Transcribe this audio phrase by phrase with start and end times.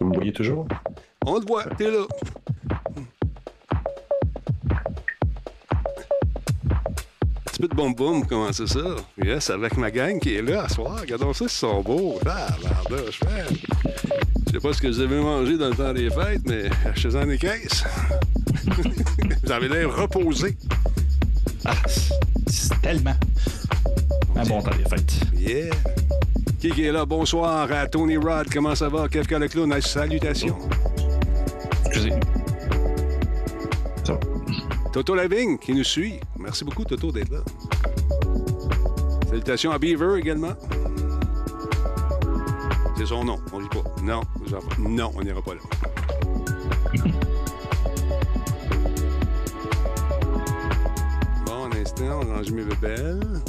[0.00, 0.66] Vous me voyez toujours?
[1.26, 2.06] On te voit, t'es là.
[7.40, 8.96] Un petit peu de boum boum, comment c'est ça?
[9.22, 11.00] Yes, avec ma gang qui est là à soir.
[11.00, 12.18] Regardons ça, ils sont beaux.
[12.26, 12.46] Ah,
[12.88, 12.96] je
[14.46, 17.26] Je sais pas ce que vous avez mangé dans le temps des fêtes, mais achetez-en
[17.26, 17.84] des caisses.
[19.42, 20.56] vous avez l'air reposé.
[21.64, 21.74] Ah,
[22.46, 23.16] c'est tellement.
[24.36, 25.14] Un bon temps des fêtes.
[25.34, 25.74] Yeah.
[26.58, 27.06] Qui est là?
[27.06, 28.48] Bonsoir à Tony Rod.
[28.52, 29.08] Comment ça va?
[29.08, 30.58] Kefka le clown, salutations.
[31.86, 32.10] Excusez.
[34.04, 34.18] Ça.
[34.92, 36.18] Toto Lavigne qui nous suit.
[36.36, 37.38] Merci beaucoup, Toto, d'être là.
[39.28, 40.54] Salutations à Beaver également.
[42.96, 43.84] C'est son nom, on dit pas.
[44.02, 44.22] Non,
[44.80, 45.60] non, on n'ira pas là.
[51.46, 53.42] bon, un instant, on range mes bébelles.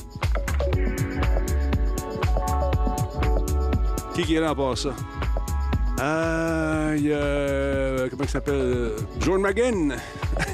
[4.26, 4.94] Qui, est là à part ça?
[6.02, 8.10] Euh, il y a.
[8.10, 8.92] Comment il s'appelle?
[9.22, 9.96] John McGinn.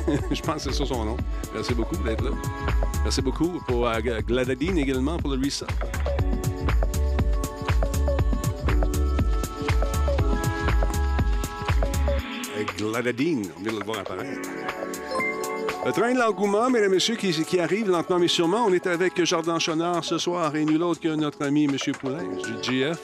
[0.31, 1.17] Je pense que c'est ça son nom.
[1.53, 2.31] Merci beaucoup d'être là.
[3.03, 5.65] Merci beaucoup pour euh, Gladadine également pour le reset.
[12.77, 14.49] Gladadine, on vient de le voir apparaître.
[15.85, 18.65] Le train de l'engouement, mesdames et messieurs, qui, qui, arrive lentement mais sûrement.
[18.67, 21.77] On est avec Jordan Chonard ce soir et nul autre que notre ami M.
[21.99, 22.99] Poulain, du GF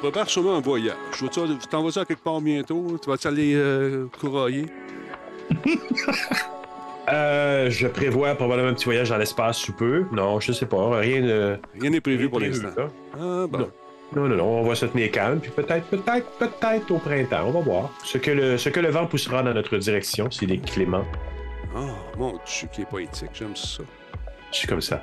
[0.00, 0.96] prépare sûrement un voyage.
[1.12, 1.28] Tu
[1.70, 2.98] t'en vas à quelque part bientôt?
[3.02, 4.66] Tu vas-tu aller euh, courailler?
[7.12, 10.04] Euh, je prévois probablement un petit voyage dans l'espace sous peu.
[10.12, 10.98] Non, je sais pas.
[10.98, 11.58] Rien de...
[11.80, 12.68] Rien n'est prévu pour l'instant.
[13.14, 13.68] Ah, bon.
[14.14, 14.28] Non.
[14.28, 14.36] non.
[14.36, 17.46] non, on va se tenir calme, puis peut-être, peut-être, peut-être au printemps.
[17.46, 17.90] On va voir.
[18.04, 21.04] Ce que le, ce que le vent poussera dans notre direction, s'il est clément.
[21.74, 23.30] Oh, mon Dieu, qui est poétique.
[23.32, 23.82] J'aime ça.
[24.52, 25.02] Je suis comme ça.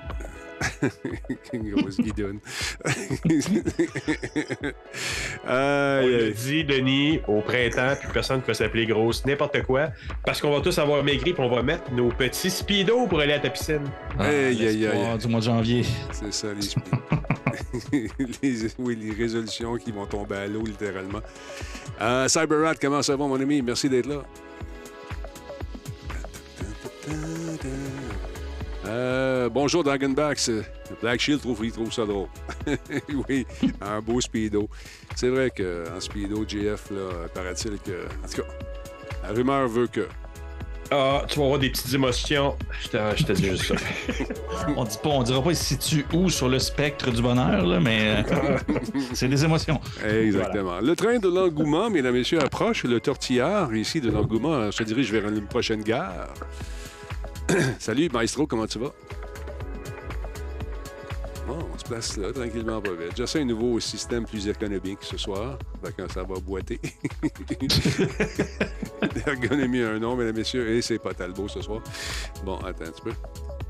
[1.54, 2.40] Grosse guidonne.
[5.46, 9.90] On le dit, Denis, au printemps, puis personne ne va s'appeler grosse, n'importe quoi,
[10.26, 13.34] parce qu'on va tous avoir maigri, puis on va mettre nos petits speedos pour aller
[13.34, 13.90] à ta piscine.
[14.20, 15.84] Ah, du mois de janvier.
[16.12, 16.98] C'est ça, les speedos.
[18.80, 21.22] oui, les résolutions qui vont tomber à l'eau, littéralement.
[22.02, 23.62] Euh, CyberRat, comment ça va, mon ami?
[23.62, 24.24] Merci d'être là.
[28.88, 30.50] Euh, bonjour Dragonbacks.
[31.02, 32.30] Black Shield trouve, il trouve ça drôle.
[33.30, 33.46] oui,
[33.82, 34.70] un beau speedo.
[35.16, 38.06] C'est vrai qu'en speedo, GF, là, paraît-il que.
[38.24, 38.48] En tout cas,
[39.24, 40.08] la rumeur veut que.
[40.90, 42.56] Ah, tu vas avoir des petites émotions.
[42.82, 43.76] Je te, dis juste ça.
[44.78, 47.82] on dit pas, on dira pas se situe où sur le spectre du bonheur, là,
[47.82, 48.58] mais euh,
[49.14, 49.82] c'est des émotions.
[50.08, 50.80] Exactement.
[50.80, 52.86] Le train de l'engouement, mesdames et messieurs, approche.
[52.86, 56.30] Le tortillard ici de l'engouement se dirige vers une prochaine gare.
[57.80, 58.94] Salut, Maestro, comment tu vas?
[61.48, 63.14] Bon, on se place là, tranquillement, pas vite.
[63.16, 65.58] J'essaie un nouveau système plus économique ce soir.
[65.96, 66.80] quand ça va boiter.
[69.26, 71.82] L'ergonomie a un nom, mesdames et messieurs, et c'est pas Talbot ce soir.
[72.44, 73.14] Bon, attends un petit peu.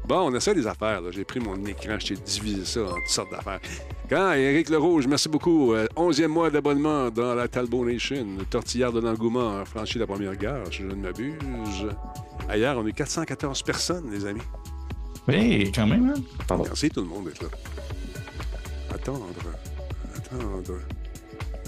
[0.08, 1.02] Bon, on essaie des affaires.
[1.12, 3.60] J'ai pris mon écran, je t'ai divisé ça en toutes sortes d'affaires.
[4.10, 5.74] Quand Éric Le Rouge, merci beaucoup.
[5.74, 8.26] Euh, onzième mois d'abonnement dans la Talbot Nation.
[8.40, 11.90] Le tortillard de l'engouement a franchi la première gare, si je ne m'abuse.
[12.50, 14.42] Ailleurs, on est 414 personnes, les amis.
[15.28, 16.56] Oui, quand même, hein?
[16.64, 17.50] Merci tout le monde d'être là.
[18.94, 19.28] Attendre.
[20.16, 20.80] Attendre.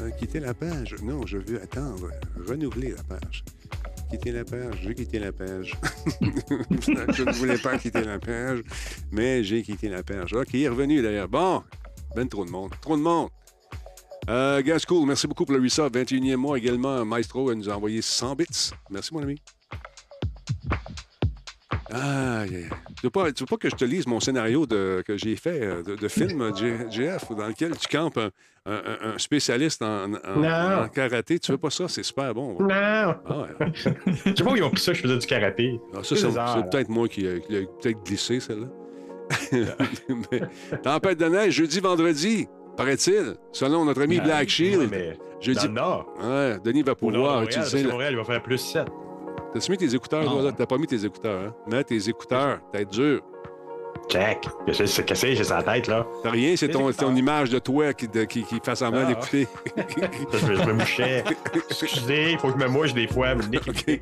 [0.02, 0.96] Euh, quitter la page.
[1.04, 2.10] Non, je veux attendre.
[2.48, 3.44] Renouveler la page.
[4.10, 4.80] Quitter la page.
[4.82, 5.78] J'ai quitté la page.
[6.22, 8.62] je ne voulais pas quitter la page,
[9.12, 10.34] mais j'ai quitté la page.
[10.34, 11.28] OK, il est revenu d'ailleurs.
[11.28, 11.64] Bon,
[12.16, 12.72] ben trop de monde.
[12.82, 13.30] Trop de monde.
[14.30, 15.94] Euh, Gascool, merci beaucoup pour le resub.
[15.94, 17.04] 21e mois également.
[17.04, 18.72] Maestro nous a envoyé 100 bits.
[18.90, 19.42] Merci, mon ami.
[21.92, 25.36] Ah, Tu veux, pas, veux pas que je te lise mon scénario de, que j'ai
[25.36, 28.20] fait euh, de, film GF dans lequel tu campes
[28.66, 31.40] un, spécialiste en, karaté?
[31.40, 31.88] Tu veux pas ça?
[31.88, 32.58] C'est super bon.
[32.60, 32.70] Non!
[32.70, 35.80] Ah, je sais pas où ils ont pris ça, je faisais du karaté.
[35.94, 38.68] Ah, ça, c'est peut-être moi qui, ai peut-être glissé, celle-là.
[40.84, 44.90] tempête de neige, jeudi, vendredi, paraît-il, selon notre ami Black Shield.
[44.90, 45.68] mais jeudi...
[45.70, 47.84] Dans Ouais, Denis va pouvoir utiliser.
[47.84, 48.88] Montréal, il va faire plus 7.
[49.54, 51.56] T'as-tu mis tes écouteurs, toi, T'as pas mis tes écouteurs, hein?
[51.68, 53.22] Mets tes écouteurs, tête dure.
[54.10, 54.48] Check.
[54.68, 56.06] Je sais cassé, j'ai sa tête, là.
[56.24, 59.48] T'as rien, c'est ton, ton, image de toi qui, qui, qui fait semblant ah, d'écouter.
[60.34, 61.24] je, me mouchais.
[61.70, 63.36] Excusez, il faut que je me mouche des fois.
[63.36, 64.02] Mais okay.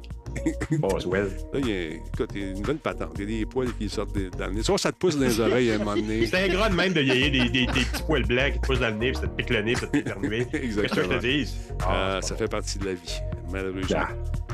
[0.79, 1.29] Bon, well.
[1.53, 3.11] Là, il y a, écoute, il y a une bonne patente.
[3.15, 4.63] Il y a des poils qui sortent dans le nez.
[4.63, 6.25] Soit ça te pousse dans les oreilles à un moment donné.
[6.31, 8.65] C'est un gros de même de yéyer des, des, des, petits poils blancs qui te
[8.65, 10.81] poussent dans le nez, puis ça te pique le nez, puis ça te pique Exactement.
[10.81, 11.55] Qu'est-ce que je te dis?
[11.85, 13.19] Ah, ça fait partie de la vie,
[13.51, 13.99] malheureusement.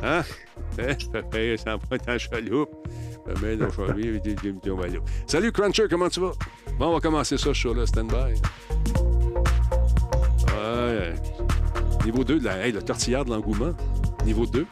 [0.05, 0.21] Hein?
[0.75, 1.21] Ça
[1.77, 2.87] va être en chaloupe.
[5.27, 6.31] Salut Cruncher, comment tu vas?
[6.77, 7.85] Bon, on va commencer ça, ce show-là.
[7.85, 8.33] Stand by.
[10.53, 11.13] Ouais,
[12.03, 13.73] Niveau 2, la, hey, le tortillard de l'engouement.
[14.25, 14.65] Niveau 2.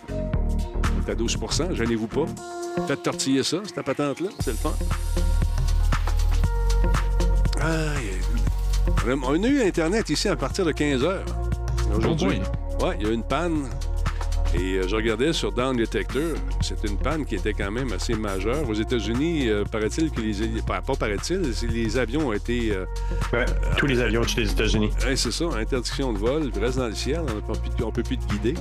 [1.06, 2.26] C'est à 12% gênez-vous pas.
[2.88, 4.30] Faites tortiller ça, cette patente-là.
[4.40, 4.74] C'est le fun.
[7.62, 8.20] Aïe.
[9.24, 11.20] On a eu Internet ici à partir de 15 h.
[11.96, 12.42] Aujourd'hui?
[12.82, 13.68] Ouais, il y a une panne
[14.54, 18.14] et euh, je regardais sur Down Detector, c'est une panne qui était quand même assez
[18.14, 18.68] majeure.
[18.70, 20.62] Aux États-Unis, euh, paraît-il que les.
[20.62, 22.74] Pas, paraît-il, les avions ont été.
[22.74, 23.46] Euh,
[23.78, 24.90] tous les avions de les États-Unis.
[25.16, 28.54] C'est ça, interdiction de vol, reste dans le ciel, on ne peut plus te guider.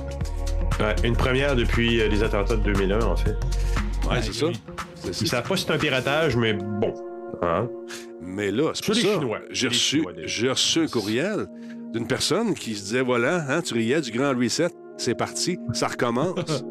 [1.03, 3.35] une première depuis les attentats de 2001, en fait.
[4.09, 4.47] Oui, c'est ça.
[5.03, 6.93] Ils ne savent pas si c'est un piratage, mais bon.
[7.41, 7.67] Hein?
[8.21, 9.09] Mais là, c'est pour ça.
[9.49, 10.03] J'ai reçu,
[10.47, 11.47] reçu un courriel
[11.91, 14.69] d'une personne qui se disait voilà, hein, tu riais du grand reset
[15.01, 16.35] c'est parti, ça recommence.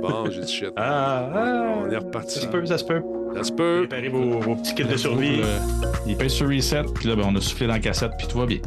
[0.00, 0.72] bon, j'ai dit shit.
[0.76, 2.34] Ah, ah, on est reparti.
[2.34, 3.02] Ça se peut, ça se peut.
[3.34, 3.86] Ça se peut.
[3.88, 5.40] Préparez vos, vos petits kits de survie.
[5.40, 5.58] Euh,
[6.06, 8.38] il pèse sur reset, puis là, ben, on a soufflé dans la cassette, puis tout
[8.38, 8.58] va bien.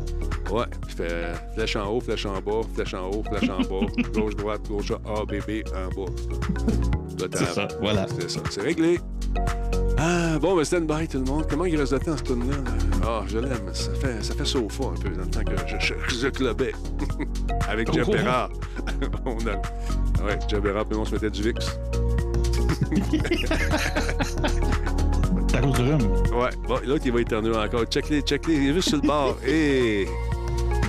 [0.51, 3.87] Ouais, il fait flèche en haut, flèche en bas, flèche en haut, flèche en bas,
[4.13, 6.11] gauche, droite, gauche, A, B, B, en bas.
[7.33, 8.07] C'est ça, voilà.
[8.07, 8.99] C'est ça, c'est réglé.
[10.31, 11.45] Ah, bon, ben stand by tout le monde.
[11.49, 12.55] Comment il reste de temps, ce tune-là?
[13.03, 13.73] Ah, je l'aime.
[13.73, 16.71] Ça fait, ça fait sofa un peu dans le temps que je, je, je clubais.
[17.67, 18.51] Avec Jeff Bérard.
[19.25, 19.55] on a...
[20.23, 21.79] Ouais, Jeff Bérard, puis on se mettait du VIX.
[25.47, 26.39] T'as l'autre rhume.
[26.39, 27.85] Ouais, bon, l'autre, il va éternuer encore.
[27.85, 28.53] Check-les, check-les.
[28.53, 29.35] Il est juste sur le bord.
[29.47, 30.07] Et.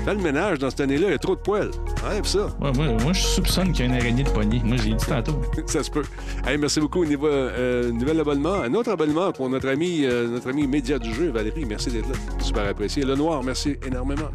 [0.05, 1.71] Fais le ménage dans cette année-là, il y a trop de poils.
[2.07, 2.47] Enlève ça.
[2.61, 4.61] Ouais, moi, moi, je soupçonne qu'il y a une araignée de poignée.
[4.65, 5.41] Moi, j'ai dit tantôt.
[5.67, 6.05] ça se peut.
[6.47, 7.05] Hey, merci beaucoup.
[7.05, 8.55] Niveau, euh, nouvel abonnement.
[8.55, 11.67] Un autre abonnement pour notre ami, euh, notre ami média du jeu, Valérie.
[11.67, 12.15] Merci d'être là.
[12.41, 13.05] Super apprécié.
[13.05, 14.31] Le noir, merci énormément.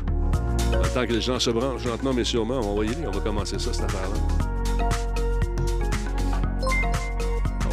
[0.93, 3.07] Tant que les gens se branchent lentement, mais sûrement, on va y aller.
[3.07, 4.45] On va commencer ça, cette affaire-là.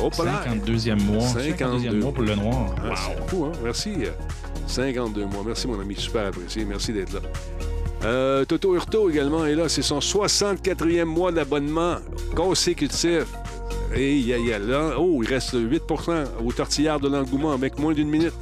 [0.03, 1.27] Oh, 52e mois.
[1.27, 2.75] 52e mois pour le noir.
[2.79, 3.17] Ah, wow.
[3.21, 3.53] beaucoup, hein?
[3.63, 3.93] Merci.
[4.67, 5.43] 52 mois.
[5.47, 5.95] Merci, mon ami.
[5.95, 6.65] Super apprécié.
[6.65, 7.21] Merci d'être là.
[8.05, 9.69] Euh, Toto Hurto également est là.
[9.69, 11.97] C'est son 64e mois d'abonnement
[12.35, 13.27] consécutif.
[13.95, 17.93] Et il y a, là, oh, il reste 8% au tortillard de l'engouement avec moins
[17.93, 18.33] d'une minute.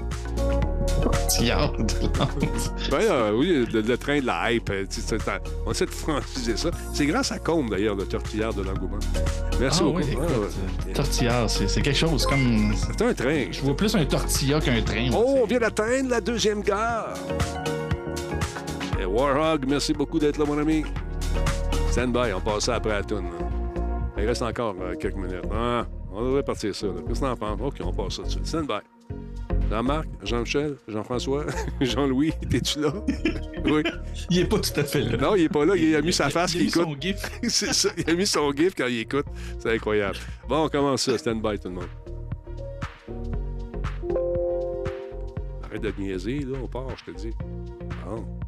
[1.02, 1.84] Tortillard de
[2.90, 4.70] ben, oui, le, train de la hype.
[4.70, 4.84] Euh,
[5.66, 6.70] on essaie de franciser ça.
[6.92, 8.98] C'est grâce à Combe, d'ailleurs, le tortillard de l'engouement.
[9.58, 9.98] Merci ah, beaucoup.
[9.98, 12.74] Oui, ah, Tortillard, c'est quelque chose comme.
[12.74, 13.46] C'est un train.
[13.50, 15.08] Je vois plus un tortillard qu'un train.
[15.12, 17.14] Oh, on vient d'atteindre la deuxième gare.
[19.04, 20.84] Warhog, merci beaucoup d'être là, mon ami.
[21.90, 23.30] Stand by, on passe ça après la toune.
[24.16, 25.44] Il reste encore euh, quelques minutes.
[25.52, 26.86] Ah, on devrait partir ça.
[27.06, 27.60] Qu'est-ce que t'en penses?
[27.60, 28.38] OK, on passe ça dessus.
[28.44, 28.80] Stand by.
[29.70, 31.46] Jean-Marc, Jean-Michel, Jean-François,
[31.80, 32.92] Jean-Louis, es-tu là?
[33.64, 33.82] oui.
[34.28, 35.16] Il est pas tout à fait là.
[35.16, 35.76] Non, il est pas là.
[35.76, 36.54] Il a mis sa face.
[36.54, 37.16] Il a mis son gif.
[37.48, 37.88] C'est ça.
[37.96, 39.26] Il a mis son gif quand il écoute.
[39.60, 40.16] C'est incroyable.
[40.48, 41.16] Bon, on commence ça.
[41.16, 41.88] Stand by, tout le monde.
[45.64, 46.58] Arrête de niaiser, là.
[46.62, 47.30] On part, je te dis.
[48.04, 48.26] Bon.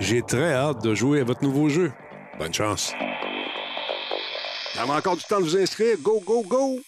[0.00, 1.92] j'ai très hâte de jouer à votre nouveau jeu.
[2.38, 2.92] Bonne chance.
[4.74, 5.96] Il y a encore du temps de vous inscrire.
[6.02, 6.78] Go, go, go!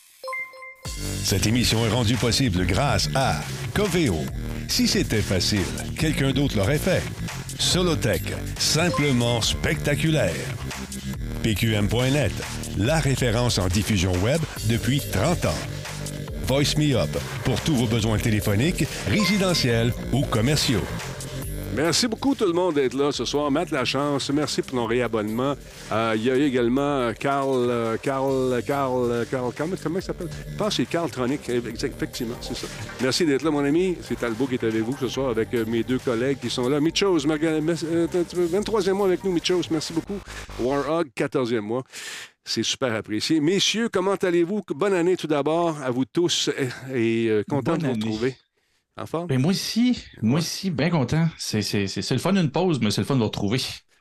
[1.24, 3.40] Cette émission est rendue possible grâce à
[3.74, 4.16] Coveo.
[4.68, 5.66] Si c'était facile,
[5.98, 7.02] quelqu'un d'autre l'aurait fait.
[7.58, 8.22] Solotech,
[8.58, 10.34] simplement spectaculaire.
[11.42, 12.32] PQM.net,
[12.78, 15.58] la référence en diffusion web depuis 30 ans.
[16.46, 17.10] Voice Me Up,
[17.44, 20.84] pour tous vos besoins téléphoniques, résidentiels ou commerciaux.
[21.74, 23.48] Merci beaucoup tout le monde d'être là ce soir.
[23.50, 25.54] Matt Lachance, merci pour ton réabonnement.
[25.92, 30.28] Euh, il y a également Carl, Carl, Carl, Carl, comment, comment il s'appelle?
[30.50, 32.66] Je pense que c'est Carl Tronic, effectivement, c'est ça.
[33.00, 33.96] Merci d'être là, mon ami.
[34.02, 36.68] C'est Talbot qui est avec vous ce soir avec euh, mes deux collègues qui sont
[36.68, 36.80] là.
[36.80, 40.18] Mitchos, 23e euh, mois avec nous, Mitchos, merci beaucoup.
[40.58, 41.84] Warhog, 14e mois.
[42.44, 43.40] C'est super apprécié.
[43.40, 44.62] Messieurs, comment allez-vous?
[44.74, 46.50] Bonne année tout d'abord à vous tous
[46.92, 48.34] et, content de vous retrouver.
[49.28, 51.28] Ben, moi aussi, moi aussi, bien content.
[51.38, 53.60] C'est, le fun d'une pause, mais c'est le fun de le retrouver.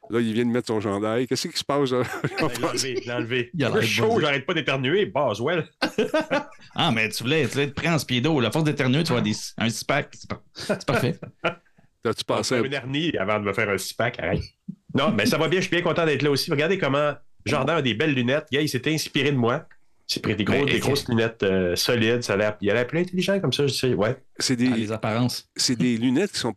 [0.10, 1.26] Là, il vient de mettre son gendarme.
[1.28, 1.92] Qu'est-ce qui se passe?
[1.92, 2.02] Là?
[2.84, 3.52] Il enlevé.
[3.54, 5.06] Il a chaud, j'arrête pas d'éternuer.
[5.06, 5.70] Boswell.
[6.76, 8.40] ah, mais tu voulais, tu voulais être prêt en speedo.
[8.40, 10.16] La force d'éternuer, tu vois des, un six-pack.
[10.56, 11.16] C'est, parfait.
[12.04, 14.20] T'as-tu passé un hernie avant de me faire un six-pack?
[14.96, 15.60] Non, mais ça va bien.
[15.60, 16.50] Je suis bien content d'être là aussi.
[16.50, 17.14] Regardez comment
[17.46, 18.48] Jordan a des belles lunettes.
[18.52, 19.68] Gars, il s'était inspiré de moi.
[20.12, 22.24] J'ai pris des, gros, ben, des grosses lunettes euh, solides.
[22.24, 23.94] Ça a il a l'air plus intelligent comme ça, je sais.
[23.94, 24.18] Ouais.
[24.40, 25.48] C'est des, les apparences.
[25.56, 26.54] C'est des lunettes qui sont,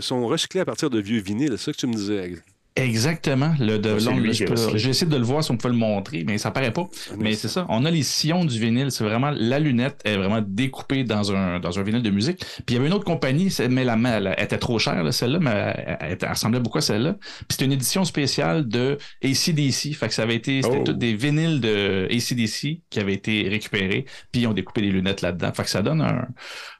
[0.00, 1.52] sont recyclées à partir de vieux vinyles.
[1.58, 2.34] C'est ça que tu me disais.
[2.76, 3.54] Exactement.
[3.58, 4.76] Le de C'est long, lui je qui peux- reste.
[4.76, 6.84] J'ai essayé de le voir si on peut le montrer, mais ça paraît pas.
[7.18, 7.64] Mais c'est ça.
[7.70, 8.90] On a les sillons du vinyle.
[8.90, 12.38] C'est vraiment la lunette est vraiment découpée dans un dans un vinyle de musique.
[12.38, 15.38] Puis il y avait une autre compagnie, mais la elle était trop chère là, celle-là,
[15.40, 17.14] mais elle, ressemblait beaucoup à celle-là.
[17.14, 19.94] Puis c'était une édition spéciale de ACDC.
[19.94, 20.84] Fait que ça avait été c'était Oh.
[20.84, 24.04] tous des vinyles de ACDC qui avaient été récupérés.
[24.30, 25.50] Puis ils ont découpé des lunettes là-dedans.
[25.54, 26.28] Fait que ça donne un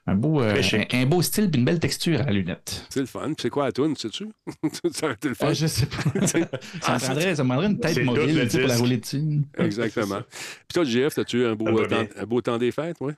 [0.09, 2.87] un beau euh, un, un beau style puis une belle texture à la lunette.
[2.91, 3.27] C'est le fun.
[3.27, 4.27] Puis c'est quoi la toune, sais-tu?
[4.93, 5.49] ça aurait été le fun.
[5.49, 6.27] Euh, je sais pas.
[6.27, 9.43] ça, me prendrait, ça me prendrait une tête mobile pour la rouler dessus.
[9.59, 10.21] Exactement.
[10.21, 12.07] Puis toi, JF, as-tu un beau, euh, temps, bien.
[12.17, 13.15] un beau temps des fêtes, oui?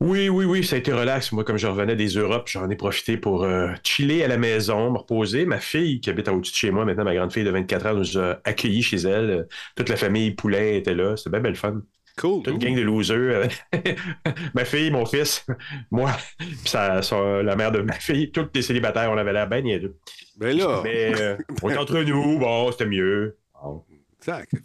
[0.00, 1.32] Oui, oui, oui, ça a été relax.
[1.32, 4.92] Moi, comme je revenais des Europes, j'en ai profité pour euh, chiller à la maison,
[4.92, 5.44] me reposer.
[5.44, 7.94] Ma fille, qui habite au-dessus de chez moi, maintenant, ma grande fille de 24 ans,
[7.94, 9.30] nous a accueillis chez elle.
[9.30, 9.42] Euh,
[9.74, 11.16] Toute la famille Poulain était là.
[11.16, 11.82] C'était bien belle fun.
[12.18, 12.42] Cool.
[12.42, 13.48] Toute une gang de losers.
[14.54, 15.46] ma fille, mon fils,
[15.90, 19.96] moi, puis la mère de ma fille, tous les célibataires, on avait l'air bien niaiseux.
[20.36, 23.36] Ben là, Mais euh, on est entre nous, bon, c'était mieux.
[23.62, 23.84] Bon.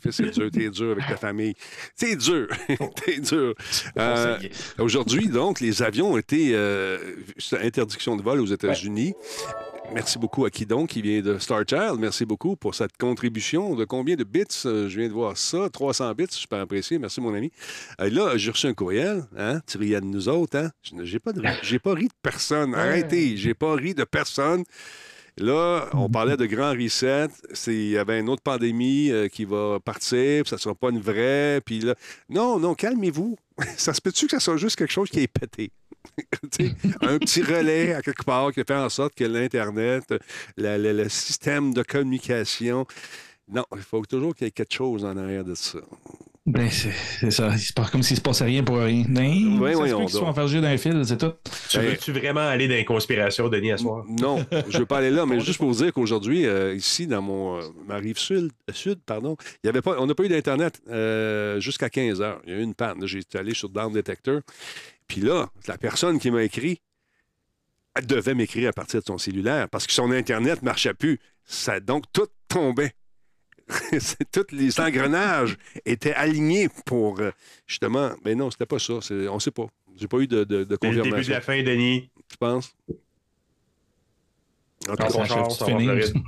[0.09, 1.53] c'est dur, t'es dur avec ta famille.
[1.95, 2.47] C'est dur,
[3.05, 3.53] t'es dur.
[3.99, 4.39] Euh,
[4.79, 6.97] Aujourd'hui, donc, les avions ont été euh,
[7.61, 9.13] interdiction de vol aux États-Unis.
[9.91, 11.97] Merci beaucoup à qui donc qui vient de Star Child.
[11.99, 14.43] Merci beaucoup pour cette contribution de combien de bits?
[14.65, 15.69] Euh, Je viens de voir ça.
[15.69, 16.97] 300 bits, super apprécié.
[16.97, 17.51] Merci, mon ami.
[18.01, 19.23] Euh, là, j'ai reçu un courriel.
[19.37, 19.61] Hein?
[19.67, 20.57] Tu riais de nous autres.
[20.57, 20.71] Hein?
[20.81, 22.73] Je- J'ai pas, de ri- j'ai pas ri de personne.
[22.73, 23.37] Arrêtez.
[23.37, 24.63] J'ai pas ri de personne.
[25.37, 27.27] Là, on parlait de grand reset.
[27.67, 30.89] Il y avait une autre pandémie euh, qui va partir, puis ça ne sera pas
[30.89, 31.59] une vraie.
[31.65, 31.95] Puis là,
[32.29, 33.35] non, non, calmez-vous.
[33.77, 35.71] Ça se peut-tu que ça soit juste quelque chose qui est pété?
[37.01, 40.03] Un petit relais à quelque part qui fait en sorte que l'Internet,
[40.57, 42.85] la- la- le système de communication.
[43.51, 45.79] Non, il faut toujours qu'il y ait quelque chose en arrière de ça.
[46.45, 46.91] Ben, c'est
[47.21, 47.49] c'est ça.
[47.53, 49.05] Il se passe comme s'il se passait rien pour rien.
[49.07, 50.29] Ben, peut qu'ils soient donc.
[50.29, 51.31] enfergés d'un fil, c'est tout.
[51.69, 54.03] Tu Ben- veux-tu vraiment aller dans les conspirations, Denis, à soir?
[54.07, 57.07] Non, je ne veux pas aller là, mais juste pour vous dire qu'aujourd'hui, euh, ici,
[57.07, 60.23] dans mon, euh, ma rive sud, sud pardon, il y avait pas, on n'a pas
[60.23, 62.41] eu d'Internet euh, jusqu'à 15 heures.
[62.45, 63.05] Il y a eu une panne.
[63.07, 64.41] J'ai été allé sur Down Detector.
[65.07, 66.81] Puis là, la personne qui m'a écrit,
[67.95, 71.19] elle devait m'écrire à partir de son cellulaire parce que son Internet ne marchait plus.
[71.45, 72.93] Ça, donc, tout tombait.
[74.31, 77.31] Tous les engrenages étaient alignés pour, euh,
[77.67, 78.11] justement...
[78.25, 78.95] Mais non, c'était pas ça.
[79.01, 79.67] C'est- On ne sait pas.
[79.95, 81.33] J'ai pas eu de, de, de C'est le début de confirmation.
[81.33, 82.09] la fin, Denis.
[82.27, 82.75] Tu penses?
[84.89, 86.19] En tout cas, on s'en va Je sais pas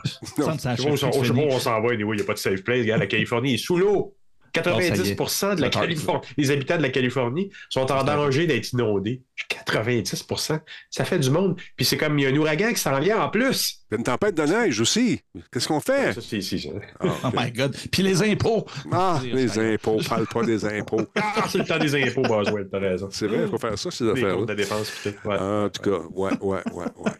[1.34, 2.80] où on- s'en va, il n'y a pas de safe place.
[2.80, 4.15] Regarde, la Californie est sous l'eau.
[4.64, 9.22] 90 de la Californie, les habitants de la Californie sont en danger d'être inondés.
[9.68, 10.60] 90%
[10.90, 11.60] ça fait du monde.
[11.76, 13.82] Puis c'est comme il y a un ouragan qui s'en vient en plus.
[13.92, 15.22] Il y a une tempête de neige aussi.
[15.52, 16.14] Qu'est-ce qu'on fait?
[16.14, 16.70] Ça, c'est ici, ça.
[17.24, 17.76] Oh my God.
[17.92, 18.66] Puis les impôts.
[18.92, 20.00] Ah, les impôts.
[20.08, 21.02] Parle pas des impôts.
[21.16, 23.10] Ah, c'est le temps des impôts, Boswell, t'as raison.
[23.12, 24.34] C'est vrai, il faut faire ça, ces Des affaires-là.
[24.36, 25.26] comptes de défense, peut-être.
[25.26, 25.38] Ouais.
[25.38, 27.12] En tout cas, ouais, ouais, ouais, ouais.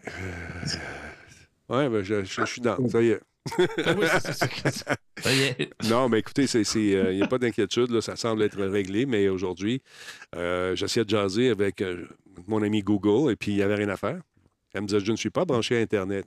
[1.68, 2.76] Ouais, ben, je, je- je suis dans.
[2.88, 3.20] Ça y est.
[3.84, 4.06] Ah oui,
[5.58, 5.88] est.
[5.88, 7.90] Non, mais écoutez, euh, il n'y a pas d'inquiétude.
[7.90, 9.82] là, ça semble être réglé, mais aujourd'hui,
[10.34, 12.06] euh, j'essayais de jaser avec euh,
[12.46, 14.20] mon ami Google et puis il n'y avait rien à faire.
[14.74, 16.26] Elle me disait Je ne suis pas branché à Internet.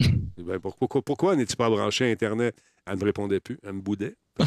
[0.38, 2.56] Ben, pourquoi pourquoi, pourquoi n'es-tu pas branché à Internet?
[2.84, 3.60] Elle ne me répondait plus.
[3.62, 4.16] Elle me boudait.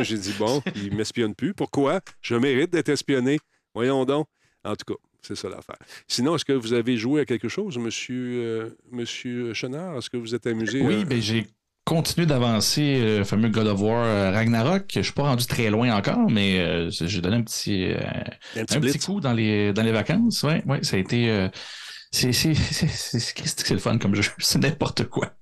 [0.00, 1.54] J'ai dit Bon, il ne m'espionne plus.
[1.54, 2.00] Pourquoi?
[2.20, 3.40] Je mérite d'être espionné.
[3.74, 4.28] Voyons donc.
[4.62, 5.76] En tout cas, c'est ça l'affaire.
[6.06, 9.96] Sinon, est-ce que vous avez joué à quelque chose, monsieur, euh, monsieur Chenard?
[9.98, 10.82] Est-ce que vous êtes amusé?
[10.82, 11.46] Oui, euh, ben j'ai
[11.84, 14.84] continué d'avancer euh, le fameux God of War euh, Ragnarok.
[14.94, 17.86] Je suis pas rendu très loin encore, mais j'ai donné un petit,
[18.56, 18.96] un petit un blitz?
[18.96, 20.42] petit coup dans les, dans les vacances.
[20.42, 21.48] Ouais, ouais, ça a été.
[22.12, 24.22] c'est le fun comme jeu.
[24.38, 25.32] C'est n'importe quoi.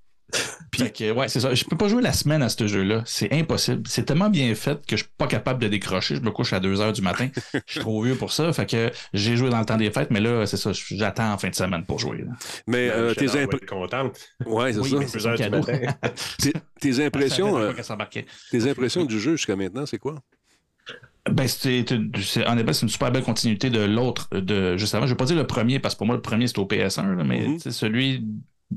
[0.74, 1.54] Fait que, ouais, c'est ça.
[1.54, 3.02] Je peux pas jouer la semaine à ce jeu-là.
[3.04, 3.82] C'est impossible.
[3.86, 6.16] C'est tellement bien fait que je suis pas capable de décrocher.
[6.16, 7.28] Je me couche à 2 heures du matin.
[7.66, 8.50] Je suis trop vieux pour ça.
[8.54, 10.70] Fait que j'ai joué dans le temps des fêtes, mais là, c'est ça.
[10.72, 12.18] J'attends en fin de semaine pour jouer.
[12.18, 12.32] là.
[12.66, 14.18] Mais euh, tes, va impr- être contente.
[14.46, 14.96] ouais, c'est Oui, ça.
[14.98, 15.78] mais c'est Deux heures son du matin.
[16.38, 17.72] Tes, tes impressions, euh,
[18.50, 20.14] tes impressions du jeu jusqu'à maintenant, c'est quoi?
[21.30, 21.84] Ben, c'est,
[22.20, 25.06] c'est- en effet, c'est une super belle continuité de l'autre, de juste avant.
[25.06, 27.14] Je vais pas dire le premier, parce que pour moi, le premier, c'est au PS1,
[27.16, 27.58] là, mais Mhm.
[27.60, 28.24] c'est celui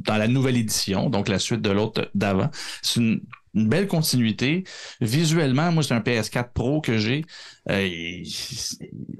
[0.03, 2.49] dans la nouvelle édition, donc la suite de l'autre d'avant.
[2.81, 3.21] C'est une,
[3.53, 4.63] une belle continuité.
[5.01, 7.23] Visuellement, moi, c'est un PS4 Pro que j'ai.
[7.69, 7.87] Euh,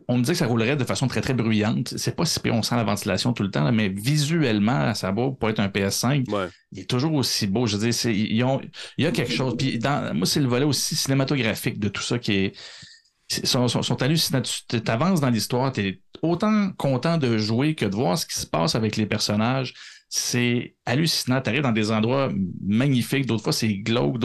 [0.08, 1.94] on me dit que ça roulerait de façon très, très bruyante.
[1.98, 5.12] C'est pas si pire, on sent la ventilation tout le temps, là, mais visuellement, ça
[5.12, 6.48] va pour être un PS5 Ouais.
[6.72, 7.65] il est toujours aussi beau.
[7.65, 8.62] Je veux dire, c'est- ils ont,
[8.98, 9.55] il y a quelque chose.
[9.58, 12.53] Puis dans, moi, c'est le volet aussi cinématographique de tout ça qui est.
[13.44, 14.44] Sont, sont, sont hallucinants.
[14.44, 18.38] Tu avances dans l'histoire, tu es autant content de jouer que de voir ce qui
[18.39, 19.74] se passe avec les personnages.
[20.17, 21.41] C'est hallucinant.
[21.41, 22.31] Tu arrives dans des endroits
[22.65, 24.15] magnifiques, d'autres fois c'est glauque.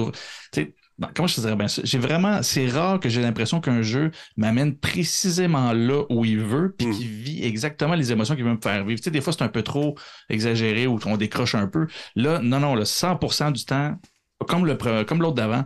[0.54, 0.72] sais,
[1.16, 1.82] comment je dirais bien ça?
[1.84, 6.72] J'ai vraiment, c'est rare que j'ai l'impression qu'un jeu m'amène précisément là où il veut,
[6.78, 6.92] puis mm.
[6.92, 9.00] qu'il vit exactement les émotions qu'il veut me faire vivre.
[9.00, 9.96] Tu sais, des fois, c'est un peu trop
[10.28, 11.88] exagéré ou on décroche un peu.
[12.14, 13.98] Là, non, non, le 100% du temps,
[14.46, 15.64] comme le comme l'autre d'avant,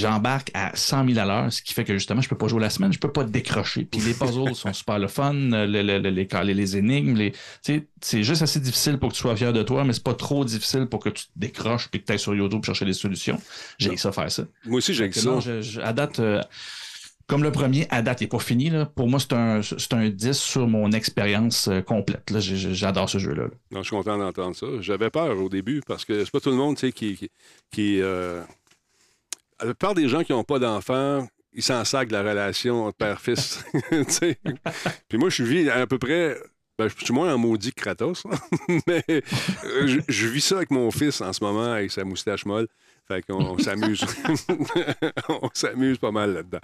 [0.00, 2.60] j'embarque à 100 000 à l'heure, ce qui fait que justement, je peux pas jouer
[2.60, 3.84] la semaine, je peux pas décrocher.
[3.84, 7.32] Puis les puzzles sont super le fun, les, les, les énigmes, les,
[7.62, 10.44] c'est juste assez difficile pour que tu sois fier de toi, mais c'est pas trop
[10.44, 13.38] difficile pour que tu te décroches puis que tu ailles sur YouTube chercher des solutions.
[13.78, 14.44] J'ai ça faire ça.
[14.64, 15.38] Moi aussi, j'ai ça.
[15.82, 16.40] à date, euh,
[17.26, 18.70] comme le premier, à date, il n'est pas fini.
[18.70, 18.86] Là.
[18.86, 19.60] Pour moi, c'est un,
[19.92, 22.30] un 10 sur mon expérience euh, complète.
[22.38, 23.44] J'adore ce jeu-là.
[23.70, 24.66] Je suis content d'entendre ça.
[24.80, 27.30] J'avais peur au début parce que c'est pas tout le monde qui, qui,
[27.70, 28.42] qui euh,
[29.64, 33.64] la plupart des gens qui n'ont pas d'enfants, ils s'en sacent de la relation père-fils.
[35.08, 36.36] Puis moi, je suis à peu près.
[36.78, 38.24] Ben, je suis moins en maudit Kratos,
[38.86, 42.66] mais euh, je, vis ça avec mon fils en ce moment, avec sa moustache molle.
[43.12, 44.04] Fait qu'on s'amuse.
[45.28, 46.60] on s'amuse pas mal là-dedans.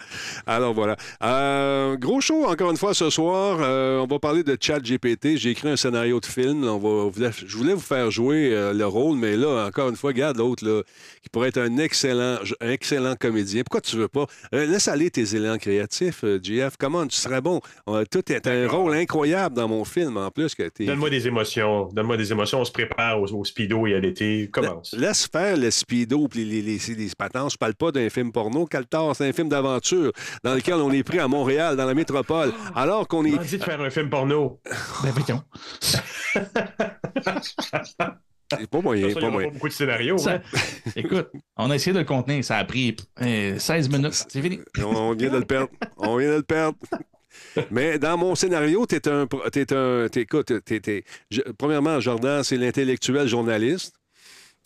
[0.46, 0.96] Alors voilà.
[1.22, 3.58] Euh, gros show encore une fois ce soir.
[3.60, 5.36] Euh, on va parler de Chat GPT.
[5.36, 6.64] J'ai écrit un scénario de film.
[6.64, 6.78] On
[7.10, 10.38] va, je voulais vous faire jouer euh, le rôle, mais là, encore une fois, regarde
[10.38, 10.84] l'autre
[11.22, 13.62] qui pourrait être un excellent, un excellent comédien.
[13.62, 14.26] Pourquoi tu veux pas?
[14.52, 16.76] laisse aller tes élans créatifs, JF.
[16.78, 17.60] Comment tu serais bon?
[18.10, 20.54] tout est un rôle incroyable dans mon film en plus.
[20.80, 21.90] Donne-moi des émotions.
[21.92, 22.60] Donne-moi des émotions.
[22.60, 24.48] On se prépare au, speedo et à l'été.
[24.50, 24.94] Commence.
[24.96, 27.08] Laisse faire le speedo les, les, les, les.
[27.08, 28.66] Je parle pas d'un film porno.
[28.66, 30.12] Caltar, c'est un film d'aventure
[30.44, 33.38] dans lequel on est pris à Montréal, dans la métropole, alors qu'on est...
[33.38, 34.60] On dit de faire un film porno.
[35.04, 35.42] Ben voyons.
[38.50, 39.48] C'est pas moyen, pas moyen.
[39.48, 40.28] Pas beaucoup de scénarios.
[40.28, 40.40] Hein?
[40.96, 42.42] Écoute, on a essayé de le contenir.
[42.44, 44.26] Ça a pris 16 euh, minutes.
[44.28, 44.60] C'est fini.
[44.82, 45.68] On vient de le perdre.
[45.98, 46.78] On vient de le perdre.
[47.70, 49.26] Mais dans mon scénario, tu es un.
[49.52, 50.52] Es un écoute,
[51.58, 53.97] premièrement, Jordan, c'est l'intellectuel journaliste.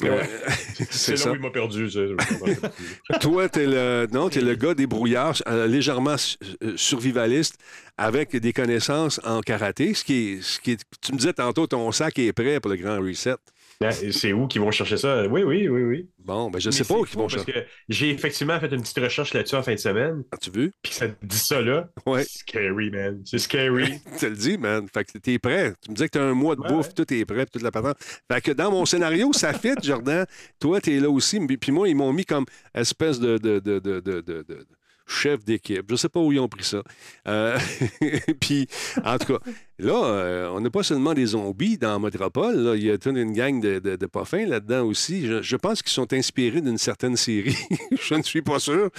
[0.91, 1.89] c'est là où il m'a perdu.
[3.21, 6.17] Toi, tu es le, non, es le gars des brouillards, euh, légèrement
[6.63, 7.59] euh, survivaliste,
[7.97, 9.95] avec des connaissances en karaté.
[9.95, 12.99] Ce qui ce qui tu me disais tantôt, ton sac est prêt pour le grand
[13.01, 13.37] reset.
[13.83, 15.27] Ben, c'est où qu'ils vont chercher ça?
[15.27, 16.09] Oui, oui, oui, oui.
[16.19, 17.53] Bon, ben je ne sais pas où ils vont chercher.
[17.53, 20.23] Parce que j'ai effectivement fait une petite recherche là-dessus en fin de semaine.
[20.33, 20.73] As-tu vu?
[20.83, 21.89] Puis ça dit ça là.
[22.07, 22.25] Ouais.
[22.25, 23.23] C'est scary, man.
[23.25, 24.01] C'est scary.
[24.13, 24.87] tu te le dis, man.
[24.93, 25.73] Fait que t'es prêt.
[25.83, 27.97] Tu me disais que t'as un mois de bouffe, tout est prêt, toute la patente.
[28.31, 30.27] Fait que dans mon scénario, ça fit, Jordan.
[30.61, 31.41] Toi, t'es là aussi.
[31.41, 34.67] Puis moi, ils m'ont mis comme espèce de, de, de, de, de
[35.07, 35.85] chef d'équipe.
[35.89, 36.83] Je ne sais pas où ils ont pris ça.
[37.29, 37.59] Euh,
[38.41, 38.69] puis,
[39.05, 42.75] en tout cas, là, euh, on n'a pas seulement des zombies dans Métropole.
[42.77, 45.27] Il y a toute une gang de, de, de pas fins là-dedans aussi.
[45.43, 47.57] Je, pense qu'ils sont inspirés d'une certaine série.
[48.01, 48.91] je ne suis pas sûr.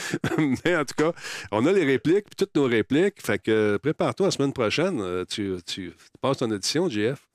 [0.66, 1.14] Mais en tout cas,
[1.52, 3.22] on a les répliques, puis toutes nos répliques.
[3.22, 5.00] Fait que prépare-toi la semaine prochaine.
[5.02, 7.28] Euh, tu, tu, passes ton audition, JF.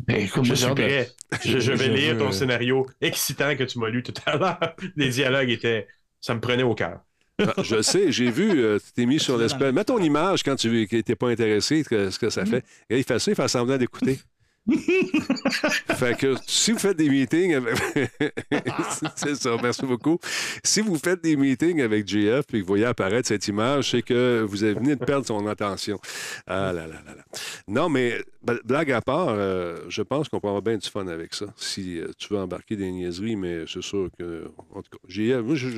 [0.00, 1.10] Ben, je, suis prêt.
[1.44, 4.76] je, vais lire ton scénario excitant que tu m'as lu tout à l'heure.
[4.96, 5.86] Les dialogues étaient
[6.24, 7.00] ça me prenait au cœur.
[7.38, 9.74] Ah, je sais, j'ai vu, euh, tu t'es mis sur l'espèce.
[9.74, 12.64] Mets ton image quand tu n'étais pas intéressé, ce que ça fait.
[12.88, 14.20] Et il fait ça, il fait semblant d'écouter.
[15.94, 17.76] fait que si vous faites des meetings avec...
[19.16, 20.18] c'est ça, merci beaucoup.
[20.62, 24.02] Si vous faites des meetings avec JF et que vous voyez apparaître cette image, c'est
[24.02, 26.00] que vous avez venu de perdre son attention.
[26.46, 27.24] Ah là là là là.
[27.68, 28.18] Non, mais
[28.64, 31.46] blague à part, euh, je pense qu'on peut avoir bien du fun avec ça.
[31.56, 35.42] Si euh, tu veux embarquer des niaiseries, mais c'est sûr que, en tout cas, JF,
[35.42, 35.68] moi, je,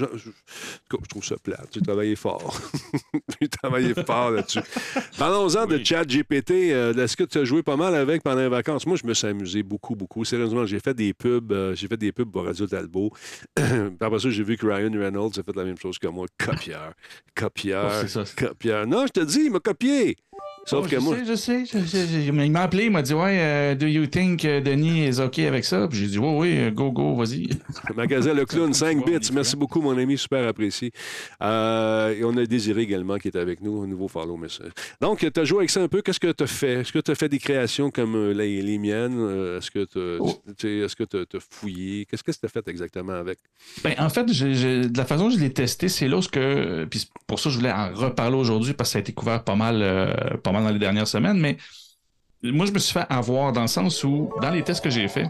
[1.09, 1.61] trouve ça plat.
[1.71, 2.61] Tu travaillé fort.
[3.41, 4.61] tu travaillé fort là-dessus.
[5.19, 6.51] Parlons-en de chat GPT.
[6.73, 8.76] Euh, est-ce que tu as joué pas mal avec pendant les vacances?
[8.85, 10.25] Moi, je me suis amusé beaucoup, beaucoup.
[10.25, 11.53] Sérieusement, j'ai fait des pubs.
[11.53, 13.13] Euh, j'ai fait des pubs pour Radio Talbot.
[14.01, 16.27] après ça, j'ai vu que Ryan Reynolds a fait la même chose que moi.
[16.39, 16.93] Copieur.
[17.35, 18.05] Copieur.
[18.17, 18.87] Oh, copieur.
[18.87, 20.17] Non, je te dis, il m'a copié.
[20.67, 21.17] Sauf oh, que je moi.
[21.37, 24.61] Sais, je sais, Il m'a appelé, il m'a dit Ouais, euh, do you think euh,
[24.61, 25.87] Denis est OK avec ça?
[25.87, 27.49] Puis j'ai dit Oui, oui, go, go, vas-y.
[27.95, 29.31] Magasin Le Clown, 5 bits.
[29.33, 30.91] Merci beaucoup, mon ami, super apprécié.
[31.41, 34.73] Euh, et on a Désiré également qui est avec nous, un nouveau follow message.
[35.01, 36.03] Donc, tu as joué avec ça un peu.
[36.03, 36.81] Qu'est-ce que tu as fait?
[36.81, 39.21] Est-ce que tu as fait des créations comme les, les, miennes?
[39.59, 42.07] Est-ce que tu as, fouillé?
[42.07, 43.39] Qu'est-ce que tu as fait exactement avec?
[43.85, 46.87] Ben, En fait, de la façon dont je l'ai testé, c'est là que.
[46.87, 49.55] Puis pour ça, je voulais en reparler aujourd'hui parce que ça a été couvert pas
[49.55, 51.57] mal, pas mal dans les dernières semaines, mais
[52.43, 55.09] moi, je me suis fait avoir dans le sens où, dans les tests que j'ai
[55.09, 55.29] faits,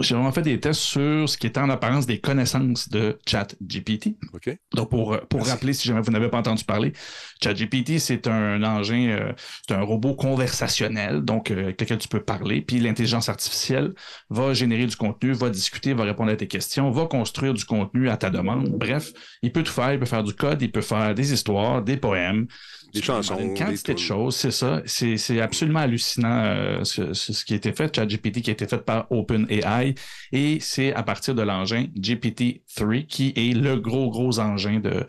[0.00, 4.16] j'ai vraiment fait des tests sur ce qui était en apparence des connaissances de ChatGPT.
[4.32, 4.56] OK.
[4.74, 6.92] Donc, pour, pour rappeler, si jamais vous n'avez pas entendu parler,
[7.40, 9.32] ChatGPT, c'est un engin, euh,
[9.66, 12.60] c'est un robot conversationnel, donc euh, avec lequel tu peux parler.
[12.60, 13.94] Puis l'intelligence artificielle
[14.30, 18.08] va générer du contenu, va discuter, va répondre à tes questions, va construire du contenu
[18.10, 18.70] à ta demande.
[18.70, 19.12] Bref,
[19.42, 19.92] il peut tout faire.
[19.92, 22.48] Il peut faire du code, il peut faire des histoires, des poèmes,
[22.94, 23.38] des chansons.
[23.38, 24.82] Une quantité des de choses, c'est ça.
[24.86, 27.94] C'est absolument hallucinant euh, ce, qui a été fait.
[27.94, 29.94] ChatGPT qui a été fait par OpenAI.
[30.32, 35.06] Et c'est à partir de l'engin GPT-3 qui est le gros, gros engin de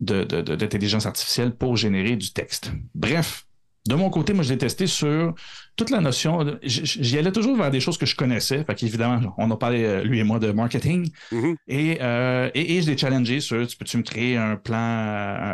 [0.00, 2.72] de- de- de- d'intelligence artificielle pour générer du texte.
[2.94, 3.46] Bref,
[3.88, 5.34] de mon côté, moi, je l'ai testé sur
[5.76, 6.44] toute la notion.
[6.62, 8.62] J'y allais toujours vers des choses que je connaissais.
[8.64, 11.10] Fait qu'évidemment, on a parlé, euh, lui et moi, de marketing.
[11.30, 11.56] Mhm.
[11.68, 14.76] Et, euh, et, et je l'ai challengé sur tu peux-tu me créer un plan,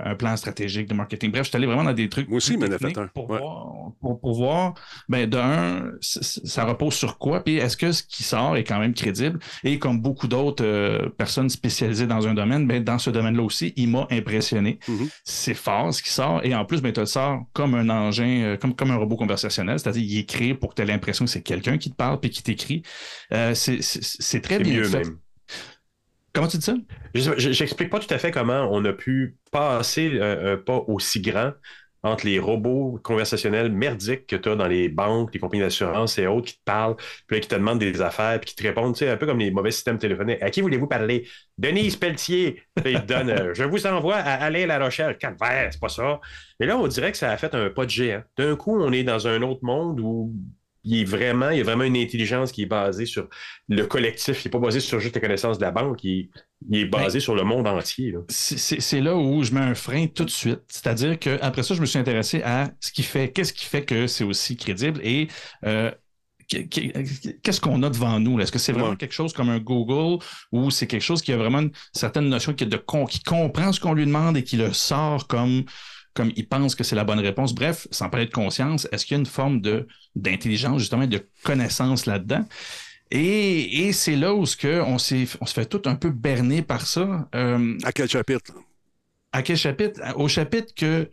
[0.04, 1.30] un, plan stratégique de marketing?
[1.30, 2.28] Bref, je suis allé vraiment dans des trucs.
[2.28, 2.56] Moi aussi.
[3.14, 3.38] Pour, Ouais.
[3.38, 3.66] voir,
[4.00, 4.74] pour, pour voir,
[5.08, 8.56] ben, de un, c- c- ça repose sur quoi, puis est-ce que ce qui sort
[8.56, 9.38] est quand même crédible?
[9.64, 13.72] Et comme beaucoup d'autres euh, personnes spécialisées dans un domaine, ben, dans ce domaine-là aussi,
[13.76, 14.78] il m'a impressionné.
[14.88, 15.08] Mhm.
[15.24, 16.40] C'est fort ce qui sort.
[16.44, 19.78] Et en plus, ben, tu le sors comme un engin, comme, comme un robot conversationnel,
[19.78, 22.20] c'est-à-dire il est créé pour que tu aies l'impression que c'est quelqu'un qui te parle
[22.20, 22.82] puis qui t'écrit.
[23.32, 23.80] Euh, c'est-
[24.40, 24.98] très bien mieux fait.
[25.04, 25.18] même.
[26.32, 26.74] Comment tu dis ça?
[27.14, 30.84] Je- je- J'explique pas tout à fait comment on a pu passer un, un pas
[30.86, 31.52] aussi grand
[32.02, 36.26] entre les robots conversationnels merdiques que tu as dans les banques, les compagnies d'assurance et
[36.26, 38.94] autres qui te parlent, puis là, qui te demandent des affaires, puis qui te répondent,
[38.94, 40.42] tu sais, un peu comme les mauvais systèmes téléphoniques.
[40.42, 41.26] À qui voulez-vous parler?
[41.56, 42.62] Denise Pelletier.
[42.76, 45.18] Puis il te donne, euh, je vous envoie à aller La Rochelle.
[45.18, 46.20] Calvaire, c'est pas ça.
[46.60, 48.22] Mais là, on dirait que ça a fait un pas de géant.
[48.36, 50.32] D'un coup, on est dans un autre monde où
[50.90, 53.28] il est vraiment, il y a vraiment une intelligence qui est basée sur
[53.68, 54.44] le collectif.
[54.44, 56.02] Il n'est pas basé sur juste les connaissances de la banque.
[56.04, 56.30] Il,
[56.70, 58.14] il est basé sur le monde entier.
[58.28, 60.60] c'est- là où je mets un frein tout de suite.
[60.68, 63.84] C'est-à-dire que après ça, je me suis intéressé à ce qui fait, qu'est-ce qui fait
[63.84, 65.28] que c'est aussi crédible et
[65.66, 65.90] euh,
[66.48, 66.92] qu- qu-
[67.42, 68.40] qu'est-ce qu'on a devant nous?
[68.40, 68.96] Est-ce que c'est vraiment Ouais.
[68.96, 70.22] quelque chose comme un Google
[70.52, 72.76] ou c'est quelque chose qui a vraiment une certaine notion de
[73.08, 75.64] qui comprend ce qu'on lui demande et qui le sort comme
[76.14, 77.54] comme il pense que c'est la bonne réponse.
[77.54, 81.26] Bref, sans parler de conscience, est-ce qu'il y a une forme de d'intelligence, justement, de
[81.44, 82.44] connaissance là-dedans?
[83.10, 86.10] Et, et c'est là où ce que on, s'est, on se fait tout un peu
[86.10, 87.28] berner par ça.
[87.34, 88.52] Euh, À quel chapitre?
[89.32, 90.00] à quel chapitre?
[90.16, 91.08] Au chapitre que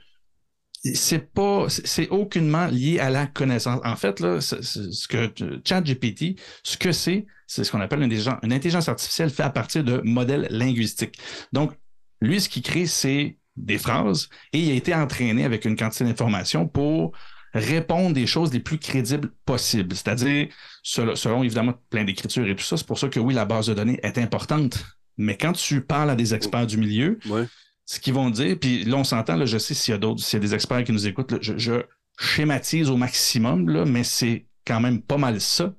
[0.93, 3.79] c'est pas, c'est aucunement lié à la connaissance.
[3.83, 5.31] En fait, là, c'est- c'est- ce que
[5.63, 9.49] ChatGPT, ce que c'est, c'est ce qu'on appelle une intelligence, une intelligence artificielle faite à
[9.49, 11.17] partir de modèles linguistiques.
[11.53, 11.73] Donc,
[12.21, 16.03] lui, ce qu'il crée, c'est des phrases et il a été entraîné avec une quantité
[16.03, 17.13] d'informations pour
[17.53, 19.95] répondre des choses les plus crédibles possibles.
[19.95, 20.49] C'est-à-dire,
[20.83, 23.67] selon, selon, évidemment plein d'écritures et tout ça, c'est pour ça que oui, la base
[23.67, 24.85] de données est importante.
[25.17, 27.47] Mais quand tu parles à des experts du milieu, Ouais.
[27.85, 30.21] ce qu'ils vont dire, puis là, on s'entend, là, je sais s'il y a d'autres,
[30.21, 31.83] s'il y a des experts qui nous écoutent, là, je, je
[32.19, 35.73] schématise au maximum, là, mais c'est quand même pas mal ça.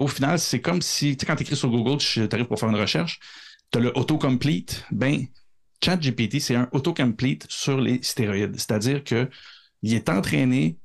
[0.00, 2.58] Au final, c'est comme si, tu sais, quand tu écris sur Google, tu arrives pour
[2.58, 3.20] faire une recherche,
[3.70, 5.26] tu as le autocomplete, ben,
[5.84, 8.54] ChatGPT, c'est un autocomplete sur les stéroïdes.
[8.56, 9.28] C'est-à-dire que
[9.82, 10.78] il est entraîné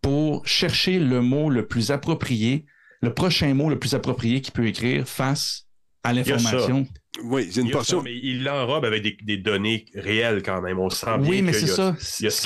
[0.00, 2.64] pour chercher le mot le plus approprié,
[3.02, 5.66] le prochain mot le plus approprié qu'il peut écrire face
[6.02, 6.86] à l'information.
[7.24, 7.98] Oui, c'est une Il y a portion.
[7.98, 10.78] ça, mais il l'enrobe avec des, des données réelles quand même.
[10.78, 11.96] On sent bien Oui, mais qu'il c'est ça.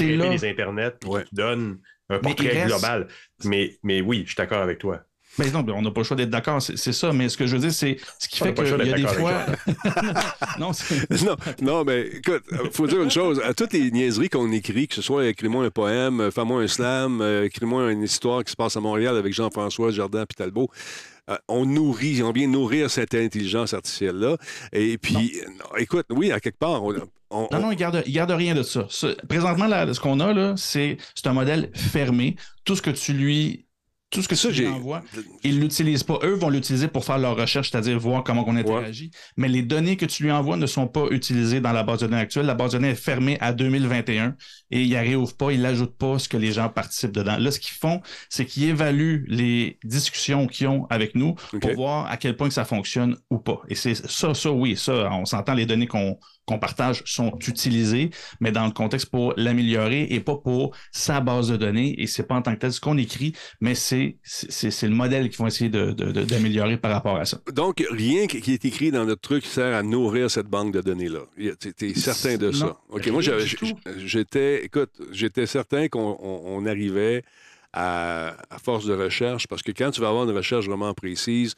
[0.00, 0.30] il a là.
[0.32, 1.24] les internets puis Ouais.
[1.24, 3.08] qui donne un portrait reste- global.
[3.44, 5.02] Mais, mais oui, je suis d'accord avec toi.
[5.38, 7.12] Mais non, on n'a pas le choix d'être d'accord, c'est ça.
[7.12, 9.06] Mais ce que je veux dire, c'est ce qui On fait qu'il y a des
[9.06, 9.46] fois.
[10.58, 10.70] non,
[11.24, 13.40] Non, non, mais écoute, euh, faut dire une chose.
[13.44, 16.68] À toutes les niaiseries qu'on écrit, que ce soit écris-moi un poème, euh, fais-moi un
[16.68, 20.68] slam, euh, écris-moi une histoire qui se passe à Montréal avec Jean-François Jardin et Talbot,
[21.30, 24.36] euh, on nourrit, on vient nourrir cette intelligence artificielle-là.
[24.72, 26.94] Et puis, euh, non, écoute, oui, à quelque part, on,
[27.30, 28.86] on- Non, non, il garde, il garde rien de ça.
[28.90, 32.36] Ce- présentement, là, ce qu'on a, là, c'est c'est un modèle fermé.
[32.64, 33.66] Tout ce que tu lui.
[34.12, 34.66] Tout ce que Ça, j'ai-
[35.42, 36.18] ils l'utilisent pas.
[36.22, 39.10] Eux vont l'utiliser pour faire leur recherche, c'est-à-dire voir comment on interagit.
[39.38, 42.06] Mais les données que tu lui envoies ne sont pas utilisées dans la base de
[42.06, 42.44] données actuelle.
[42.46, 44.36] La base de données est fermée à 2021
[44.70, 47.36] et ils n'y réouvrent pas, ils n'ajoutent pas ce que les gens participent dedans.
[47.38, 52.06] Là, ce qu'ils font, c'est qu'ils évaluent les discussions qu'ils ont avec nous pour voir
[52.10, 53.62] à quel point que ça fonctionne ou pas.
[53.68, 58.10] Et c'est ça, ça, oui, ça, on s'entend, les données qu'on qu'on partage sont utilisées,
[58.40, 62.00] mais dans le contexte pour l'améliorer et pas pour sa base de données.
[62.02, 64.16] Et c'est pas en tant que tel ce qu'on écrit, mais c'est
[64.82, 67.38] le modèle qu'ils vont essayer de- de- de- d'améliorer par rapport à ça.
[67.52, 71.20] Donc, rien qui est écrit dans notre truc sert à nourrir cette banque de données-là.
[71.60, 72.76] Tu es certain de ça?
[72.88, 73.22] OK, moi,
[73.98, 77.22] j'étais, écoute, j'étais certain qu'on on- on arrivait
[77.72, 81.54] à, à force de recherche, parce que quand tu vas avoir une recherche vraiment précise,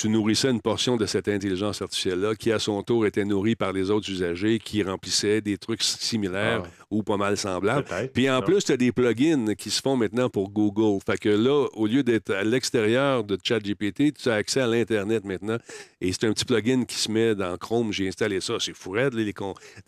[0.00, 3.72] tu nourrissais une portion de cette intelligence artificielle-là qui, à son tour, était nourrie par
[3.72, 6.84] les autres usagers qui remplissaient des trucs similaires Ah.
[6.92, 7.84] ou pas mal semblables.
[8.14, 8.42] Puis en Non.
[8.42, 11.00] plus, tu as des plugins qui se font maintenant pour Google.
[11.04, 15.24] Fait que là, au lieu d'être à l'extérieur de ChatGPT, tu as accès à l'Internet
[15.24, 15.58] maintenant.
[16.00, 17.92] Et c'est un petit plugin qui se met dans Chrome.
[17.92, 18.54] J'ai installé ça.
[18.60, 19.34] C'est fou raide, là, les,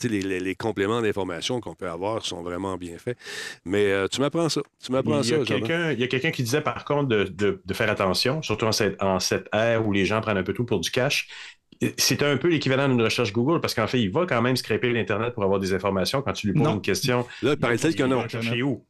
[0.08, 3.16] les, les- les compléments d'information qu'on peut avoir sont vraiment bien faits.
[3.64, 4.60] Mais euh, tu m'apprends ça.
[4.84, 7.24] Tu m'apprends Il y, a ça, il y a quelqu'un qui disait par contre de,
[7.24, 10.42] de- de faire attention, surtout en cette, en cette ère où les gens prennent un
[10.42, 11.28] peu tout pour du cash.
[11.96, 14.92] c'est un peu l'équivalent d'une recherche Google parce qu'en fait, il va quand même scraper
[14.92, 17.26] l'Internet pour avoir des informations quand tu lui poses une question.
[17.42, 18.28] Là, paraît-il qu'il y en a.
[18.28, 18.84] chercher où?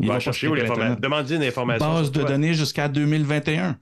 [0.00, 0.96] Il, va chercher où l'information?
[1.00, 1.86] Demander une information.
[1.86, 3.78] Base de données jusqu'à 2021.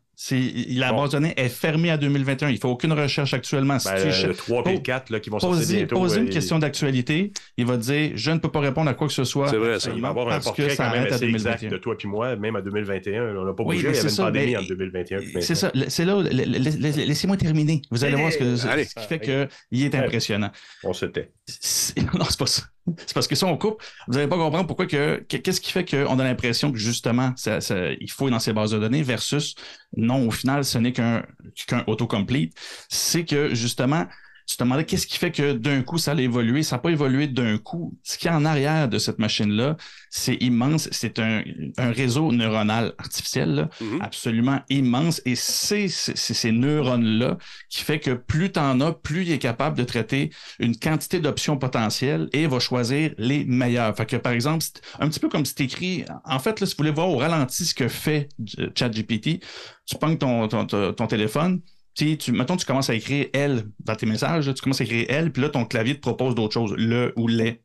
[0.69, 2.51] La base de données est fermée à 2021.
[2.51, 3.79] Il ne faut aucune recherche actuellement.
[3.79, 4.35] Si ben, tu...
[4.35, 5.97] 3 et 4 là, qui vont sortir bientôt.
[5.97, 9.13] Poser une question d'actualité, il va dire je ne peux pas répondre à quoi que
[9.13, 9.49] ce soit.
[9.49, 9.91] C'est vrai, ça.
[9.95, 12.63] Il va avoir un portrait quand même assez exact de toi et moi, même à
[12.63, 13.37] 2021.
[13.37, 15.21] On n'a pas bougé, il y avait une pandémie en 2021.
[15.41, 15.73] C'est ça.
[15.89, 17.83] C'est là, laissez-moi terminer.
[17.91, 20.51] Vous allez voir ce, que, ce qui fait qu'il est impressionnant.
[20.85, 21.31] On se tait.
[22.15, 22.63] Non, c'est pas ça.
[22.99, 25.25] C'est parce que si on coupe, vous n'allez pas comprendre pourquoi que.
[25.29, 29.03] Qu'est-ce qui fait qu'on a l'impression que justement, il faut dans ces bases de données
[29.03, 29.55] versus
[29.97, 31.23] non, au final, ce n'est qu'un
[31.67, 32.53] qu'un autocomplete.
[32.89, 34.07] C'est que justement,
[34.47, 36.63] tu te demandais qu'est-ce qui fait que d'un coup, ça a évolué?
[36.63, 37.97] Ça n'a pas évolué d'un coup.
[38.03, 39.77] Ce qui est en arrière de cette machine-là,
[40.11, 40.89] c'est immense.
[40.93, 41.43] C'est un,
[41.79, 44.03] réseau neuronal artificiel mm-hmm.
[44.03, 45.23] absolument immense.
[45.25, 49.77] Et c'est ces neurones-là qui fait que plus tu en as, plus il est capable
[49.77, 53.97] de traiter une quantité d'options potentielles et va choisir les meilleures.
[53.97, 54.65] Fait que, par exemple,
[54.99, 57.17] un petit peu comme si tu écris, en fait, là, si vous voulez voir au
[57.17, 58.29] ralenti ce que fait
[58.59, 59.41] euh, ChatGPT,
[59.87, 61.61] tu ton, ton, ton téléphone,
[61.95, 65.33] tu, mettons, tu commences à écrire elle dans tes messages, tu commences à écrire elle,
[65.33, 67.63] puis là, ton clavier te propose d'autres choses, le ou les.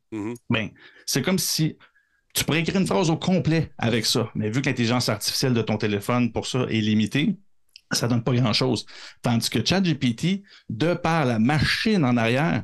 [0.50, 0.70] Ben,
[1.06, 1.78] c'est comme si
[2.34, 4.30] tu pourrais écrire une phrase au complet avec ça.
[4.36, 7.36] Mais vu que l'intelligence artificielle de ton téléphone pour ça est limitée,
[7.92, 8.86] ça donne pas grand-chose.
[9.22, 12.63] Tandis que ChatGPT, de par la machine en arrière,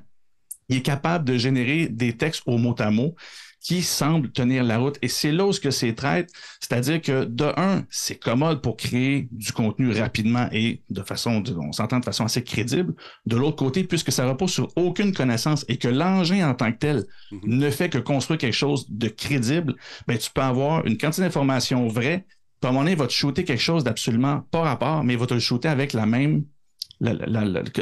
[0.70, 3.16] il est capable de générer des textes au mot à mot
[3.64, 4.98] qui semble tenir la route.
[5.02, 8.76] Et c'est là où ce que c'est traite, c'est-à-dire que de un, c'est commode pour
[8.76, 12.94] créer du contenu rapidement et de façon, on s'entend de façon assez crédible.
[13.26, 16.78] De l'autre côté, puisque ça repose sur aucune connaissance et que l'engin en tant que
[16.78, 17.40] tel mm-hmm.
[17.46, 19.76] ne fait que construire quelque chose de crédible,
[20.08, 22.26] ben tu peux avoir une quantité d'informations vraies.
[22.60, 25.14] Puis à un moment donné, il va te shooter quelque chose d'absolument pas rapport, mais
[25.14, 26.44] il va te le shooter avec la même,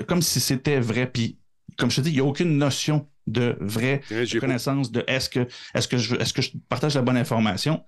[0.08, 1.10] comme si c'était vrai.
[1.12, 1.40] Puis
[1.78, 4.02] comme je te dis, il n'y a aucune notion de vraie
[4.40, 7.84] connaissance de est-ce que, est-ce, que je, que je partage la bonne information?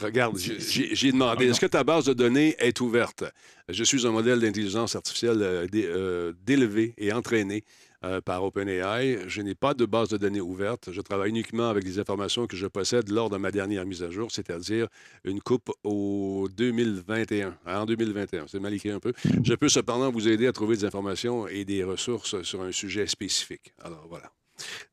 [0.00, 3.24] Regarde, j'ai demandé, est-ce que ta base de données est ouverte?
[3.68, 7.64] Je suis un modèle d'intelligence artificielle euh, euh, d'élevé et entraîné
[8.04, 9.28] euh, par OpenAI.
[9.28, 10.90] Je n'ai pas de base de données ouverte.
[10.90, 14.10] Je travaille uniquement avec les informations que je possède lors de ma dernière mise à
[14.10, 14.86] jour, c'est-à-dire
[15.24, 18.46] une coupe au 2021, en 2021.
[18.46, 19.12] C'est mal écrit un peu.
[19.24, 19.44] Mm.
[19.44, 23.06] Je peux cependant vous aider à trouver des informations et des ressources sur un sujet
[23.06, 23.74] spécifique.
[23.82, 24.30] Alors voilà.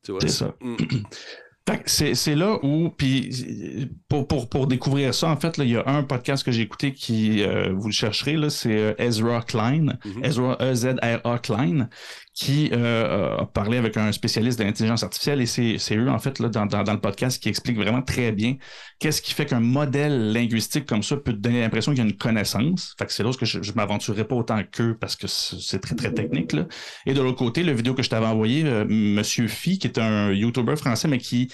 [0.03, 0.55] C'est ça.
[1.87, 5.83] C'est là où, puis pour, pour, pour, découvrir ça, en fait, là, il y a
[5.87, 10.25] un podcast que j'ai écouté qui, euh, vous le chercherez, c'est euh, Ezra Klein, mm-hmm.
[10.25, 11.89] Ezra E-Z-R-A Klein,
[12.35, 16.39] qui euh, a parlé avec un spécialiste de l'intelligence artificielle et c'est eux, en fait,
[16.39, 18.57] là, dans, dans, le podcast, qui explique vraiment très bien
[18.99, 22.09] qu'est-ce qui fait qu'un modèle linguistique comme ça peut te donner l'impression qu'il y a
[22.09, 22.93] une connaissance.
[22.99, 25.95] Fait que c'est là que je, je m'aventurerai pas autant qu'eux parce que c'est très,
[25.95, 26.51] très technique.
[26.51, 26.67] Là.
[27.05, 29.97] Et de l'autre côté, la vidéo que je t'avais envoyée, euh, Monsieur Phi, qui est
[29.97, 31.49] un YouTuber français, mais qui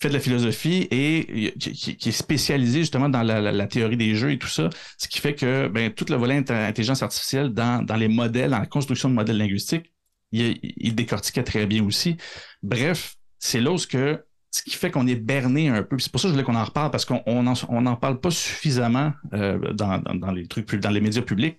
[0.00, 4.38] fait de la philosophie et qui, est spécialisé justement dans la, théorie des jeux et
[4.38, 8.08] tout ça, ce qui fait que ben, tout le volet intelligence artificielle dans, dans les
[8.08, 9.90] modèles, dans la construction de modèles linguistiques,
[10.32, 12.16] il, décortiquait très bien aussi.
[12.62, 15.98] Bref, c'est là ce, que, ce qui fait qu'on est berné un peu.
[15.98, 19.12] C'est pour ça que je voulais qu'on en reparle, parce qu'on n'en parle pas suffisamment
[19.32, 21.56] euh, dans, les trucs, dans les médias publics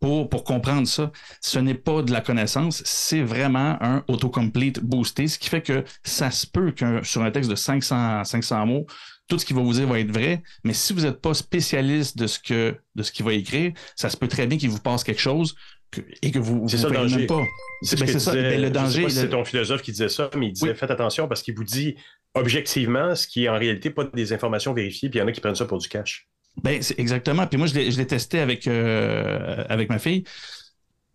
[0.00, 1.10] pour, pour comprendre ça.
[1.40, 5.84] Ce n'est pas de la connaissance, c'est vraiment un autocomplete boosté, ce qui fait que
[6.04, 8.86] ça se peut que sur un texte de 500, 500 mots,
[9.28, 12.16] tout ce qu'il va vous dire va être vrai, mais si vous n'êtes pas spécialiste
[12.16, 14.80] de ce que de ce qu'il va écrire, ça se peut très bien qu'il vous
[14.80, 15.56] passe quelque chose
[16.22, 17.26] et que vous ça le danger.
[17.26, 17.42] pas.
[17.82, 18.32] C'est ben, ça.
[18.32, 19.08] Ben, le danger.
[19.08, 21.96] C'est ton philosophe qui disait ça, mais il disait faites attention parce qu'il vous dit
[22.34, 25.32] objectivement ce qui est en réalité pas des informations vérifiées, puis il y en a
[25.32, 26.28] qui prennent ça pour du cash.
[26.62, 27.46] Ben, exactement.
[27.46, 30.24] Puis moi, je l'ai testé avec, euh, avec ma fille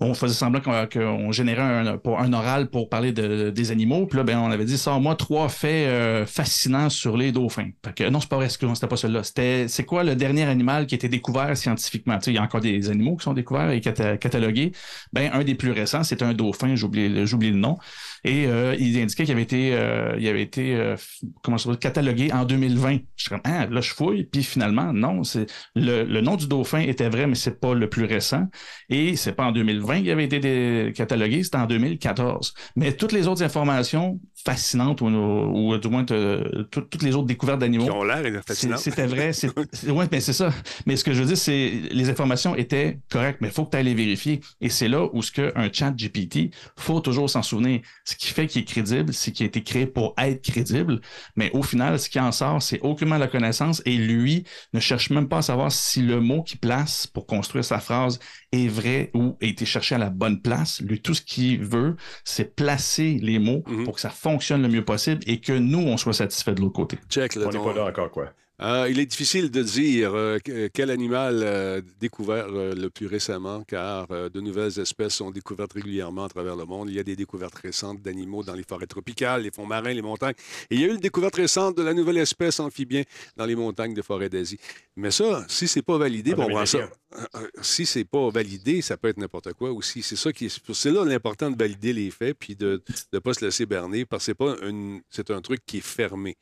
[0.02, 4.08] on faisait semblant qu'on générait un, pour un oral pour parler de, des animaux.
[4.08, 7.70] Puis là, ben, on avait dit, sors-moi trois faits euh, fascinants sur les dauphins.
[7.96, 9.24] que, non, c'est pas vrai, c'était pas celui-là.
[9.24, 12.18] C'était, c'est quoi le dernier animal qui a été découvert scientifiquement?
[12.18, 14.72] Tu sais, il y a encore des animaux qui sont découverts et catalogués.
[15.14, 17.78] Ben, un des plus récents, c'est un dauphin, j'oublie le nom.
[18.24, 20.96] Et euh, il indiquait qu'il avait été, euh, il avait été euh,
[21.42, 23.00] comment ça catalogué en 2020.
[23.16, 24.26] Je suis comme, ah, là, je fouille.
[24.26, 27.90] Puis finalement, non, c'est le, le, nom du dauphin était vrai, mais c'est pas le
[27.90, 28.48] plus récent.
[28.90, 32.54] Et c'est pas en 2020 qu'il avait été catalogué, c'était en 2014.
[32.76, 37.86] Mais toutes les autres informations fascinantes, ou, ou du moins toutes les autres découvertes d'animaux.
[37.86, 38.80] Qui ont l'air fascinantes.
[38.80, 39.32] C'était vrai.
[39.34, 40.52] C'est, ouais, mais c'est ça.
[40.86, 43.72] Mais ce que je veux dire, c'est les informations étaient correctes, mais il faut que
[43.72, 44.42] tu ailles les vérifier.
[44.60, 48.48] Et c'est là où ce qu'un chat GPT, faut toujours s'en souvenir ce qui fait
[48.48, 51.02] qu'il est crédible, c'est qu'il a été créé pour être crédible,
[51.36, 55.10] mais au final, ce qui en sort, c'est aucunement la connaissance et lui ne cherche
[55.10, 58.20] même pas à savoir si le mot qu'il place pour construire sa phrase
[58.52, 60.82] est vrai ou a été chercher à la bonne place.
[60.82, 63.84] Lui, tout ce qu'il veut, c'est placer les mots Mhm.
[63.84, 64.31] pour que ça fonctionne
[64.63, 66.98] le mieux possible et que nous, on soit satisfait de l'autre côté.
[67.10, 68.30] Check, là, On n'est ton- pas là encore, quoi.
[68.63, 73.08] Euh, il est difficile de dire euh, que- quel animal euh, découvert euh, le plus
[73.08, 76.88] récemment, car euh, de nouvelles espèces sont découvertes régulièrement à travers le monde.
[76.91, 80.04] Il y a des découvertes récentes d'animaux dans les forêts tropicales, les fonds marins, les
[80.04, 80.36] montagnes.
[80.69, 83.02] Et il y a eu une découverte récente de la nouvelle espèce amphibien
[83.36, 84.60] dans les montagnes des forêts d'Asie.
[84.95, 86.78] Mais ça, si c'est pas validé, En bon, on prend ça.
[86.78, 86.91] 2021.
[87.19, 90.04] Euh, euh, Si c'est pas validé, ça peut être n'importe quoi aussi.
[90.04, 90.60] C'est ça qui est.
[90.74, 94.21] C'est là l'important de valider les faits puis de ne pas se laisser berner parce
[94.21, 95.02] que c'est pas une.
[95.10, 96.38] C'est un truc qui est fermé.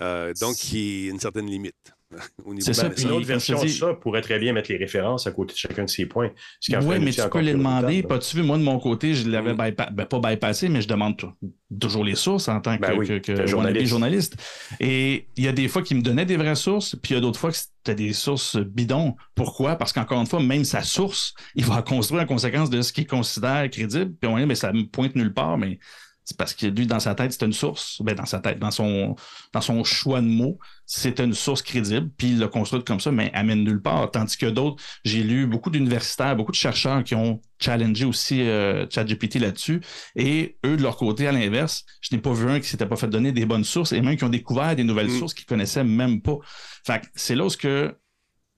[0.00, 1.74] Euh, donc, qui est une certaine limite.
[2.44, 4.76] au niveau ça, la- puis une autre version de ça pourrait très bien mettre les
[4.76, 6.30] références à côté de chacun de ces points.
[6.68, 8.02] Oui, mais tu peux encore les demander.
[8.04, 9.56] Pas tu veux, moi, de mon côté, je l'avais Mm.
[9.56, 11.32] bypa- ben, pas bypassé, mais je demande tou-
[11.80, 13.86] toujours les sources en tant que, Ben oui, que- journaliste.
[13.86, 14.36] journaliste.
[14.78, 17.18] Et il y a des fois qui me donnaient des vraies sources, puis il y
[17.18, 19.16] a d'autres fois que c'était des sources bidons.
[19.34, 19.74] Pourquoi?
[19.76, 23.06] Parce qu'encore une fois, même sa source, il va construire en conséquence de ce qu'il
[23.08, 24.12] considère crédible.
[24.20, 25.78] Puis on dit, mais ça me pointe nulle part, mais
[26.24, 28.00] c'est parce que lui, dans sa tête, c'était une source.
[28.02, 29.14] Ben, dans sa tête, dans son,
[29.52, 33.12] dans son choix de mots, c'était une source crédible, puis il l'a construite comme ça,
[33.12, 34.10] mais amène nulle part.
[34.10, 38.86] Tandis que d'autres, j'ai lu beaucoup d'universitaires, beaucoup de chercheurs qui ont challengé aussi euh,
[38.88, 39.82] ChatGPT là-dessus.
[40.16, 42.96] Et eux, de leur côté, à l'inverse, je n'ai pas vu un qui s'était pas
[42.96, 45.18] fait donner des bonnes sources et même qui ont découvert des nouvelles Mm.
[45.18, 46.38] sources qu'ils connaissaient même pas.
[46.86, 47.94] Fait que c'est là où ce que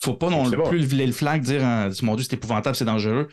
[0.00, 3.29] faut pas non plus lever le flag, dire ah, mon Dieu, c'est épouvantable, c'est dangereux.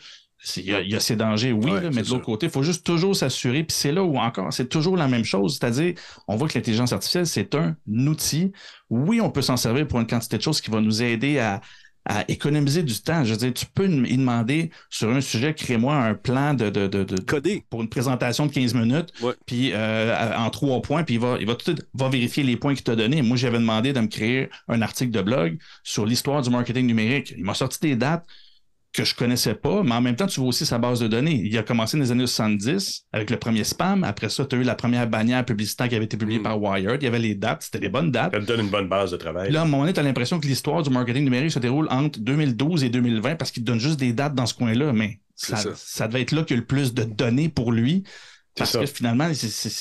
[0.56, 2.46] Il y, a, il y a ces dangers, oui, Ouais, là, mais de l'autre côté,
[2.46, 3.64] il faut juste toujours s'assurer.
[3.64, 5.58] Puis c'est là où encore, c'est toujours la même chose.
[5.58, 5.94] C'est-à-dire,
[6.28, 8.52] on voit que l'intelligence artificielle, c'est un outil.
[8.90, 11.62] Oui, on peut s'en servir pour une quantité de choses qui va nous aider à,
[12.06, 13.24] à économiser du temps.
[13.24, 16.86] Je veux dire, tu peux y demander sur un sujet, crée-moi un plan de, de,
[16.86, 17.64] de, de- Codé.
[17.70, 19.32] pour une présentation de 15 minutes, Ouais.
[19.46, 22.74] puis euh, en trois points, puis il va, il va tout va vérifier les points
[22.74, 23.22] qu'il t'a donnés.
[23.22, 27.32] Moi, j'avais demandé de me créer un article de blog sur l'histoire du marketing numérique.
[27.38, 28.26] Il m'a sorti des dates
[28.94, 31.42] que je connaissais pas, mais en même temps, tu vois aussi sa base de données.
[31.44, 34.04] Il a commencé dans les années 70 avec le premier spam.
[34.04, 36.44] Après ça, tu as eu la première bannière publicitaire qui avait été publiée Mm.
[36.44, 37.02] par Wired.
[37.02, 38.32] Il y avait les dates, c'était des bonnes dates.
[38.32, 39.50] Ça te donne une bonne base de travail.
[39.50, 41.88] Là, à un moment donné, tu as l'impression que l'histoire du marketing numérique se déroule
[41.90, 45.18] entre 2012 et 2020 parce qu'il te donne juste des dates dans ce coin-là, mais
[45.34, 45.56] ça.
[45.74, 48.04] ça devait être là qu'il y a le plus de données pour lui.
[48.56, 48.80] Parce ça.
[48.80, 49.28] que finalement,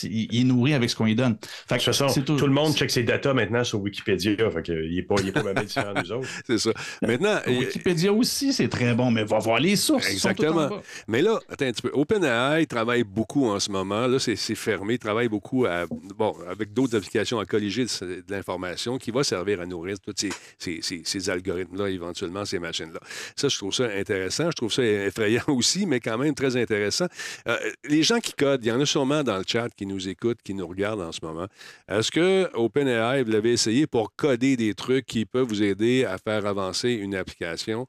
[0.04, 1.38] il est nourri avec ce qu'on lui donne.
[1.68, 4.36] Fait De toute façon, tout, le monde check ses datas maintenant sur Wikipédia.
[4.52, 6.28] Fait il n'est pas, il est pas mal différent des autres.
[6.48, 6.72] C'est ça.
[7.02, 10.06] Maintenant, euh, Wikipédia aussi, c'est très bon, mais va voir les sources.
[10.08, 10.70] sont Exactement.
[11.08, 11.92] Mais là, attends un petit peu.
[11.94, 14.08] OpenAI travaille beaucoup en ce moment.
[14.08, 14.96] Là, c'est c'est fermé.
[14.96, 15.86] Il travaille beaucoup à,
[16.18, 20.14] bon, avec d'autres applications à colliger de, de l'information qui va servir à nourrir tous
[20.18, 23.00] ces, ces- ces- ces algorithmes-là, éventuellement, ces machines-là.
[23.36, 24.50] Ça, je trouve ça intéressant.
[24.52, 27.06] Je trouve ça effrayant aussi, mais quand même très intéressant.
[27.48, 27.56] Euh,
[27.88, 30.42] les gens qui codent, il y en a sûrement dans le chat qui nous écoutent,
[30.42, 31.48] qui nous regardent en ce moment.
[31.90, 36.18] Est-ce que OpenAI, vous l'avez essayé pour coder des trucs qui peuvent vous aider à
[36.18, 37.88] faire avancer une application?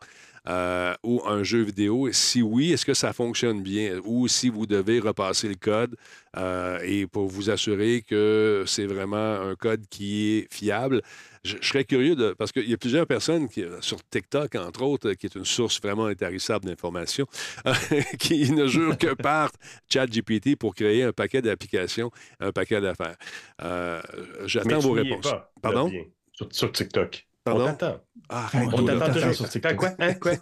[0.48, 2.10] euh, ou un jeu vidéo?
[2.12, 4.00] Si oui, est-ce que ça fonctionne bien?
[4.04, 5.96] Ou si vous devez repasser le code
[6.36, 11.02] euh, et pour vous assurer que c'est vraiment un code qui est fiable?
[11.44, 12.32] Je, je serais curieux de.
[12.38, 15.80] Parce qu'il y a plusieurs personnes qui, sur TikTok, entre autres, qui est une source
[15.80, 17.26] vraiment intarissable d'informations,
[18.18, 19.50] qui ne jurent que par
[19.92, 23.16] ChatGPT pour créer un paquet d'applications, un paquet d'affaires.
[23.62, 24.00] Euh,
[24.46, 25.22] J'attends vos réponses.
[25.30, 25.90] pas, Pardon?
[26.32, 27.26] sur, sur TikTok.
[27.44, 27.64] Pardon?
[27.64, 28.00] On t'attend.
[28.30, 29.34] Ah, On arrête, On t'attend toujours.
[29.34, 29.76] sur TikTok.
[29.76, 29.90] quoi?
[29.98, 30.32] Hein, quoi?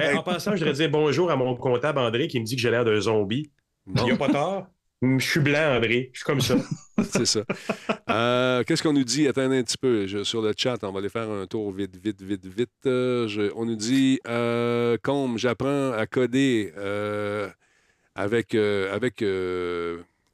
[0.00, 2.62] Hey, en passant, je voudrais dire bonjour à mon comptable André qui me dit que
[2.62, 3.50] j'ai l'air d'un zombie.
[3.88, 4.66] Il n'y a pas tort.
[5.02, 6.10] Je suis blanc, André.
[6.12, 6.56] Je suis comme ça.
[7.02, 7.44] C'est ça.
[8.08, 9.26] Euh, Qu'est-ce qu'on nous dit?
[9.28, 10.06] Attendez un petit peu.
[10.24, 12.70] Sur le chat, on va aller faire un tour vite, vite, vite, vite.
[12.86, 17.48] Euh, on nous dit euh, Combe, j'apprends à coder euh,
[18.14, 19.22] avec, avec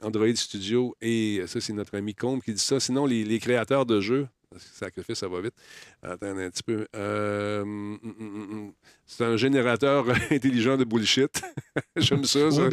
[0.03, 0.95] Android Studio.
[1.01, 2.79] Et ça, c'est notre ami Combe qui dit ça.
[2.79, 4.29] Sinon, les créateurs de jeux.
[4.57, 5.55] Sacrifice, ça va vite.
[6.03, 6.87] Attendez un petit peu.
[6.97, 8.17] Euh, hum, hum,
[8.51, 8.73] hum,
[9.07, 11.41] c'est un générateur intelligent de bullshit.
[11.97, 12.51] J'aime ça.
[12.51, 12.63] ça.
[12.63, 12.69] Oui,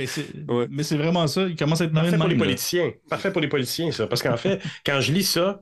[0.71, 1.01] mais c'est Ouais.
[1.03, 1.43] vraiment ça.
[1.43, 2.91] Il commence à être Parfait pour les politiciens.
[3.09, 4.07] Parfait pour les politiciens, ça.
[4.07, 5.61] Parce qu'en fait, quand je lis ça,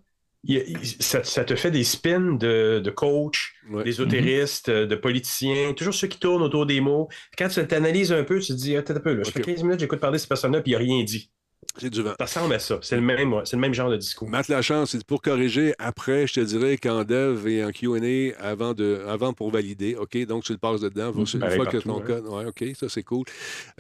[1.00, 3.84] ça, ça te fait des spins de, de coach, Ouais.
[3.84, 7.10] d'ésotéristes, de politiciens, toujours ceux qui tournent autour des mots.
[7.38, 9.46] Quand tu t'analyses un peu, tu te dis, attends un peu, là, je fais Ok.
[9.48, 11.32] 15 minutes, j'écoute parler de cette personne-là, puis il n'a rien dit.
[11.78, 12.14] C'est du vent.
[12.18, 12.80] Ça ressemble à ça.
[12.82, 14.30] C'est le même, c'est le même genre de discours.
[14.30, 18.74] Matt Lachance, c'est pour corriger après, je te dirais qu'en dev et en QA avant,
[18.74, 19.96] de, avant pour valider.
[19.96, 21.12] OK, donc tu le passes dedans.
[21.12, 22.04] Une fois que ton hein.
[22.06, 22.28] code.
[22.28, 23.26] Ouais, OK, ça c'est cool.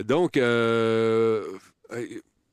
[0.04, 1.44] Donc, euh,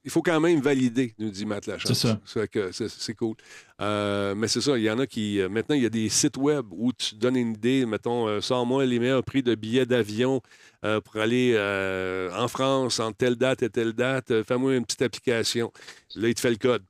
[0.04, 1.92] il faut quand même valider, nous dit Matt Lachance.
[1.98, 2.88] C'est ça.
[2.88, 3.36] C'est cool.
[3.80, 5.40] Euh, mais c'est ça, il y en a qui.
[5.40, 8.40] euh, Maintenant, il y a des sites web où tu donnes une idée, mettons, euh,
[8.40, 10.40] sors-moi les meilleurs prix de billets d'avion
[10.84, 14.42] euh, pour aller euh, en France en telle date et telle date.
[14.44, 15.72] Fais-moi une petite application.
[16.14, 16.82] Là, il te fait le code.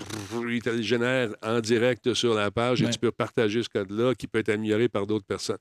[0.49, 4.15] Il te le génère en direct sur la page et tu peux partager ce code-là
[4.15, 5.59] qui peut être amélioré par d'autres personnes.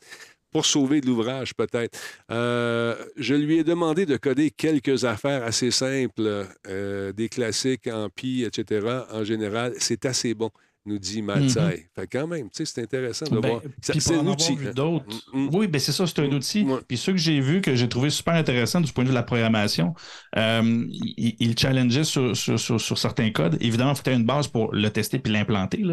[0.52, 1.97] Pour sauver de l'ouvrage, peut-être.
[2.30, 8.10] Euh, je lui ai demandé de coder quelques affaires assez simples, euh, des classiques en
[8.10, 9.06] pi, etc.
[9.12, 10.52] En général, c'est assez bon
[10.86, 11.60] nous dit Matsai.
[11.62, 13.62] Mm Fait quand même, tu sais, c'est intéressant de ben, voir.
[13.82, 14.58] C'est un outil.
[14.76, 15.06] d'autres.
[15.34, 15.50] Mm, mm.
[15.54, 16.66] Oui, ben c'est ça, c'est un outil.
[16.88, 19.18] Puis ceux que j'ai vus, que j'ai trouvé super intéressant du point de vue de
[19.20, 19.94] la programmation,
[20.38, 23.58] euh, il, challengeait sur, sur, sur, certains codes.
[23.62, 25.84] Évidemment, il faut avoir une base pour le tester puis l'implanter.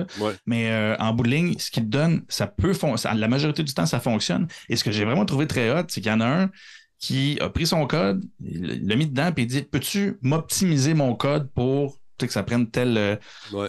[0.47, 3.19] Mais euh, en bout de ligne, ce qu'il donne, ça peut fonctionner.
[3.19, 4.49] La majorité du temps, ça fonctionne.
[4.69, 6.51] Et ce que j'ai vraiment trouvé très hot, c'est qu'il y en a un
[6.99, 11.51] qui a pris son code, l'a mis dedans, puis il dit Peux-tu m'optimiser mon code
[11.53, 12.97] pour que ça prenne tel.
[12.97, 13.17] Euh,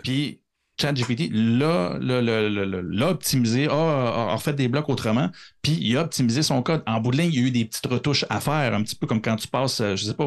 [0.04, 0.42] puis
[0.80, 5.30] ChatGPT l'a optimisé, a, fait des blocs autrement,
[5.62, 6.84] puis il a optimisé son code.
[6.88, 8.96] En bout de ligne, il y a eu des petites retouches à faire, un petit
[8.96, 10.26] peu comme quand tu passes, euh, je sais pas,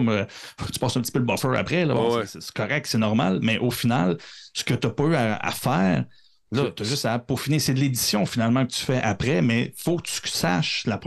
[0.73, 1.87] tu passes un petit peu le buffer après.
[2.27, 4.19] C'est correct, c'est normal, mais au final,
[4.53, 6.05] ce que tu n'as pas eu à, faire,
[6.53, 7.59] Là, tu as juste à peaufiner.
[7.59, 11.01] C'est de l'édition finalement que tu fais après, mais il faut que tu saches, la,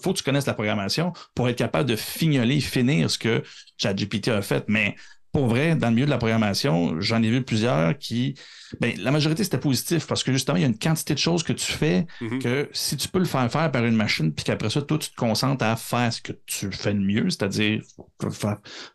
[0.00, 3.42] faut que tu connaisses la programmation pour être capable de fignoler, finir ce que
[3.76, 4.64] ChatGPT a fait.
[4.66, 4.96] Mais
[5.30, 8.34] pour vrai, dans le milieu de la programmation, j'en ai vu plusieurs qui
[8.80, 11.42] ben, la majorité, c'était positif parce que justement, il y a une quantité de choses
[11.42, 12.38] que tu fais mhm.
[12.40, 15.10] que si tu peux le faire faire par une machine, puis qu'après ça, toi, tu
[15.10, 17.82] te concentres à faire ce que tu fais de mieux, c'est-à-dire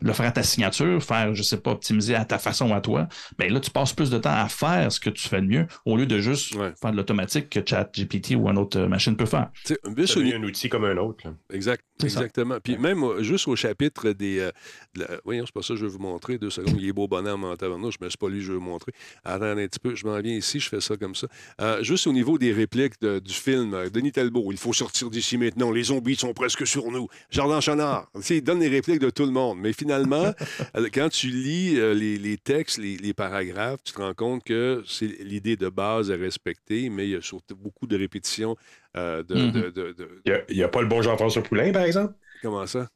[0.01, 3.07] le faire à ta signature, faire, je sais pas, optimiser à ta façon à toi,
[3.37, 5.67] ben là, tu passes plus de temps à faire ce que tu fais de mieux
[5.85, 9.49] au lieu de juste faire de l'automatique que ChatGPT ou une autre machine peut faire.
[9.63, 11.25] C'est un outil comme un autre.
[11.51, 11.83] Exact.
[12.01, 12.57] Exactement.
[12.61, 14.39] Puis même euh, juste au chapitre des.
[14.39, 16.37] Euh, voyons, c'est pas ça que je vais vous montrer.
[16.37, 16.75] Deux secondes.
[16.79, 18.91] Il est beau bonhomme en tabarnouche, mais c'est pas lui que je veux vous montrer.
[19.23, 19.95] Attendez un petit peu.
[19.95, 21.27] Je m'en viens ici, je fais ça comme ça.
[21.61, 25.37] Euh, juste au niveau des répliques du film, euh, Denis Talbot, il faut sortir d'ici
[25.37, 27.07] maintenant, les zombies sont presque sur nous.
[27.29, 29.59] Jardin Chanard, il donne les répliques de tout le monde.
[29.59, 30.33] Mais finalement,
[30.77, 35.55] euh, quand tu lis les, textes, les, paragraphes, tu te rends compte que c'est l'idée
[35.55, 38.55] de base à respecter, mais il y a surtout beaucoup de répétitions.
[38.95, 40.43] de, mm-hmm.
[40.49, 42.13] Il n'y a, pas le bon Jean-François Poulain, par exemple?
[42.41, 42.89] Comment ça?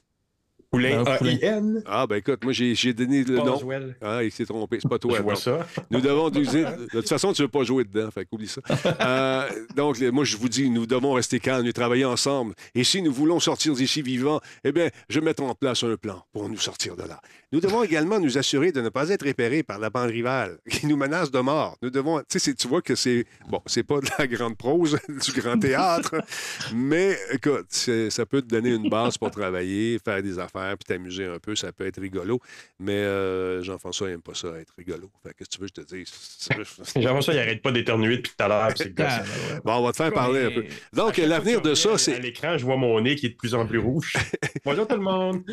[0.69, 1.83] Poulain A-I-N.
[1.85, 3.59] Ah, ben écoute, moi, j'ai donné le nom.
[4.01, 4.79] Ah, il s'est trompé.
[4.81, 5.17] C'est pas toi.
[5.17, 5.65] Je vois ça.
[5.89, 6.29] Nous devons.
[6.29, 8.09] De toute façon, tu ne veux pas jouer dedans.
[8.11, 8.61] Fait oublie ça.
[9.07, 12.53] Euh, donc, moi, je vous dis, nous devons rester calmes et travailler ensemble.
[12.73, 16.23] Et si nous voulons sortir d'ici vivants, eh bien, je mettrai en place un plan
[16.33, 17.21] pour nous sortir de là.
[17.53, 20.85] Nous devons également nous assurer de ne pas être repérés par la bande rivale qui
[20.85, 21.77] nous menace de mort.
[21.81, 22.21] Nous devons.
[22.29, 23.25] Tu sais, tu vois que c'est.
[23.47, 26.15] Bon, c'est pas de la grande prose, du grand théâtre,
[26.75, 31.25] mais écoute, ça peut te donner une base pour travailler, faire des affaires puis t'amuser
[31.25, 32.41] un peu, ça peut être rigolo.
[32.79, 35.09] Mais euh, Jean-François n'aime pas ça, être rigolo.
[35.23, 36.97] Fait qu'est-ce que tu veux que je te dise?
[36.97, 38.73] Jean-François, il arrête pas d'éternuer depuis tout à l'heure.
[38.99, 39.23] Ah,
[39.63, 40.65] bon, on va te faire parler un peu.
[40.91, 42.15] Donc, l'avenir de ça, c'est.
[42.15, 44.17] À l'écran, je vois mon nez qui est de plus en plus rouge.
[44.65, 45.43] Bonjour tout le monde.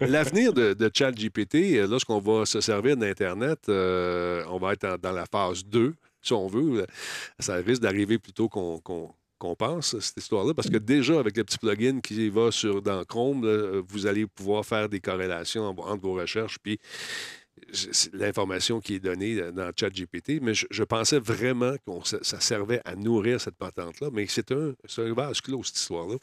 [0.00, 5.12] L'avenir de, de ChatGPT, euh, lorsqu'on va se servir d'Internet, euh, on va être dans
[5.12, 6.86] la phase 2 si on veut.
[7.38, 8.80] Ça risque d'arriver plutôt qu'on
[9.40, 13.02] qu'on pense, cette histoire-là, parce que déjà, avec le petit plugin qui va sur, dans
[13.06, 16.78] Chrome, vous allez pouvoir faire des corrélations entre vos recherches, puis
[18.12, 23.40] l'information qui est donnée dans ChatGPT, mais je, pensais vraiment que ça servait à nourrir
[23.40, 26.16] cette patente-là, mais c'est un, un vase clos, cette histoire-là.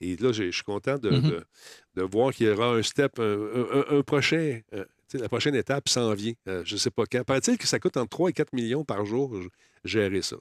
[0.00, 1.42] Et là, je suis content de, mm-hmm.
[1.96, 4.60] de, voir qu'il y aura un step, un, prochain...
[4.72, 6.32] Euh, la prochaine étape s'en vient.
[6.48, 7.22] Euh, je ne sais pas quand.
[7.22, 9.38] Paraît-il que ça coûte entre 3 et 4 millions par jour
[9.84, 10.36] gérer ça.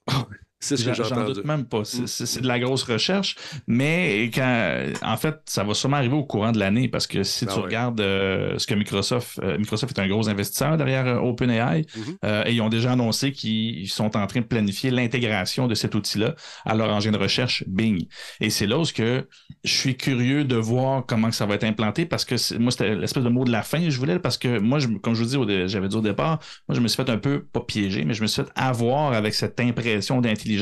[0.64, 1.82] C'est ce que J'en doute même pas.
[1.82, 2.07] Mm.
[2.07, 3.36] C'est de la grosse recherche,
[3.68, 7.45] mais quand, en fait, ça va sûrement arriver au courant de l'année parce que si
[7.47, 11.20] ah tu regardes euh, ce que Microsoft, euh, Microsoft est un gros investisseur derrière euh,
[11.20, 12.47] OpenAI mm-hmm.
[12.47, 16.36] et ils ont déjà annoncé qu'ils sont en train de planifier l'intégration de cet outil-là
[16.66, 18.07] à leur engin de recherche Bing.
[18.39, 19.28] Et c'est là où que
[19.64, 23.24] je suis curieux de voir comment ça va être implanté parce que moi, c'était l'espèce
[23.24, 25.45] de mot de la fin que je voulais parce que moi, je, comme je vous
[25.45, 28.14] dis, j'avais dit au départ, moi, je me suis fait un peu, pas piéger, mais
[28.14, 30.53] je me suis fait avoir avec cette impression d'intelligence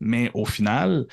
[0.00, 1.06] mais au final,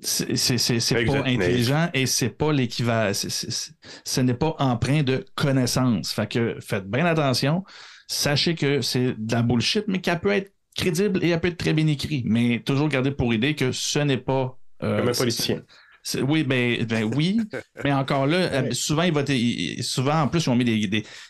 [0.00, 3.12] c'est pas intelligent et c'est pas l'équivalent.
[3.12, 6.12] Ce n'est pas empreint de connaissance.
[6.12, 7.64] Fait que faites bien attention.
[8.06, 11.56] Sachez que c'est de la bullshit, mais qu'elle peut être crédible et elle peut être
[11.56, 12.22] très bien écrit.
[12.26, 14.58] Mais toujours garder pour idée que ce n'est pas.
[14.82, 15.62] Euh, Comme un politicien.
[16.20, 17.40] Oui, ben, ben oui,
[17.82, 19.24] mais encore là, euh, souvent, il va
[19.82, 20.74] souvent, en plus, ils ont, mis des,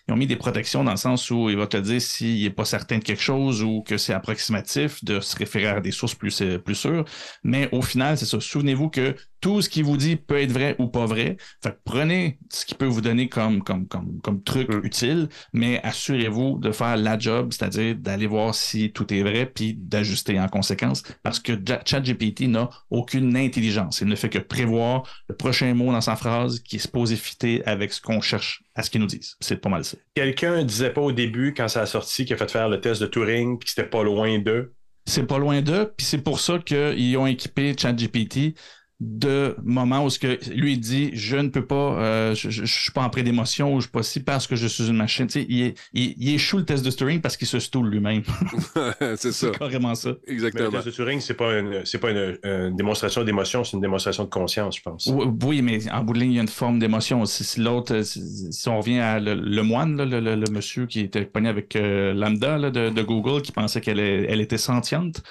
[0.08, 2.50] ils ont mis des protections dans le sens où il va te dire s'il n'est
[2.50, 6.16] pas certain de quelque chose ou que c'est approximatif, de se référer à des sources
[6.16, 7.04] plus, euh, plus sûres.
[7.44, 8.40] Mais au final, c'est ça.
[8.40, 9.14] Souvenez-vous que
[9.44, 11.36] tout ce qu'il vous dit peut être vrai ou pas vrai.
[11.62, 14.86] Fait prenez ce qu'il peut vous donner comme, comme, comme, comme truc mm.
[14.86, 19.74] utile, mais assurez-vous de faire la job, c'est-à-dire d'aller voir si tout est vrai puis
[19.74, 21.52] d'ajuster en conséquence parce que
[21.84, 24.00] ChatGPT n'a aucune intelligence.
[24.00, 27.62] Il ne fait que prévoir le prochain mot dans sa phrase qui est supposé fitter
[27.66, 29.36] avec ce qu'on cherche à ce qu'ils nous disent.
[29.40, 29.98] C'est pas mal ça.
[30.14, 33.02] Quelqu'un disait pas au début, quand ça a sorti, qu'il a fait faire le test
[33.02, 34.72] de Turing puis que c'était pas loin d'eux?
[35.04, 38.54] C'est pas loin d'eux, puis c'est pour ça qu'ils ont équipé ChatGPT
[39.00, 42.92] de moments où ce que lui dit je ne peux pas, euh, je, ne suis
[42.92, 45.26] pas en pré d'émotion ou je suis pas si parce que je suis une machine.
[45.26, 48.22] Tu sais, il, il, échoue le test de Turing parce qu'il se stoule lui-même.
[49.16, 49.50] c'est ça.
[49.50, 50.12] carrément ça.
[50.26, 50.66] Exactement.
[50.66, 54.24] le test de Turing, c'est pas une, c'est pas une, démonstration d'émotion, c'est une démonstration
[54.24, 55.10] de conscience, je pense.
[55.42, 57.24] Oui, mais en bout de ligne, il y a une forme d'émotion.
[57.24, 62.14] Si, l'autre, si, on revient à le, moine, le, monsieur qui était pogné avec euh,
[62.14, 65.22] Lambda de, Google, qui pensait qu'elle elle était sentiente.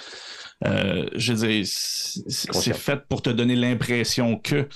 [0.66, 4.68] Euh, je veux dire, c'est fait pour te donner l'impression que.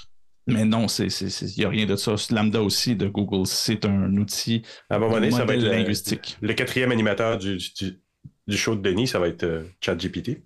[0.49, 2.15] Mais non, il n'y a rien de ça.
[2.31, 6.37] Lambda aussi de Google, c'est un outil à un moment donné, ça va être linguistique.
[6.41, 10.43] Le, quatrième animateur du, du, show de Denis, ça va être euh, ChatGPT.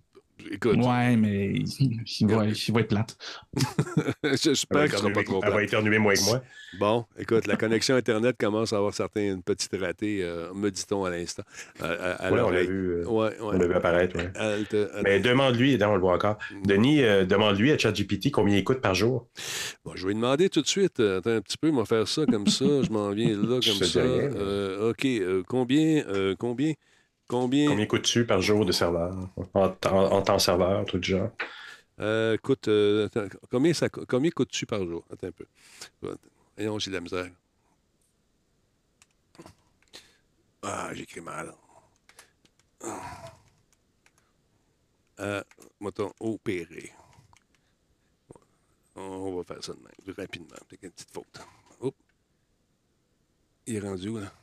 [0.54, 0.78] Écoute.
[0.78, 3.18] Ouais, mais il, va, être plate.
[4.24, 6.44] J'espère que sera pas trop Elle va éternuer moins que moi.
[6.78, 11.10] Bon, écoute, la connexion Internet commence à avoir certaines petites ratées, euh, me dit-on à
[11.10, 11.44] l'instant.
[11.82, 11.88] oui,
[12.22, 14.18] on l'a vu, euh, ouais, on l'a vu apparaître.
[15.04, 16.38] Mais demande-lui, on le voit encore.
[16.52, 16.66] Mm.
[16.66, 19.28] Denis, euh, demande-lui à ChatGPT combien il coûte par jour.
[19.86, 21.00] Bon, je vais lui demander tout de suite.
[21.00, 22.66] Attends un petit peu, moi faire ça comme ça.
[22.84, 24.02] je m'en viens là comme ça.
[24.90, 25.08] OK,
[25.48, 26.04] combien,
[26.38, 26.74] combien?
[27.32, 27.70] Combien.
[27.70, 29.16] Combien coûtes-tu par jour de serveur?
[29.54, 29.70] En,
[30.22, 31.32] temps serveur, tout genre?
[32.02, 33.08] Euh, coûte, euh,
[33.50, 35.06] combien, ça, combien coûtes-tu par jour?
[35.10, 35.46] Attends un peu.
[36.58, 37.32] Voyons, j'ai de la misère.
[40.62, 41.54] Ah, j'écris mal.
[45.22, 45.42] Euh,
[45.80, 46.92] mettons, opérer.
[48.94, 51.48] On va faire ça de même, rapidement, avec une petite faute.
[51.80, 51.96] Oups.
[53.68, 54.34] Il est rendu où, là?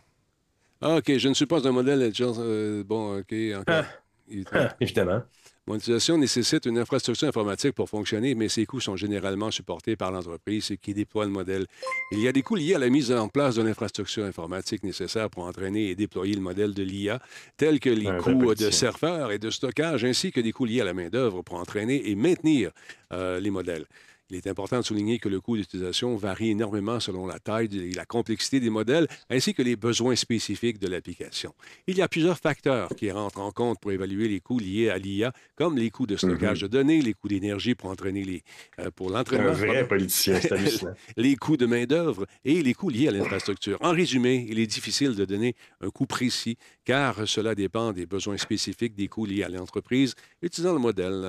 [0.80, 3.84] Ah, OK, je ne suis pas un modèle euh, bon, OK, encore.
[4.30, 4.76] Ah.
[4.80, 5.22] évidemment.
[5.68, 10.10] Mon utilisation nécessite une infrastructure informatique pour fonctionner, mais ces coûts sont généralement supportés par
[10.10, 11.66] l'entreprise qui déploie le modèle.
[12.10, 15.28] Il y a des coûts liés à la mise en place de l'infrastructure informatique nécessaire
[15.28, 17.20] pour entraîner et déployer le modèle de l'IA,
[17.58, 20.84] tels que les coûts de serveurs et de stockage, ainsi que des coûts liés à
[20.84, 22.70] la main-d'œuvre pour entraîner et maintenir
[23.12, 23.84] euh, les modèles.
[24.30, 27.94] Il est important de souligner que le coût d'utilisation varie énormément selon la taille et
[27.94, 31.54] la complexité des modèles, ainsi que les besoins spécifiques de l'application.
[31.86, 34.98] Il y a plusieurs facteurs qui rentrent en compte pour évaluer les coûts liés à
[34.98, 36.68] l'IA, comme les coûts de stockage mhm.
[36.68, 38.42] de données, les coûts d'énergie pour entraîner les
[38.80, 39.54] euh, pour l'entraînement,
[41.16, 43.78] les coûts de main d'œuvre et les coûts liés à l'infrastructure.
[43.80, 48.36] En résumé, il est difficile de donner un coût précis car cela dépend des besoins
[48.36, 51.24] spécifiques des coûts liés à l'entreprise utilisant le modèle.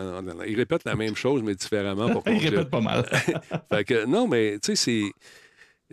[0.47, 2.88] Il répète la même chose mais différemment pour Il répète pas mal.
[3.71, 5.11] fait que, non, mais tu sais,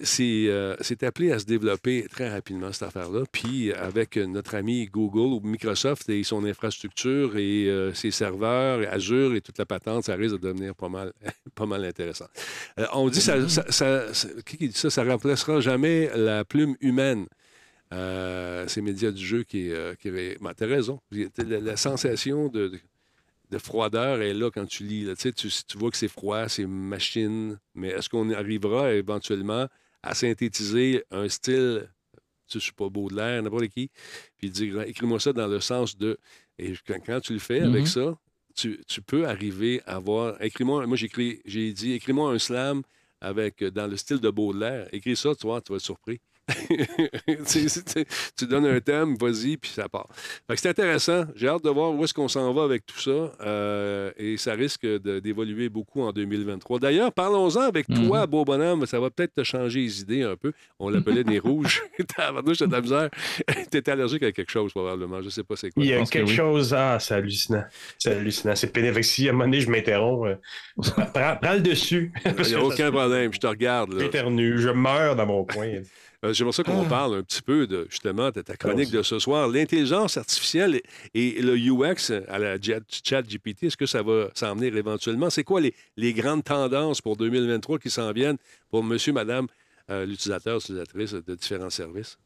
[0.02, 0.48] c'est.
[0.48, 3.24] Euh, c'est appelé à se développer très rapidement, cette affaire-là.
[3.32, 9.34] Puis avec notre ami Google ou Microsoft et son infrastructure et euh, ses serveurs, Azure
[9.34, 11.12] et toute la patente, ça risque de devenir pas mal,
[11.54, 12.26] pas mal intéressant.
[12.78, 14.04] Euh, on dit ça, ça,
[14.44, 17.26] qui dit ça, ça remplacera jamais la plume humaine.
[17.90, 19.70] c'est Médias du jeu qui,
[20.00, 21.00] qui ben, t'as raison.
[21.38, 22.72] La, sensation de
[23.58, 25.08] froideur est là quand tu lis.
[25.16, 29.68] Tu, tu, vois que c'est froid, c'est machine, mais est-ce qu'on arrivera éventuellement
[30.02, 31.88] à synthétiser un style,
[32.48, 33.90] je ne suis pas beau de l'air, n'importe qui,
[34.38, 36.18] puis dire écris-moi ça dans le sens de.
[36.58, 38.14] Et quand, tu le fais avec mm-hmm.
[38.14, 38.18] ça,
[38.54, 40.40] tu, peux arriver à voir.
[40.42, 42.82] Écris-moi, moi j'écris, j'ai dit écris-moi un slam
[43.20, 44.88] avec dans le style de Baudelaire.
[44.92, 46.20] Écris ça, tu vois, tu vas être surpris.
[48.36, 50.06] tu donnes un thème, vas-y, puis ça part.
[50.54, 51.24] c'est intéressant.
[51.34, 53.32] J'ai hâte de voir où est-ce qu'on s'en va avec tout ça.
[53.40, 56.78] Euh, et ça risque d'évoluer beaucoup en 2023.
[56.78, 58.26] D'ailleurs, parlons-en avec toi, mhm.
[58.30, 58.86] beau bonhomme.
[58.86, 60.52] Ça va peut-être te changer les idées un peu.
[60.78, 61.82] On l'appelait des rouges.
[62.16, 63.10] T'as de la misère.
[63.70, 65.22] T'étais allergique à quelque chose, probablement.
[65.22, 65.82] Je sais pas c'est quoi.
[65.82, 66.74] Il y a quelque chose.
[66.74, 67.64] Ah, c'est hallucinant.
[67.98, 68.54] C'est hallucinant.
[68.54, 69.02] C'est pénible.
[69.02, 72.12] Si à un moment donné, je m'interromps, euh, prends, le dessus.
[72.24, 73.32] Il n'y a aucun problème.
[73.32, 73.98] Je te regarde.
[73.98, 74.58] J'éternue.
[74.58, 75.80] Je meurs dans mon coin.
[76.24, 76.88] Euh, j'aimerais ça qu'on ah.
[76.88, 79.48] parle un petit peu de justement de ta chronique de ce soir.
[79.48, 80.80] L'intelligence artificielle
[81.14, 85.30] et le UX à la chat GPT, est-ce que ça va s'en venir éventuellement?
[85.30, 88.38] C'est quoi les, grandes tendances pour 2023 qui s'en viennent
[88.70, 89.46] pour monsieur, madame,
[89.90, 92.18] euh, l'utilisateur, l'utilisatrice de différents services?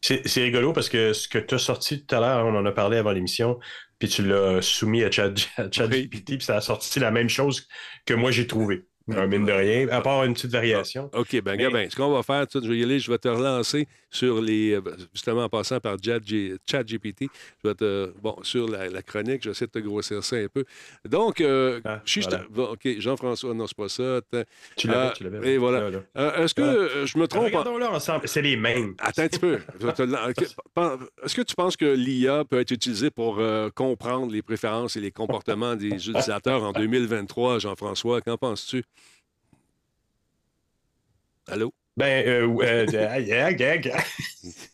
[0.00, 2.72] C'est rigolo parce que ce que tu as sorti tout à l'heure, on en a
[2.72, 3.58] parlé avant l'émission,
[3.98, 7.66] puis tu l'as soumis à ChatGPT, puis ça a sorti la même chose
[8.04, 8.84] que moi j'ai trouvé.
[9.06, 11.10] Mine de rien, à part une petite variation.
[11.12, 13.86] OK, ben, ben ce qu'on va faire, je vais y aller, je vais te relancer
[14.14, 14.72] sur les.
[14.72, 14.80] Euh,
[15.12, 17.28] justement, en passant par ChatGPT,
[17.62, 18.12] je vais te.
[18.22, 20.64] Bon, sur la, chronique, je vais essayer de te grossir ça un peu.
[21.04, 22.26] Donc, euh, ah, je suis.
[22.56, 24.20] OK, Jean-François, non, c'est pas ça.
[24.76, 25.54] Tu l'avais, tu l'avais.
[25.54, 25.90] Et voilà.
[26.14, 27.44] Est-ce que je me trompe?
[27.44, 28.94] Regardons-le ensemble, c'est les mêmes.
[28.98, 29.54] Attends un petit peu.
[31.24, 35.00] Est-ce que tu penses que l'IA peut être utilisée pour euh, comprendre les préférences et
[35.00, 38.20] les comportements des utilisateurs en 2023, Jean-François?
[38.20, 38.84] Qu'en penses-tu?
[41.46, 41.72] Allô?
[41.96, 42.86] Ben, euh, euh,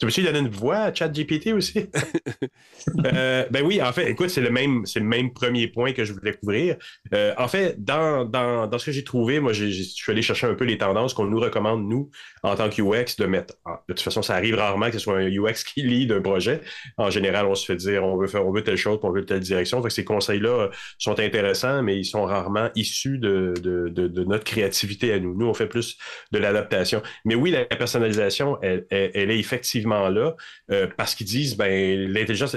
[0.00, 1.86] Tu veux-tu donner une voix à ChatGPT aussi?
[3.04, 6.04] euh, ben oui, en fait, écoute, c'est le même, c'est le même premier point que
[6.04, 6.76] je voulais couvrir.
[7.14, 10.48] Euh, en fait, dans, dans, dans, ce que j'ai trouvé, moi, je suis allé chercher
[10.48, 12.10] un peu les tendances qu'on nous recommande, nous,
[12.42, 13.54] en tant que UX, de mettre.
[13.88, 16.60] De toute façon, ça arrive rarement que ce soit un UX qui lit d'un projet.
[16.96, 19.24] En général, on se fait dire on veut faire, on veut telle chose, on veut
[19.24, 19.80] telle direction.
[19.80, 24.44] Fait ces conseils-là sont intéressants, mais ils sont rarement issus de, de, de, de notre
[24.44, 25.36] créativité à nous.
[25.36, 25.98] Nous, on fait plus
[26.32, 27.00] de l'adaptation.
[27.24, 30.34] Mais oui, la personnalisation, elle, elle, elle est effectivement là
[30.70, 32.56] euh, parce qu'ils disent ben l'intelligence.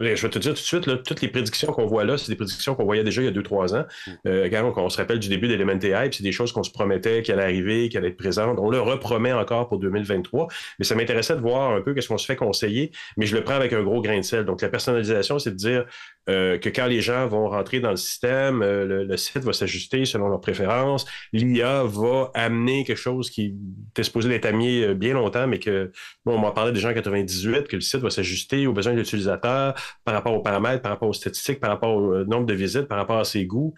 [0.00, 2.30] Je vais te dire tout de suite, là, toutes les prédictions qu'on voit là, c'est
[2.30, 3.84] des prédictions qu'on voyait déjà il y a deux, trois ans.
[4.06, 4.10] Mm.
[4.26, 7.22] Euh, quand on, se rappelle du début d'Element AI, c'est des choses qu'on se promettait
[7.22, 8.58] qui allaient arriver, qui allaient être présentes.
[8.60, 10.48] On le repromet encore pour 2023.
[10.78, 13.42] Mais ça m'intéressait de voir un peu qu'est-ce qu'on se fait conseiller, mais je le
[13.42, 14.44] prends avec un gros grain de sel.
[14.44, 15.84] Donc, la personnalisation, c'est de dire
[16.28, 20.28] euh, que quand les gens vont rentrer dans le système, le, site va s'ajuster selon
[20.28, 21.06] leurs préférences.
[21.32, 23.56] L'IA va amener quelque chose qui
[23.90, 25.90] était supposé d'être amené bien longtemps, mais que
[26.24, 29.74] on m'a parlé déjà en 98 que le site va s'ajuster aux besoins de l'utilisateur
[30.04, 32.88] par rapport aux paramètres, par rapport aux statistiques, par rapport au euh, nombre de visites,
[32.88, 33.74] par rapport à ses goûts.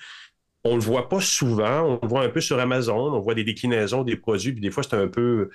[0.64, 1.82] On le voit pas souvent.
[1.82, 3.14] On le voit un peu sur Amazon.
[3.14, 5.50] On voit des déclinaisons des produits, puis des fois, c'est un peu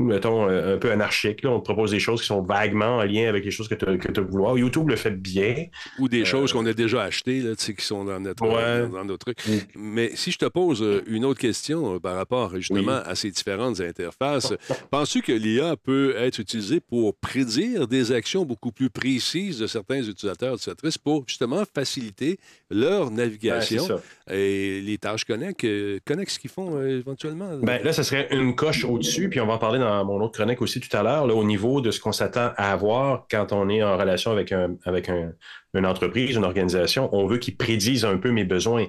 [0.00, 1.40] mettons, un peu anarchique.
[1.44, 3.86] On te propose des choses qui sont vaguement en lien avec les choses que tu
[3.86, 4.56] as, vouloir.
[4.58, 5.66] YouTube le fait bien.
[5.98, 9.16] Ou des choses euh, qu'on a déjà achetées, là, qui sont dans notre, dans, nos
[9.16, 9.46] trucs.
[9.46, 9.58] Mm.
[9.76, 13.30] Mais si je te pose euh, une autre question euh, par rapport justement à ces
[13.30, 14.54] différentes interfaces,
[14.90, 20.02] penses-tu que l'IA peut être utilisée pour prédire des actions beaucoup plus précises de certains
[20.02, 22.38] utilisateurs, utilisatrices, pour justement faciliter
[22.70, 23.86] leur navigation
[24.30, 25.66] et les tâches connexes,
[26.06, 27.58] connexes qu'ils font éventuellement?
[27.58, 30.38] Ben, là, ce serait une coche au-dessus, puis on va en parler dans mon autre
[30.38, 33.68] chronique aussi tout à l'heure, au niveau de ce qu'on s'attend à avoir quand on
[33.68, 37.08] est en relation avec, un, avec une entreprise, une organisation.
[37.12, 38.86] On veut qu'ils prédisent un peu mes besoins.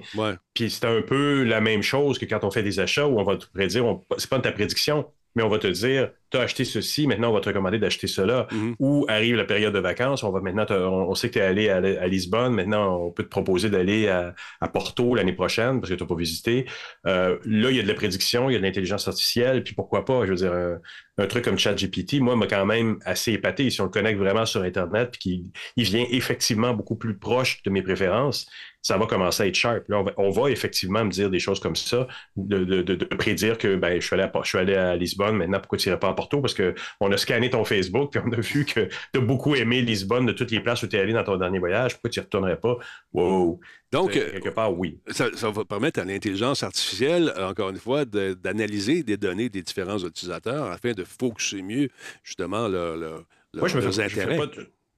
[0.54, 3.24] Puis c'est un peu la même chose que quand on fait des achats où on
[3.24, 5.06] va te prédire, c'est pas de ta prédiction,
[5.36, 8.06] mais on va te dire, tu as acheté ceci, maintenant on va te recommander d'acheter
[8.06, 8.48] cela.
[8.50, 8.74] Mm-hmm.
[8.80, 11.68] Ou arrive la période de vacances, on va maintenant, on, sait que tu es allé
[11.68, 14.34] à, Lisbonne, maintenant on peut te proposer d'aller à,
[14.72, 16.66] Porto l'année prochaine parce que tu n'as pas visité.
[17.06, 19.74] Euh, là, il y a de la prédiction, il y a de l'intelligence artificielle, puis
[19.74, 20.78] pourquoi pas, je veux dire,
[21.18, 23.70] un, truc comme ChatGPT, moi, m'a quand même assez épaté.
[23.70, 27.70] Si on le connecte vraiment sur Internet, puis qu'il vient effectivement beaucoup plus proche de
[27.70, 28.46] mes préférences,
[28.86, 29.88] ça va commencer à être sharp.
[29.88, 32.06] Là, on, va, effectivement me dire des choses comme ça,
[32.36, 36.14] de, prédire que ben, je, suis allé à, Lisbonne, maintenant pourquoi tu n'irais pas à
[36.14, 36.40] Porto?
[36.40, 39.82] Parce qu'on a scanné ton Facebook, puis on a vu que tu as beaucoup aimé
[39.82, 42.20] Lisbonne de toutes les places où tu es allé dans ton dernier voyage, pourquoi tu
[42.20, 42.76] n'y retournerais pas?
[43.12, 43.60] Wow!
[43.96, 45.00] Donc, quelque part, oui.
[45.08, 50.66] Ça, va permettre à l'intelligence artificielle, encore une fois, d'analyser des données des différents utilisateurs
[50.66, 51.88] afin de focuser mieux,
[52.22, 53.24] justement, leur,
[53.54, 54.38] Moi, je me fais, intérêts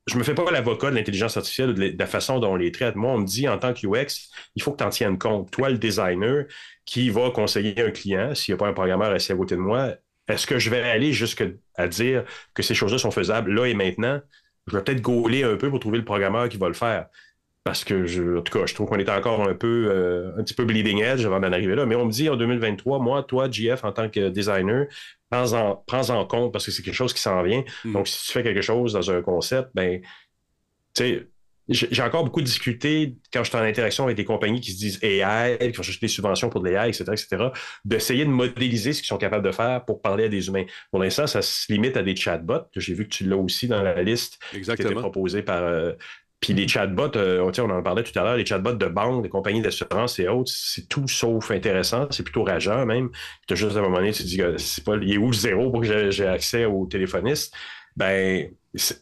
[0.09, 2.97] je me fais pas l'avocat de l'intelligence artificielle de la façon dont on les traite.
[2.97, 5.51] Moi, on me dit en tant que UX, il faut que tu en tiennes compte.
[5.51, 6.47] Toi, le designer
[6.87, 9.61] qui va conseiller un client, s'il n'y a pas un programmeur assis à côté de
[9.61, 9.95] moi,
[10.27, 11.47] est-ce que je vais aller jusqu'à
[11.89, 12.25] dire
[12.55, 14.21] que ces choses-là sont faisables là et maintenant?
[14.67, 17.07] Je vais peut-être gauler un peu pour trouver le programmeur qui va le faire.
[17.69, 20.43] Parce que, je, en tout cas, je trouve qu'on est encore un peu, euh, un
[20.43, 21.85] petit peu bleeding edge avant d'en arriver là.
[21.85, 24.87] Mais on me dit en 2023, moi, toi, JF, en tant que designer,
[25.31, 27.63] prends-en, en compte parce que c'est quelque chose qui s'en vient.
[27.85, 27.93] Mm.
[27.93, 30.07] Donc, si tu fais quelque chose dans un concept, ben, tu
[30.95, 31.29] sais,
[31.69, 34.99] j'ai encore beaucoup discuté quand je suis en interaction avec des compagnies qui se disent
[35.03, 37.49] AI, qui vont chercher des subventions pour de l'AI, etc., etc.,
[37.85, 40.65] d'essayer de modéliser ce qu'ils sont capables de faire pour parler à des humains.
[40.91, 42.67] Pour l'instant, ça se limite à des chatbots.
[42.75, 44.89] J'ai vu que tu l'as aussi dans la liste Exactement.
[44.89, 45.93] qui était proposée par, euh,
[46.41, 49.29] puis les chatbots, euh, on en parlait tout à l'heure, les chatbots de banque, des
[49.29, 53.11] compagnies d'assurance et autres, c'est tout sauf intéressant, c'est plutôt rageant même.
[53.47, 55.19] Tu as juste à un moment donné, tu te dis que c'est pas, il est
[55.19, 57.55] où le zéro pour que j'ai accès au téléphoniste?
[57.97, 58.49] Ben,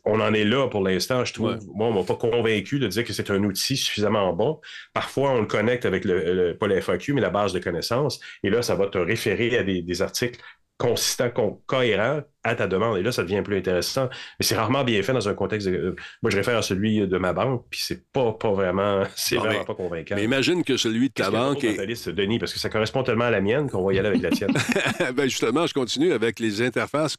[0.06, 1.58] on en est là pour l'instant, je trouve.
[1.74, 4.58] Moi, on m'a pas convaincu de dire que c'est un outil suffisamment bon.
[4.94, 8.18] Parfois, on le connecte avec le, pas le FAQ, mais la base de connaissances.
[8.42, 10.40] Et là, ça va te référer à des articles
[10.78, 11.30] consistant,
[11.66, 12.98] cohérent à ta demande.
[12.98, 14.08] Et là, ça devient plus intéressant.
[14.38, 15.68] Mais c'est rarement bien fait dans un contexte.
[15.68, 15.94] De...
[16.22, 19.64] moi, je réfère à celui de ma banque, puis c'est pas, pas vraiment, c'est vraiment
[19.64, 20.14] pas convaincant.
[20.16, 21.86] Mais imagine que celui de ta banque est.
[21.86, 24.22] Liste, Denis, parce que ça correspond tellement à la mienne qu'on va y aller avec
[24.22, 24.52] la tienne.
[25.14, 27.16] ben justement, je continue avec les interfaces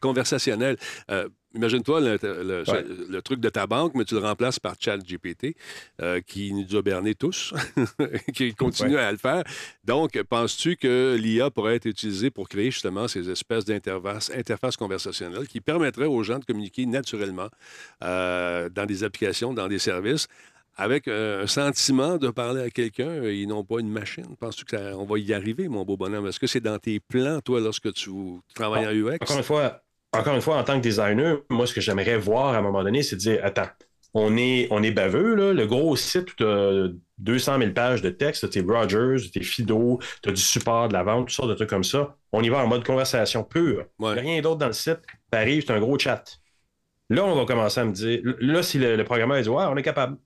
[0.00, 0.76] conversationnelles.
[1.10, 5.54] Euh, Imagine-toi le, truc de ta banque, mais tu le remplaces par ChatGPT,
[6.00, 7.52] euh, qui nous a bernés tous,
[8.34, 9.44] qui continue à le faire.
[9.84, 15.46] Donc, penses-tu que l'IA pourrait être utilisée pour créer justement ces espèces d'interfaces interfaces conversationnelles
[15.46, 17.48] qui permettraient aux gens de communiquer naturellement
[18.02, 20.28] euh, dans des applications, dans des services,
[20.76, 24.36] avec un sentiment de parler à quelqu'un et non pas une machine?
[24.38, 26.26] Penses-tu qu'on va y arriver, mon beau bonhomme?
[26.26, 28.10] Est-ce que c'est dans tes plans, toi, lorsque tu
[28.54, 29.18] travailles en UX?
[29.20, 29.82] Encore une fois,
[30.12, 32.82] encore une fois, en tant que designer, moi, ce que j'aimerais voir à un moment
[32.84, 33.68] donné, c'est de dire, attends,
[34.14, 35.52] on est, on est baveux, là.
[35.54, 36.88] Le gros site où tu as
[37.18, 40.88] 200 000 pages de texte, tu es Rogers, tu es Fido, tu as du support,
[40.88, 42.16] de la vente, toutes sortes de trucs comme ça.
[42.32, 43.86] On y va en mode conversation pure.
[44.00, 45.00] Rien d'autre dans le site.
[45.32, 46.24] ça arrive, c'est un gros chat.
[47.10, 49.76] Là, on va commencer à me dire, là, si le, le programmeur dit, ouais, on
[49.76, 50.18] est capable,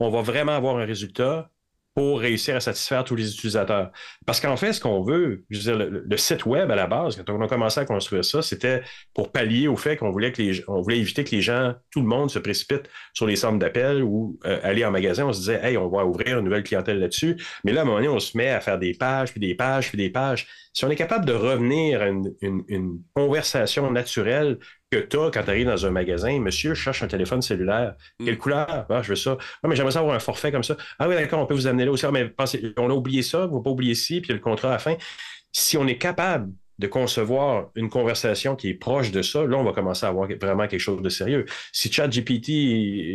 [0.00, 1.50] on va vraiment avoir un résultat
[1.94, 3.90] pour réussir à satisfaire tous les utilisateurs.
[4.24, 7.16] Parce qu'en fait, ce qu'on veut, je veux dire, le, site web à la base,
[7.16, 8.82] quand on a commencé à construire ça, c'était
[9.14, 12.06] pour pallier au fait qu'on voulait que on voulait éviter que les gens, tout le
[12.06, 15.26] monde se précipite sur les centres d'appel ou euh, aller en magasin.
[15.26, 17.36] On se disait, hey, on va ouvrir une nouvelle clientèle là-dessus.
[17.64, 19.54] Mais là, à un moment donné, on se met à faire des pages, puis des
[19.56, 20.46] pages, puis des pages.
[20.72, 24.58] Si on est capable de revenir à une conversation naturelle
[24.90, 26.38] que tu as quand tu arrives dans un magasin.
[26.40, 27.94] Monsieur, je cherche un téléphone cellulaire.
[28.18, 28.24] Mm.
[28.24, 28.86] Quelle couleur?
[28.88, 29.36] Ah, je veux ça.
[29.62, 30.76] Ah, mais j'aimerais ça avoir un forfait comme ça.
[30.98, 32.06] Ah oui, d'accord, on peut vous amener là aussi.
[32.06, 34.68] Ah, mais pensez, on a oublié ça, vous ne pas oublier ci, puis le contrat
[34.68, 34.96] à la fin.
[35.52, 39.64] Si on est capable de concevoir une conversation qui est proche de ça, là, on
[39.64, 41.44] va commencer à avoir vraiment quelque chose de sérieux.
[41.72, 42.50] Si ChatGPT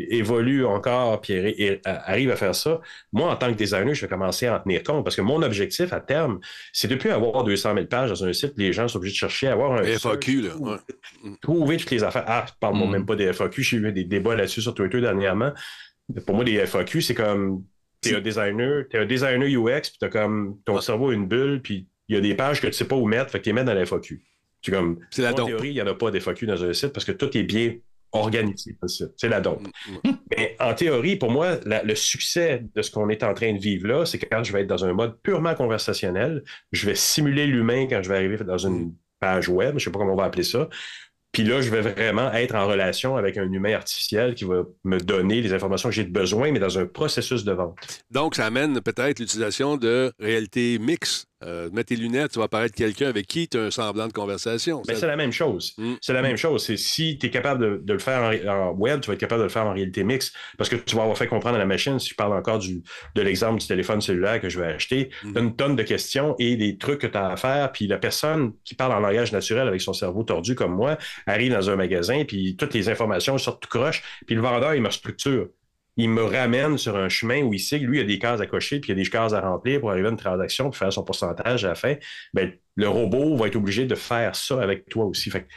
[0.09, 2.81] évolue encore et, arrive à faire ça,
[3.13, 5.41] moi, en tant que designer, je vais commencer à en tenir compte parce que mon
[5.41, 6.39] objectif à terme,
[6.73, 9.17] c'est de plus avoir 200 000 pages dans un site, les gens sont obligés de
[9.17, 9.83] chercher à avoir un.
[9.83, 10.79] FAQ, là.
[11.41, 12.25] Trouver toutes les affaires.
[12.27, 12.91] Ah, parle-moi mm.
[12.91, 13.63] même pas des FAQ.
[13.63, 15.51] J'ai eu des débats là-dessus sur Twitter dernièrement.
[16.25, 17.63] Pour moi, des FAQ, c'est comme
[18.01, 21.87] t'es un designer, t'es un designer UX, puis t'as comme ton cerveau une bulle, puis
[22.07, 23.49] il y a des pages que tu ne sais pas où mettre, fait que tu
[23.49, 24.21] les mets dans la FAQ.
[24.61, 27.05] C'est comme, la en théorie, il n'y en a pas d'FAQ dans un site parce
[27.05, 27.75] que tout est bien
[28.13, 28.77] organisé.
[29.17, 29.67] C'est la dompe.
[29.87, 30.17] Mm, mm.
[30.37, 33.87] Mais en théorie, pour moi, le succès de ce qu'on est en train de vivre
[33.87, 37.47] là, c'est que quand je vais être dans un mode purement conversationnel, je vais simuler
[37.47, 40.17] l'humain quand je vais arriver dans une page web, je ne sais pas comment on
[40.17, 40.69] va appeler ça.
[41.33, 44.99] Puis là, je vais vraiment être en relation avec un humain artificiel qui va me
[44.99, 47.75] donner les informations que j'ai besoin, mais dans un processus de vente.
[48.11, 52.75] Donc, ça amène peut-être l'utilisation de réalité mixte euh, mets tes lunettes, tu vas apparaître
[52.75, 54.81] quelqu'un avec qui tu as un semblant de conversation.
[54.87, 55.73] Mais c'est la même chose.
[55.77, 55.93] Mm.
[56.01, 56.65] C'est la même chose.
[56.65, 59.45] C'est si tu es capable de, le faire en, web, tu vas être capable de
[59.45, 61.99] le faire en réalité mixte parce que tu vas avoir fait comprendre à la machine,
[61.99, 62.83] si je parle encore du,
[63.15, 65.37] de l'exemple du téléphone cellulaire que je vais acheter, mm.
[65.37, 67.71] as une tonne de questions et des trucs que tu as à faire.
[67.71, 71.51] Puis la personne qui parle en langage naturel avec son cerveau tordu comme moi arrive
[71.51, 74.89] dans un magasin, puis toutes les informations sortent tout croche, puis le vendeur, il me
[74.89, 75.47] structure
[75.95, 78.41] il me ramène sur un chemin où il sait que lui, il a des cases
[78.41, 80.69] à cocher, puis il y a des cases à remplir pour arriver à une transaction,
[80.69, 81.95] puis faire son pourcentage à la fin.
[82.33, 85.29] Bien, le robot va être obligé de faire ça avec toi aussi.
[85.29, 85.47] Fait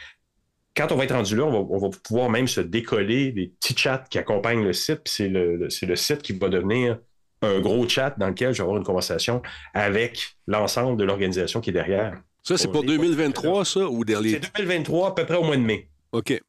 [0.75, 4.03] quand on va être rendu là, on va, pouvoir même se décoller des petits chats
[4.09, 6.99] qui accompagnent le site, puis c'est le, le site qui va devenir
[7.41, 9.41] un gros chat dans lequel je vais avoir une conversation
[9.73, 12.21] avec l'ensemble de l'organisation qui est derrière.
[12.43, 14.39] Ça, c'est pour 2023, ça, ou derrière?
[14.41, 15.89] C'est 2023, à peu près au mois de mai.
[16.11, 16.39] OK.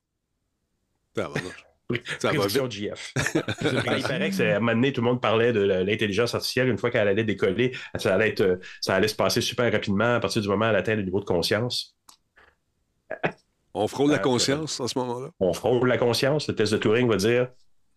[2.19, 3.15] Ça va, GF.
[3.63, 6.69] il paraît que c'est, à un moment donné, tout le monde parlait de l'intelligence artificielle.
[6.69, 10.17] Une fois qu'elle allait décoller, ça allait, être, euh, ça allait se passer super rapidement
[10.17, 11.97] à partir du moment où elle atteint le niveau de conscience.
[13.73, 15.31] On frôle la euh, conscience en ce moment-là?
[15.41, 16.49] On frôle la conscience.
[16.49, 17.49] Le test de Turing va dire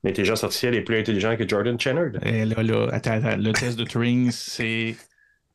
[0.03, 2.11] l'intelligence artificielle est plus intelligente que Jordan Chennard.
[2.25, 4.95] Et là, là, attends, attends, le test de Turing, c'est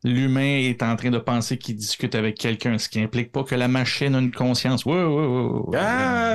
[0.07, 3.55] l'humain est en train de penser qu'il discute avec quelqu'un, ce qui implique pas que
[3.55, 4.85] la machine a une conscience.
[4.85, 6.35] Ouais, ouais, ouais, ah!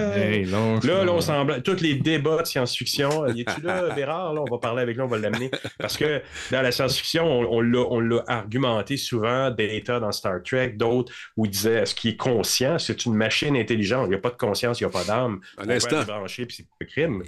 [0.83, 1.63] là, là, on semble.
[1.63, 3.25] Tous les débats de science-fiction.
[3.25, 4.33] Euh, es-tu là, Bérard?
[4.33, 5.49] Là, on va parler avec lui, on va l'amener.
[5.79, 11.13] Parce que dans la science-fiction, on, on l'a argumenté souvent, Data dans Star Trek, d'autres,
[11.37, 12.77] où il disait est-ce qu'il est conscient?
[12.77, 14.07] C'est une machine intelligente.
[14.07, 15.39] Il n'y a pas de conscience, il n'y a pas d'âme.
[15.57, 16.03] Un instant.
[16.03, 17.23] Branché, puis c'est crime.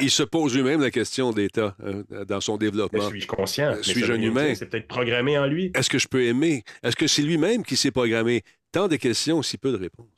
[0.00, 3.08] Il, se pose lui-même la question d'État euh, dans son développement.
[3.08, 3.74] Suis-je conscient?
[3.80, 4.54] Suis-je un humain?
[4.54, 5.71] C'est peut-être programmé en lui.
[5.74, 6.64] Est-ce que je peux aimer?
[6.82, 8.42] Est-ce que c'est lui-même qui s'est programmé?
[8.70, 10.16] Tant de questions, si peu de réponses.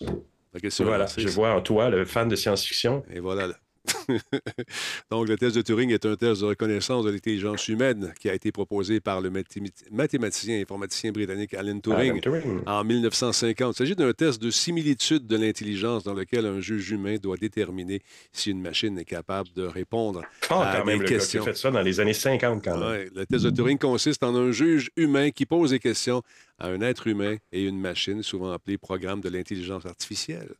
[0.80, 3.02] voilà, je vois en toi le fan de science-fiction.
[3.10, 3.48] Et voilà.
[5.10, 8.34] Donc, le test de Turing est un test de reconnaissance de l'intelligence humaine qui a
[8.34, 9.30] été proposé par le
[9.90, 12.20] mathématicien et informaticien britannique Alan Turing,
[12.66, 13.74] en 1950.
[13.74, 18.00] Il s'agit d'un test de similitude de l'intelligence dans lequel un juge humain doit déterminer
[18.32, 21.44] si une machine est capable de répondre à des questions.
[21.44, 23.08] fait ça dans les années 50 quand même.
[23.14, 26.22] le test de Turing consiste en un juge humain qui pose des questions
[26.58, 30.54] à un être humain et une machine, souvent appelée programme de l'intelligence artificielle.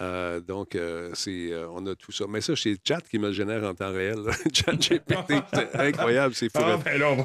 [0.00, 2.26] Euh, donc, euh, c'est, euh, on a tout ça.
[2.28, 4.18] Mais ça, c'est Chat qui me le génère en temps réel.
[4.52, 6.62] Chat GPT, c'est incroyable, c'est fou.
[6.64, 7.16] Ah, ben là,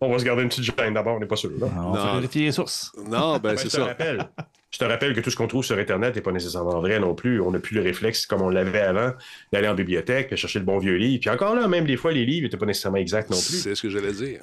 [0.00, 1.50] on va, se garder une petite gêne d'abord, on n'est pas sûr.
[1.58, 1.68] Là.
[1.76, 2.92] on va vérifier les sources.
[3.08, 3.84] Non, ben c'est ça.
[3.86, 4.28] Rappelle.
[4.70, 7.14] Je te rappelle que tout ce qu'on trouve sur Internet n'est pas nécessairement vrai non
[7.14, 7.40] plus.
[7.40, 9.12] On n'a plus le réflexe, comme on l'avait avant,
[9.52, 11.20] d'aller en bibliothèque, chercher le bon vieux livre.
[11.20, 13.60] Puis encore là, même des fois, les livres n'étaient pas nécessairement exacts non plus.
[13.60, 14.42] C'est ce que j'allais dire.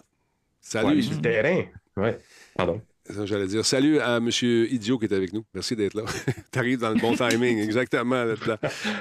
[0.61, 0.95] Salut.
[0.95, 1.63] Ouais, sur le terrain.
[1.97, 2.17] Ouais.
[2.55, 2.81] Pardon.
[3.25, 4.29] J'allais dire salut à M.
[4.41, 5.43] Idiot qui est avec nous.
[5.53, 6.03] Merci d'être là.
[6.51, 8.23] tu arrives dans le bon timing, exactement.
[8.23, 8.35] Là,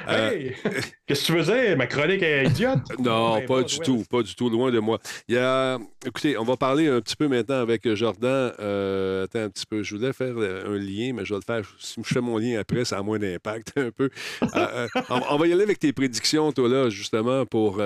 [0.09, 0.51] euh,
[1.07, 1.77] Qu'est-ce que tu faisais?
[1.77, 2.81] Ma chronique est idiote?
[2.99, 4.05] Non, pas du tout.
[4.11, 4.49] Pas du tout.
[4.49, 4.99] Loin de moi.
[5.29, 5.79] Il y a...
[6.05, 8.53] Écoutez, on va parler un petit peu maintenant avec Jordan.
[8.61, 9.83] Euh, attends un petit peu.
[9.83, 11.69] Je voulais faire un lien, mais je vais le faire.
[11.79, 14.11] Si je fais mon lien après, ça a moins d'impact un peu.
[14.43, 17.81] Euh, on, va y aller avec tes prédictions, toi, là, justement, pour.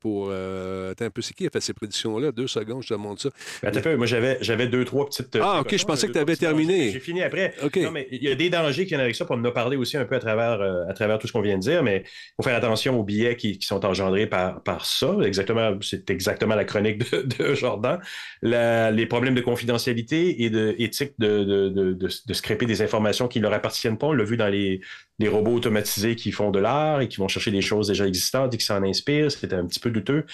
[0.00, 1.22] pour attends un peu.
[1.22, 2.32] C'est qui a fait ces prédictions-là?
[2.32, 3.30] Deux secondes, je te montre ça.
[3.62, 3.96] Attends un peu.
[3.96, 5.42] Moi, j'avais deux, trois petites petite.
[5.44, 6.90] Ah, ok, je pensais que tu avais terminé.
[6.90, 7.54] J'ai fini après.
[7.76, 9.96] Non, mais il y a des dangers qui viennent avec ça, pour nous parler aussi
[9.96, 12.32] un peu à travers, euh, à travers tout ce qu'on vient de dire, mais il
[12.36, 15.16] faut faire attention aux billets qui, qui sont engendrés par, par ça.
[15.24, 17.98] Exactement, c'est exactement la chronique de, de Jordan.
[18.42, 22.82] La- les problèmes de confidentialité et de éthique de, de, de, de, de scraper des
[22.82, 24.06] informations qui ne leur appartiennent pas.
[24.08, 24.80] On l'a vu dans les,
[25.18, 28.54] les robots automatisés qui font de l'art et qui vont chercher des choses déjà existantes
[28.54, 29.30] et qui s'en inspirent.
[29.30, 30.24] C'était un petit peu douteux.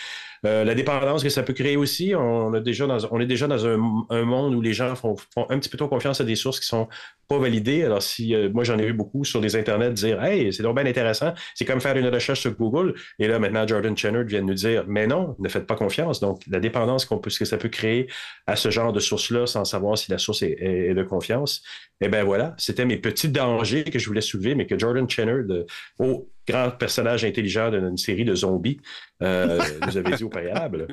[0.45, 3.47] Euh, la dépendance que ça peut créer aussi, on, a déjà dans, on est déjà
[3.47, 3.79] dans un,
[4.11, 6.61] un monde où les gens font, font, un petit peu trop confiance à des sources
[6.61, 6.89] qui sont
[7.29, 7.85] pas validées.
[7.85, 10.77] Alors, si euh, moi, j'en ai vu beaucoup sur les internets dire Hey, c'est donc
[10.77, 12.95] bien intéressant, c'est comme faire une recherche sur Google.
[13.19, 16.21] Et là, maintenant, Jordan Chenard vient de nous dire Mais non, ne faites pas confiance.
[16.21, 18.09] Donc, la dépendance qu'on peut, que ça peut créer
[18.47, 21.63] à ce genre de source-là sans savoir si la source est, est, est de confiance.
[22.01, 25.45] Eh bien voilà, c'était mes petits dangers que je voulais soulever, mais que Jordan Chenard,
[25.45, 25.67] de,
[25.99, 28.81] oh, grand personnage intelligent d'une série de zombies,
[29.23, 30.89] euh, nous avait dit au préalable.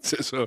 [0.00, 0.46] C'est ça.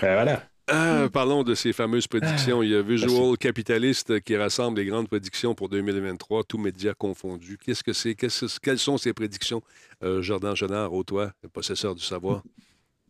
[0.00, 0.49] Ben voilà.
[0.72, 2.62] Ah, parlons de ces fameuses prédictions.
[2.62, 3.38] Il y a Visual Merci.
[3.38, 7.58] Capitalist qui rassemble les grandes prédictions pour 2023, tous médias confondus.
[7.58, 8.14] Qu'est-ce que c'est?
[8.14, 9.62] Quelles sont ces prédictions?
[10.04, 12.42] Euh, Jordan Genard, au toi, le possesseur du savoir.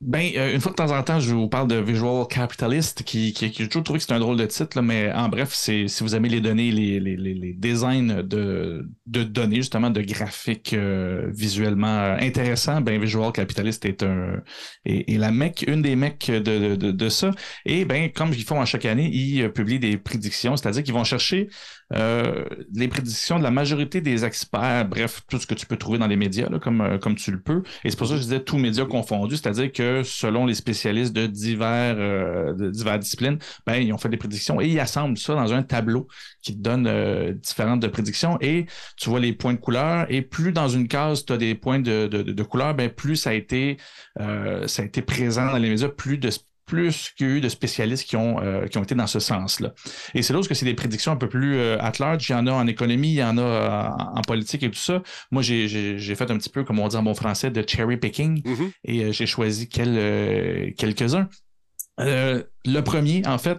[0.00, 3.34] Ben, euh, une fois de temps en temps, je vous parle de Visual Capitalist, qui,
[3.34, 5.50] qui, qui j'ai toujours trouvé que c'est un drôle de titre, là, mais en bref,
[5.52, 10.00] c'est si vous aimez les données, les, les, les, designs de, de données, justement, de
[10.00, 14.40] graphiques euh, visuellement euh, intéressants, ben Visual Capitalist est un
[14.86, 17.32] est, est la mec, une des mecs de, de, de ça.
[17.66, 20.94] Et ben, comme ils font à chaque année, ils euh, publient des prédictions, c'est-à-dire qu'ils
[20.94, 21.48] vont chercher
[21.92, 25.98] euh, les prédictions de la majorité des experts, bref, tout ce que tu peux trouver
[25.98, 27.62] dans les médias, là, comme, euh, comme tu le peux.
[27.84, 31.12] Et c'est pour ça que je disais tous médias confondus, c'est-à-dire que selon les spécialistes
[31.12, 35.18] de divers, euh, de diverses disciplines, ben, ils ont fait des prédictions et ils assemblent
[35.18, 36.08] ça dans un tableau
[36.42, 38.66] qui te donne euh, différentes de prédictions et
[38.96, 41.80] tu vois les points de couleur et plus dans une case tu as des points
[41.80, 43.76] de, de, de couleur, ben, plus ça a été
[44.20, 46.30] euh, ça a été présent dans les médias, plus de
[46.70, 49.18] plus qu'il y a eu de spécialistes qui ont, euh, qui ont été dans ce
[49.20, 49.72] sens-là.
[50.14, 52.28] Et c'est là que c'est des prédictions un peu plus euh, at large.
[52.28, 54.78] Il y en a en économie, il y en a euh, en, politique et tout
[54.78, 55.02] ça.
[55.30, 58.42] Moi, j'ai- fait un petit peu, comme on dit en bon français, de cherry picking
[58.46, 58.70] Mhm.
[58.84, 61.28] et j'ai choisi quel- quelques-uns.
[61.98, 63.58] Le premier, en fait,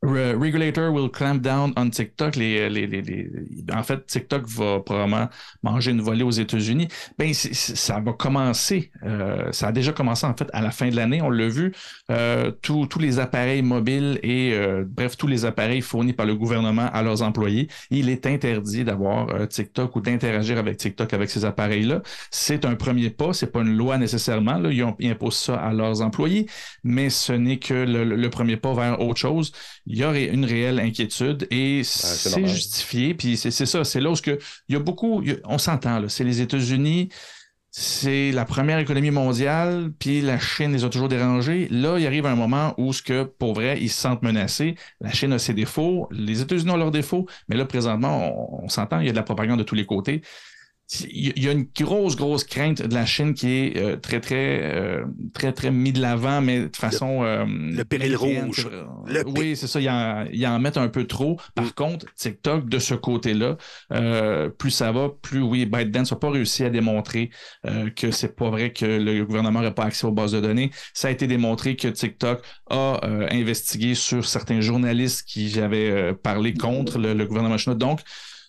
[0.00, 2.36] Re- Regulator will clamp down on TikTok.
[2.36, 3.28] Les, les, les,
[3.74, 5.28] En fait, TikTok va probablement
[5.64, 6.86] manger une volée aux États-Unis.
[7.18, 8.92] Ben, ça va commencer.
[9.02, 11.20] euh, ça a déjà commencé, en fait, à la fin de l'année.
[11.20, 11.72] On l'a vu.
[12.12, 16.88] euh, tous les appareils mobiles et, euh, bref, tous les appareils fournis par le gouvernement
[16.92, 22.02] à leurs employés, il est interdit d'avoir TikTok ou d'interagir avec TikTok avec ces appareils-là.
[22.30, 23.32] C'est un premier pas.
[23.32, 24.62] C'est pas une loi nécessairement.
[24.70, 26.46] Ils, ont- imposent ça à leurs employés,
[26.84, 29.52] mais ce n'est que le premier pas vers autre chose
[29.88, 33.14] il y aurait une réelle inquiétude et c'est justifié.
[33.14, 35.58] Puis c'est ça, c'est là où que, il y a beaucoup, il y a- on
[35.58, 37.08] s'entend, là, c'est les États-Unis,
[37.70, 41.68] c'est la première économie mondiale, puis la Chine les a toujours dérangés.
[41.70, 44.74] Là, il arrive un moment où, ce que, pour vrai, ils se sentent menacés.
[45.00, 48.68] La Chine a ses défauts, les États-Unis ont leurs défauts, mais là, présentement, on, on
[48.68, 50.22] s'entend, il y a de la propagande de tous les côtés.
[51.10, 54.62] Il y a une grosse, grosse crainte de la Chine qui est euh, très, très,
[54.62, 57.22] euh, très, très mis de l'avant, mais de façon.
[57.24, 58.66] euh, le péril rouge.
[59.06, 59.80] Le oui, c'est ça.
[59.82, 61.38] Ils en, ils en mettent un peu trop.
[61.54, 61.70] Par Mm.
[61.72, 63.58] contre, TikTok, de ce côté-là,
[63.92, 67.28] euh, plus ça va, plus oui, ByteDance n'a pas réussi à démontrer
[67.66, 70.70] euh, que c'est pas vrai que le gouvernement n'aurait pas accès aux bases de données.
[70.94, 76.14] Ça a été démontré que TikTok a euh, investigué sur certains journalistes qui avaient euh,
[76.14, 77.76] parlé contre le, le gouvernement chinois.
[77.76, 78.00] Donc,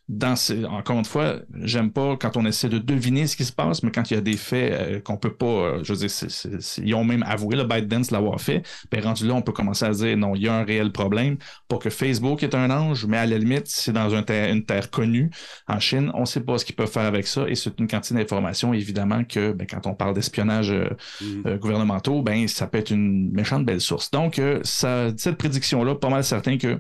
[0.10, 0.34] dans
[0.72, 3.92] encore une fois, j'aime pas quand on essaie de deviner ce qui se passe, mais
[3.92, 6.32] quand il y a des faits euh, qu'on peut pas, euh, je veux dire, c'est-
[6.32, 8.64] c'est- c'est- ils ont même avoué le ByteDance l'avoir fait.
[8.92, 11.38] Ben rendu là, on peut commencer à dire non, il y a un réel problème.
[11.68, 14.90] Pour que Facebook est un ange, mais à la limite, c'est dans terre- une terre
[14.90, 15.30] connue
[15.68, 18.16] en Chine, on sait pas ce qu'ils peuvent faire avec ça, et c'est une quantité
[18.16, 20.90] d'informations évidemment que ben, quand on parle d'espionnage euh,
[21.22, 21.44] Mhm.
[21.46, 24.10] euh, gouvernementaux, ben ça peut être une méchante belle source.
[24.10, 26.80] Donc, ça, cette prédiction-là, pas mal certain que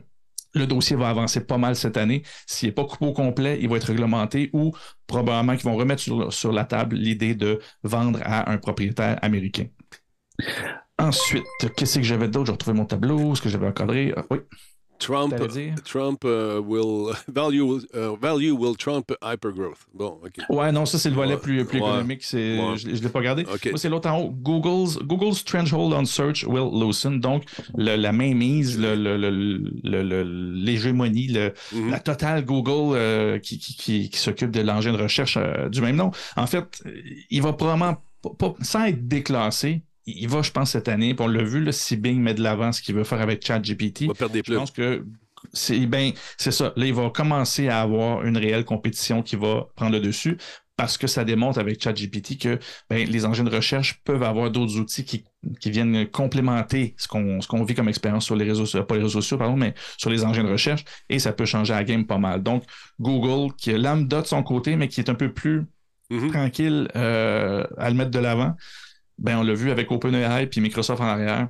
[0.54, 2.24] le dossier va avancer pas mal cette année.
[2.48, 4.74] S'il n'est pas coupé au complet, il va être réglementé ou
[5.08, 9.68] probablement qu'ils vont remettre sur, la table l'idée de vendre à un propriétaire américain.
[10.98, 11.46] Ensuite,
[11.76, 12.48] qu'est-ce que j'avais d'autre?
[12.48, 14.14] J'ai retrouvé mon tableau, ce que j'avais encadré.
[14.18, 14.40] Ah, oui,
[15.00, 15.34] Trump?
[15.86, 19.80] Trump uh, will value, uh, value will trump hypergrowth.
[19.94, 20.38] Bon, OK.
[20.50, 22.24] Ouais, non, ça c'est le volet Ouais, plus, plus ouais, économique.
[22.24, 22.78] C'est, ouais.
[22.78, 23.44] Je ne l'ai pas regardé.
[23.46, 24.30] Moi, c'est l'autre en haut.
[24.30, 27.20] Google's, Google's threshold on search will loosen.
[27.20, 27.44] Donc,
[27.76, 30.24] le- la mainmise, le, le- le- le- le-
[30.54, 31.90] l'hégémonie, le- Mhm.
[31.92, 35.82] la totale Google euh, qui, qui, qui- qui s'occupe de l'engin de recherche euh, du
[35.82, 36.12] même nom.
[36.36, 36.92] En fait, euh,
[37.30, 41.26] il va probablement, pas- pas- sans être déclassé, il va, je pense, cette année, puis
[41.26, 44.04] on l'a vu, là, si Bing met de l'avant ce qu'il veut faire avec ChatGPT,
[44.04, 45.06] On va perdre des je pense que
[45.54, 46.74] c'est ben, c'est ça.
[46.76, 50.38] Là, il va commencer à avoir une réelle compétition qui va prendre le dessus.
[50.76, 52.58] parce que ça démontre avec ChatGPT que
[52.90, 55.26] ben, les engins de recherche peuvent avoir d'autres outils qui,
[55.66, 59.38] viennent complémenter ce qu'on vit comme expérience sur les réseaux sociaux, pas les réseaux sociaux,
[59.38, 62.44] pardon, mais sur les engins de recherche, et ça peut changer la game pas mal.
[62.44, 62.64] Donc,
[63.00, 65.66] Google, qui est lambda de son côté, mais qui est un peu plus
[66.12, 66.32] mm-hmm.
[66.32, 68.56] tranquille euh, à le mettre de l'avant,
[69.20, 71.50] ben, on l'a vu avec OpenAI puis Microsoft en arrière,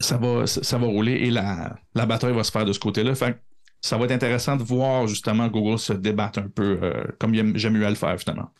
[0.00, 3.14] ça va, ça, va rouler et la, la bataille va se faire de ce côté-là.
[3.14, 3.40] Fait
[3.80, 7.74] ça va être intéressant de voir justement Google se débattre un peu euh, comme j'aime
[7.74, 8.50] mieux à le faire finalement.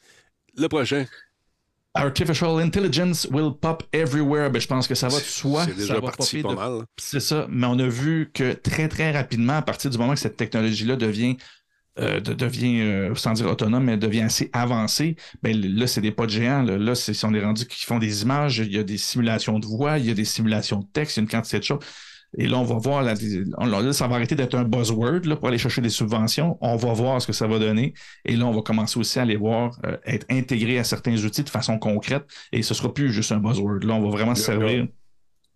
[0.57, 1.07] Le prochain.
[1.95, 4.51] Artificial intelligence will pop everywhere.
[4.51, 5.65] Ben, je pense que ça va de soi.
[5.65, 6.83] C'est déjà ça parti pas mal.
[6.97, 7.47] C'est ça.
[7.51, 10.97] Mais on a vu que très, très rapidement, à partir du moment que cette technologie-là
[10.97, 11.37] devient,
[12.01, 16.27] euh, devient euh, sans dire autonome, mais devient assez avancée, ben, là, c'est des pas
[16.27, 16.63] de géants.
[16.63, 19.59] Là, là c'est, on est rendu qui font des images, il y a des simulations
[19.59, 21.65] de voix, il y a des simulations de texte, il y a une quantité de
[21.65, 21.81] choses.
[22.37, 25.57] Et là, on va voir, là, ça va arrêter d'être un buzzword là, pour aller
[25.57, 26.59] chercher des subventions.
[26.61, 27.95] On va voir ce que ça va donner.
[28.27, 31.43] Et là, on va commencer aussi à aller voir, euh, être intégré à certains outils
[31.43, 32.25] de façon concrète.
[32.53, 33.83] Et ce sera plus juste un buzzword.
[33.85, 34.87] Là, on va vraiment se servir.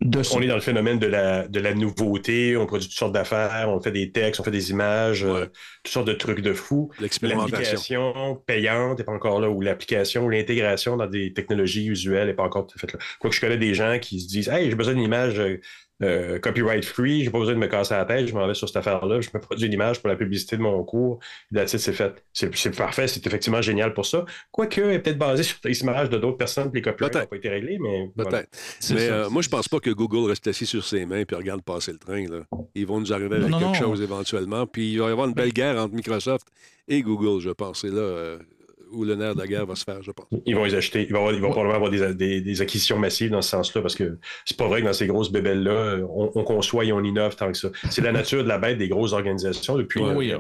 [0.05, 3.13] De on est dans le phénomène de la, de la nouveauté, on produit toutes sortes
[3.13, 5.47] d'affaires, on fait des textes, on fait des images, euh,
[5.85, 6.91] toutes sortes de trucs de fou.
[7.23, 12.43] L'application payante n'est pas encore là, ou l'application, l'intégration dans des technologies usuelles n'est pas
[12.43, 12.99] encore tout fait là.
[13.21, 15.41] Quoique je connais des gens qui se disent Hey, j'ai besoin d'une image
[16.03, 18.69] euh, copyright free, j'ai pas besoin de me casser la tête, je m'en vais sur
[18.69, 21.21] cette affaire-là, je me produis une image pour la publicité de mon cours,
[21.55, 22.25] et c'est fait.
[22.33, 24.25] C'est parfait, c'est effectivement génial pour ça.
[24.51, 27.27] Quoique, elle est peut-être basé sur des images de d'autres personnes, puis les copyrights n'ont
[27.27, 28.11] pas été réglés, mais.
[28.17, 28.49] Peut-être.
[28.91, 31.63] Mais euh, moi, je pense pas que Google reste assis sur ses mains et regarde
[31.63, 32.27] passer le train.
[32.27, 32.45] Là.
[32.75, 35.53] Ils vont nous arriver avec quelque chose éventuellement, puis il va y avoir une belle
[35.53, 36.49] guerre entre Microsoft
[36.89, 37.85] et Google, je pense.
[37.85, 38.39] Et là, euh,
[38.93, 40.27] où le nerf de la guerre va se faire, je pense.
[40.47, 41.07] Ils vont les acheter.
[41.09, 44.81] Ils vont, probablement avoir des, acquisitions massives dans ce sens-là, parce que c'est pas vrai
[44.81, 47.69] que dans ces grosses bébelles-là, on, conçoit et on innove tant que ça.
[47.91, 50.01] C'est la nature de la bête des grosses organisations depuis.
[50.01, 50.33] Oui,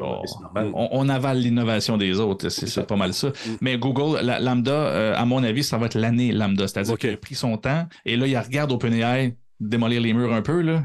[0.75, 2.49] on, avale l'innovation des autres.
[2.49, 3.29] C'est pas mal ça.
[3.29, 3.33] Mm.
[3.61, 6.69] Mais Google, la, Lambda, euh, à mon avis, ça va être l'année Lambda.
[6.69, 10.43] C'est-à-dire qu'il a pris son temps et là, il regarde OpenAI démolir les murs un
[10.43, 10.85] peu, là,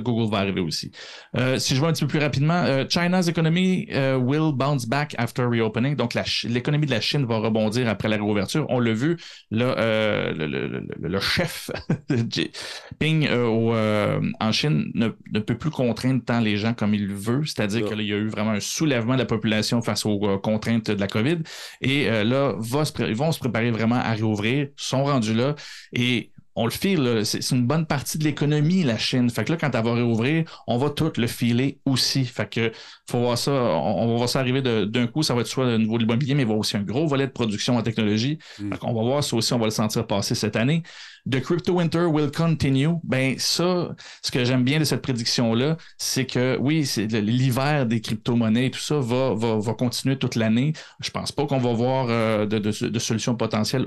[0.00, 0.90] Google va arriver aussi.
[1.36, 4.86] Euh, si je vois un petit peu plus rapidement, euh, China's economy uh, will bounce
[4.86, 5.94] back after reopening.
[5.94, 8.66] Donc, l'économie de la Chine va rebondir après la réouverture.
[8.68, 9.16] On l'a vu,
[9.50, 11.70] là, euh, le, le, le, chef
[12.98, 17.44] Ping en Chine ne, ne, peut plus contraindre tant les gens comme il veut.
[17.44, 21.00] C'est-à-dire qu'il y a eu vraiment un soulèvement de la population face aux contraintes de
[21.00, 21.38] la COVID.
[21.80, 25.54] Et là, va ils vont se préparer vraiment à réouvrir, sont rendus là.
[25.92, 29.30] Et on le file, c'est une bonne partie de l'économie, la Chine.
[29.30, 32.24] Fait que là, quand elle va réouvrir, on va tout le filer aussi.
[32.26, 32.72] Fait que
[33.10, 35.78] faut voir ça, on, va voir ça arriver d'un coup, ça va être soit au
[35.78, 38.38] niveau de l'immobilier, mais il va aussi un gros volet de production en technologie.
[38.58, 38.74] Mm.
[38.82, 40.82] On va voir ça aussi, on va le sentir passer cette année.
[41.30, 42.96] The crypto winter will continue.
[43.04, 48.00] Ben ça, ce que j'aime bien de cette prédiction-là, c'est que oui, c'est l'hiver des
[48.00, 50.72] crypto-monnaies et tout ça va, va, va continuer toute l'année.
[51.00, 53.84] Je pense pas qu'on va voir euh, de, de, de, solutions potentielles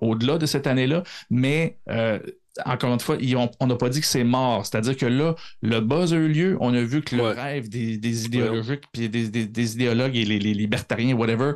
[0.00, 2.18] au-delà de cette année-là, mais euh,
[2.64, 3.16] encore une fois,
[3.60, 4.64] on n'a pas dit que c'est mort.
[4.64, 6.56] C'est-à-dire que là, le buzz a eu lieu.
[6.60, 10.24] On a vu que le rêve des, des idéologiques, puis des, des, des, idéologues et
[10.24, 11.52] les, les libertariens, whatever,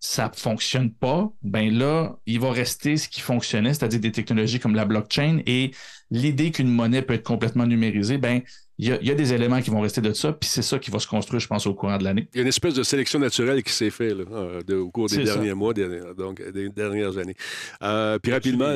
[0.00, 4.74] ça fonctionne pas, ben là, il va rester ce qui fonctionnait, c'est-à-dire des technologies comme
[4.74, 5.72] la blockchain et
[6.10, 8.42] l'idée qu'une monnaie peut être complètement numérisée, ben
[8.80, 11.00] il y, a, des éléments qui vont rester de ça, puis c'est ça qui va
[11.00, 12.28] se construire, je pense, au courant de l'année.
[12.32, 15.24] Il y a une espèce de sélection naturelle qui s'est faite euh, au cours des
[15.24, 17.34] derniers mois, donc des dernières années.
[17.82, 18.70] Euh, puis rapidement,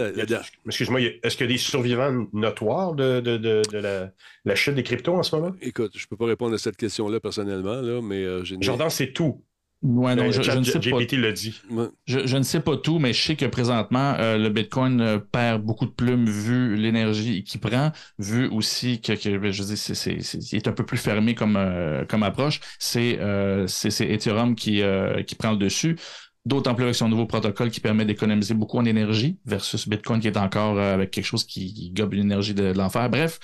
[0.67, 4.11] excuse-moi, est-ce qu'il y a des survivants notoires de, de, de, la,
[4.45, 5.53] la, chute des cryptos en ce moment?
[5.61, 9.13] Écoute, je ne peux pas répondre à cette question-là personnellement, là, mais euh, Jordan, c'est
[9.13, 9.41] tout.
[9.83, 11.17] Ouais, non, je, ne sais pas.
[11.17, 11.61] l'a dit.
[12.07, 15.63] Je, ne sais pas tout, mais je sais que présentement, euh, le Bitcoin euh, perd
[15.63, 20.55] beaucoup de plumes vu l'énergie qu'il prend, vu aussi que, ben, je dis, c'est, c'est,
[20.57, 22.61] est un peu plus fermé comme, euh, comme approche.
[22.79, 23.19] C'est,
[23.67, 24.83] c'est, Ethereum qui,
[25.27, 25.97] qui prend le dessus.
[26.45, 30.27] D'autant plus avec son nouveau protocole qui permet d'économiser beaucoup en énergie versus Bitcoin qui
[30.27, 33.09] est encore avec quelque chose qui, gobe l'énergie de l'enfer.
[33.11, 33.41] Bref,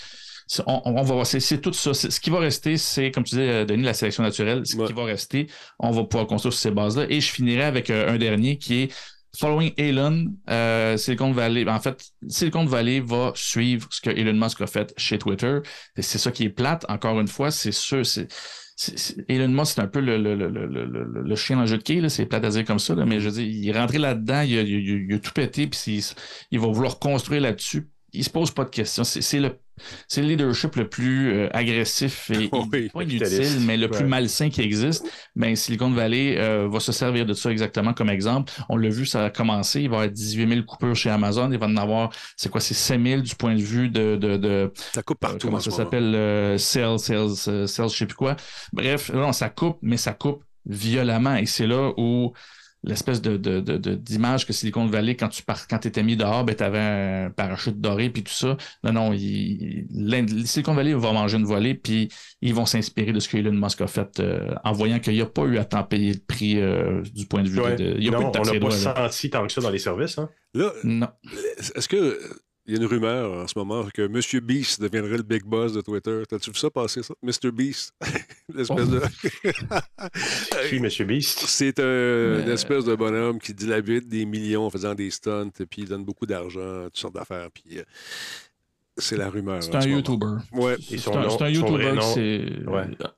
[0.67, 1.93] on, va voir, c'est tout ça.
[1.95, 4.65] Ce qui va rester, c'est, comme tu disais, euh, Denis, la sélection naturelle.
[4.65, 7.07] Ce qui va rester, on va pouvoir construire sur ces bases-là.
[7.09, 8.95] Et je finirai avec euh, un dernier qui est
[9.37, 11.69] Following Elon, euh, Silicon Valley.
[11.69, 15.59] En fait, Silicon Valley va suivre ce que Elon Musk a fait chez Twitter.
[15.99, 17.51] C'est ça qui est plate, encore une fois.
[17.51, 18.29] C'est sûr, c'est.
[19.29, 22.09] Elon Musk, c'est un peu le, le, le, le, chien dans le jeu de quai,
[22.09, 24.57] c'est plate à dire comme ça, mais je veux dire, il est rentré là-dedans, il
[24.57, 26.05] a, il, a, tout pété, puis il,
[26.53, 27.89] il va vouloir construire là-dessus.
[28.13, 29.05] Il se pose pas de questions.
[29.05, 29.59] C'est le
[30.09, 32.49] c'est le leadership le plus euh, agressif et
[32.93, 35.07] pas inutile, mais le plus malsain qui existe.
[35.37, 38.53] Ben, Silicon Valley euh, va se servir de ça exactement comme exemple.
[38.69, 39.83] On l'a vu, ça a commencé.
[39.83, 41.51] Il va y avoir 18 000 coupures chez Amazon.
[41.53, 44.17] Il va en avoir, c'est quoi, c'est 5 000 du point de vue de.
[44.17, 45.47] de, de ça coupe partout.
[45.47, 46.59] comment ça s'appelle?
[46.59, 48.37] sales, sales, sales, je sais plus quoi.
[48.73, 51.37] Bref, non, ça coupe, mais ça coupe violemment.
[51.37, 52.33] Et c'est là où
[52.85, 56.45] l'espèce de, de, de, d'image que Silicon Valley, quand tu pars, quand étais mis dehors,
[56.45, 58.57] ben, tu avais un parachute doré puis tout ça.
[58.85, 59.87] Non, non, il,
[60.47, 62.09] Silicon Valley va manger une volée, puis
[62.41, 65.20] ils vont s'inspirer de ce que Elon Musk a fait euh, en voyant qu'il n'y
[65.20, 67.97] a pas eu à tant payer le prix euh, du point de vue de.
[67.99, 70.18] Il y a non, on n'a pas senti tant que ça dans les services.
[70.18, 70.29] Hein?
[70.55, 71.09] Là, non.
[71.74, 72.18] Est-ce que
[72.69, 74.41] il y a une rumeur en ce moment que M.
[74.45, 76.23] Beast deviendrait le big boss de Twitter.
[76.29, 77.14] T'as-tu vu ça passer, ça?
[77.23, 77.51] Mr.
[77.51, 77.95] Beast?
[78.55, 79.01] L'espèce de.
[80.69, 81.07] Qui, M.
[81.09, 81.45] Beast?
[81.47, 85.83] C'est un, une espèce de bonhomme qui dilabite des millions en faisant des stunts, puis
[85.83, 87.49] il donne beaucoup d'argent, toutes sortes d'affaires.
[87.51, 87.81] Puis
[88.99, 89.62] c'est la rumeur.
[89.62, 90.37] C'est un YouTuber.
[90.53, 90.77] Ouais.
[90.79, 91.99] C'est un, un, YouTuber.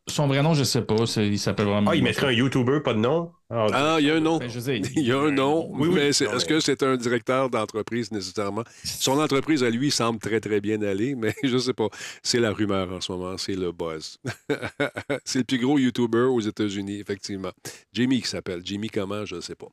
[0.07, 0.95] Son vrai nom, je sais pas.
[1.17, 1.91] Il s'appelle vraiment.
[1.91, 3.33] Ah, il mettrait un YouTuber, pas de nom?
[3.53, 4.39] Ah, ah il y a un nom.
[4.39, 4.49] Ben,
[4.97, 5.69] il y a un nom.
[5.73, 8.63] Oui, mais est-ce que c'est un directeur d'entreprise nécessairement?
[8.85, 11.89] Son entreprise à lui semble très, très bien aller, mais je sais pas.
[12.23, 13.37] C'est la rumeur en ce moment.
[13.39, 14.19] C'est le buzz.
[15.25, 17.51] c'est le plus gros YouTuber aux États-Unis, effectivement.
[17.93, 18.61] Jimmy qui s'appelle.
[18.65, 19.69] Jimmy comment, je ne sais pas.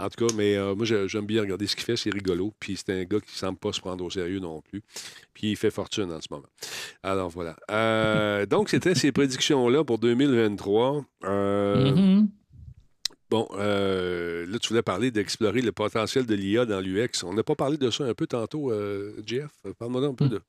[0.00, 1.96] En tout cas, mais euh, moi, j'aime bien regarder ce qu'il fait.
[1.96, 2.52] C'est rigolo.
[2.58, 4.82] Puis c'est un gars qui semble pas se prendre au sérieux non plus.
[5.34, 6.48] Puis il fait fortune en ce moment.
[7.04, 7.54] Alors voilà.
[7.70, 11.04] Euh, donc, c'était ces prédictions-là pour 2023.
[11.24, 12.26] Euh, mm-hmm.
[13.30, 17.24] Bon, euh, là, tu voulais parler d'explorer le potentiel de l'IA dans l'UX.
[17.24, 18.72] On n'a pas parlé de ça un peu tantôt,
[19.24, 19.50] Jeff.
[19.78, 20.28] Parle-moi un peu mm.
[20.28, 20.40] de.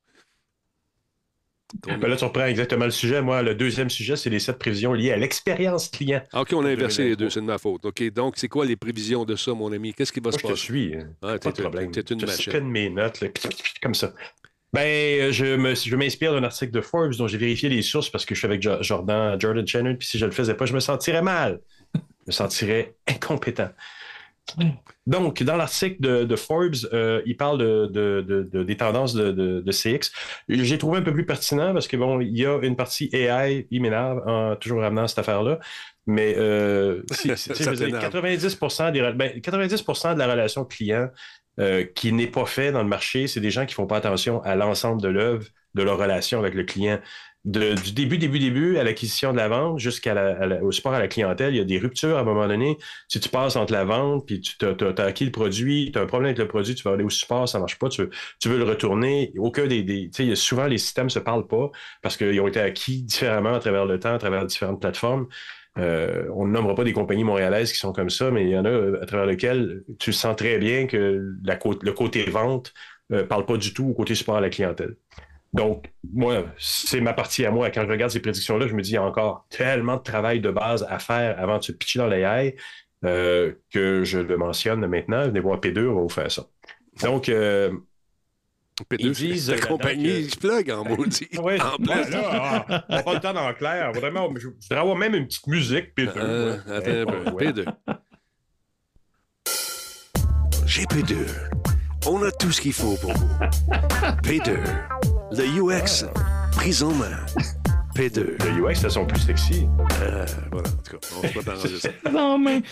[1.86, 3.22] Ben là, tu reprends exactement le sujet.
[3.22, 6.22] Moi, le deuxième sujet, c'est les sept prévisions liées à l'expérience client.
[6.34, 7.84] OK, on a inversé les deux, c'est de ma faute.
[7.84, 9.94] OK, donc, c'est quoi les prévisions de ça, mon ami?
[9.94, 10.48] Qu'est-ce qui va se passer?
[10.48, 10.94] Je te suis.
[11.22, 11.90] Ah, pas de problème.
[11.90, 12.68] T'es une je machine.
[12.68, 13.24] mes notes,
[13.82, 14.12] comme ça.
[14.72, 18.24] Ben, je, me, je m'inspire d'un article de Forbes dont j'ai vérifié les sources parce
[18.24, 20.72] que je suis avec Jordan, Jordan Shannon, puis si je ne le faisais pas, je
[20.72, 21.60] me sentirais mal.
[22.26, 23.70] Me sentirais incompétent.
[25.06, 30.10] Donc, dans l'article de, Forbes, euh, il parle de, des tendances de, CX.
[30.48, 33.66] J'ai trouvé un peu plus pertinent parce que bon, il y a une partie AI,
[33.70, 35.58] il m'énerve, toujours ramenant cette affaire-là.
[36.06, 41.08] Mais euh, 90%, des, ben, 90 de la relation client
[41.60, 44.42] euh, qui n'est pas fait dans le marché, c'est des gens qui font pas attention
[44.42, 46.98] à l'ensemble de l'œuvre, de leur relation avec le client.
[47.44, 51.58] Du début, début, début à l'acquisition de la vente jusqu'au support à la clientèle, il
[51.58, 52.78] y a des ruptures à un moment donné.
[53.08, 56.06] Si tu passes entre la vente, puis tu as, acquis le produit, tu as un
[56.06, 58.64] problème avec le produit, tu vas aller au support, ça marche pas, tu, veux le
[58.64, 59.32] retourner.
[59.38, 61.70] Aucun des, des souvent les systèmes se parlent pas
[62.00, 65.26] parce qu'ils ont été acquis différemment à travers le temps, à travers différentes plateformes.
[65.78, 68.58] Euh, on ne nommera pas des compagnies montréalaises qui sont comme ça, mais il y
[68.58, 72.74] en a euh, à travers lesquelles tu sens très bien que la le côté vente
[73.10, 74.96] ne euh, parle pas du tout au côté support à la clientèle.
[75.52, 77.70] Donc, moi, c'est ma partie à moi.
[77.70, 80.40] Quand je regarde ces prédictions-là, je me dis, il y a encore tellement de travail
[80.40, 82.56] de base à faire avant de se pitcher dans l'AI
[83.02, 85.24] que je le mentionne maintenant.
[85.24, 86.46] Venez voir P2, on va vous faire ça.
[87.02, 87.28] Donc,
[88.90, 90.38] P2, disent, la compagnie que...
[90.38, 91.28] plug en maudit.
[91.42, 93.92] Oui, en là, là, on n'a pas le temps d'en clair.
[93.92, 96.12] Vraiment, je voudrais avoir même une petite musique P2.
[96.16, 97.64] Euh, attends, P2.
[100.66, 101.16] J'ai P2.
[102.06, 103.28] On a tout ce qu'il faut pour vous.
[104.22, 104.58] P2.
[105.34, 106.04] Le UX
[106.52, 107.16] pris en main.
[107.94, 108.36] P2.
[108.44, 109.66] Le UX, elles sont plus sexy.
[110.02, 111.88] Euh, voilà, en tout cas, on va pas t'arranger ça.
[112.12, 112.62] non, mais.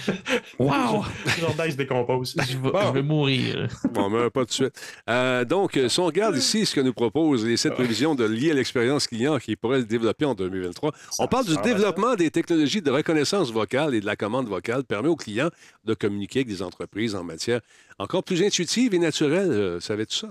[0.58, 1.04] Wow!
[1.38, 2.36] Jordan se décompose.
[2.36, 3.66] Je vais, je vais mourir.
[3.92, 4.80] bon, mais pas tout de suite.
[5.08, 8.50] Euh, donc, si on regarde ici ce que nous propose les sept prévisions de lier
[8.50, 12.82] à l'expérience client qui pourrait se développer en 2023, on parle du développement des technologies
[12.82, 15.50] de reconnaissance vocale et de la commande vocale permet aux clients
[15.84, 17.61] de communiquer avec des entreprises en matière
[17.98, 19.50] encore plus intuitive et naturelle.
[19.50, 20.28] Euh, savais-tu ça?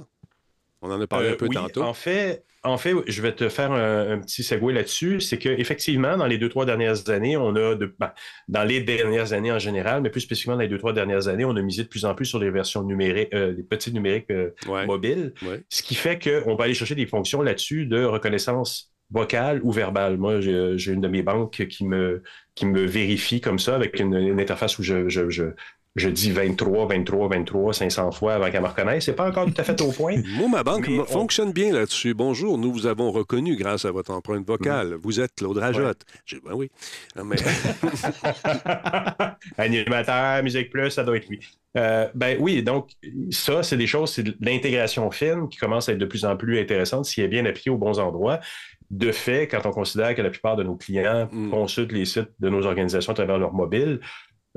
[0.81, 1.81] On en a parlé un peu oui, tantôt.
[1.81, 5.21] En fait, en fait, je vais te faire un, petit segue là-dessus.
[5.21, 8.11] C'est qu'effectivement, dans les deux, trois dernières années, on a, de, ben,
[8.47, 11.45] dans les dernières années en général, mais plus spécifiquement dans les deux, trois dernières années,
[11.45, 14.31] on a misé de plus en plus sur les versions numériques, euh, les petits numériques
[14.31, 14.51] euh,
[14.85, 15.33] mobiles,
[15.69, 20.17] ce qui fait qu'on va aller chercher des fonctions là-dessus de reconnaissance vocale ou verbale.
[20.17, 22.21] Moi, j'ai une de mes banques qui me,
[22.55, 25.53] qui me vérifie comme ça avec une, interface où je, je
[25.95, 29.05] dis 23, 23, 23, 500 fois avant qu'elle me reconnaisse.
[29.05, 30.15] C'est pas encore tout à fait au point.
[30.37, 32.13] Moi, ma banque fonctionne bien là-dessus.
[32.13, 34.95] Bonjour, nous vous avons reconnu grâce à votre empreinte vocale.
[34.95, 34.99] Mm.
[35.01, 36.01] Vous êtes Claude Rajotte.
[36.45, 36.69] Ben oui.
[37.23, 37.35] Mais...
[39.57, 41.39] Animateur, Musique Plus, ça doit être lui.
[41.77, 42.89] Euh, ben oui, donc
[43.29, 46.35] ça, c'est des choses, c'est de l'intégration fine qui commence à être de plus en
[46.35, 48.39] plus intéressante si elle est bien appliquée aux bons endroits.
[48.89, 51.51] De fait, quand on considère que la plupart de nos clients mm.
[51.51, 53.99] consultent les sites de nos organisations à travers leur mobile,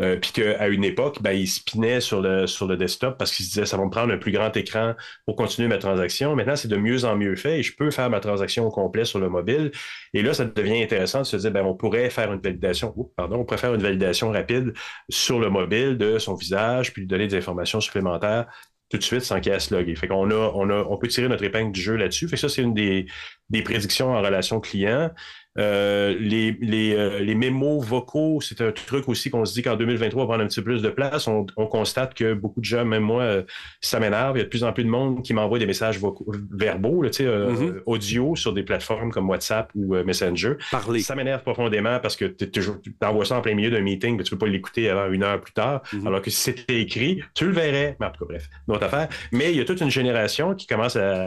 [0.02, 3.44] euh, puis qu'à une époque, ben, il spinait sur le, sur le desktop parce qu'il
[3.44, 4.94] se disait ça va me prendre un plus grand écran
[5.26, 6.34] pour continuer ma transaction.
[6.34, 9.04] Maintenant, c'est de mieux en mieux fait et je peux faire ma transaction au complet
[9.04, 9.70] sur le mobile.
[10.12, 13.36] Et là, ça devient intéressant de se dire ben, on pourrait faire une validation, pardon,
[13.40, 14.72] on pourrait faire une validation rapide
[15.08, 18.46] sur le mobile de son visage, puis lui donner des informations supplémentaires
[18.92, 19.96] tout de suite sans qu'il y ait à se loguer.
[19.96, 22.28] Fait qu'on a, on a, on peut tirer notre épingle du jeu là-dessus.
[22.28, 23.06] Fait que ça, c'est une des,
[23.48, 25.10] des prédictions en relation client.
[25.58, 29.76] Euh, les, les, euh, les, mémos vocaux, c'est un truc aussi qu'on se dit qu'en
[29.76, 31.28] 2023, on va prendre un petit peu plus de place.
[31.28, 33.42] On, on constate que beaucoup de gens, même moi, euh,
[33.80, 34.36] ça m'énerve.
[34.36, 37.02] Il y a de plus en plus de monde qui m'envoie des messages vocaux, verbaux,
[37.02, 37.82] là, mm-hmm.
[37.84, 40.54] audio sur des plateformes comme WhatsApp ou Messenger.
[40.70, 41.00] Parler.
[41.00, 42.60] Ça m'énerve profondément parce que tu
[43.02, 45.40] envoies ça en plein milieu d'un meeting, mais tu peux pas l'écouter avant une heure
[45.40, 45.82] plus tard.
[45.92, 46.06] Mm-hmm.
[46.06, 47.96] Alors que si c'était écrit, tu le verrais.
[48.00, 49.08] Mais en tout cas, bref, notre affaire.
[49.32, 51.26] Mais il y a toute une génération qui commence à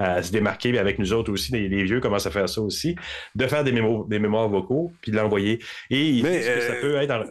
[0.00, 2.96] à se démarquer, mais avec nous autres aussi, les, vieux commencent à faire ça aussi,
[3.34, 5.60] de faire des, des mémoires vocaux, puis de l'envoyer.
[5.90, 7.24] Et mais, que ça euh, peut être dans...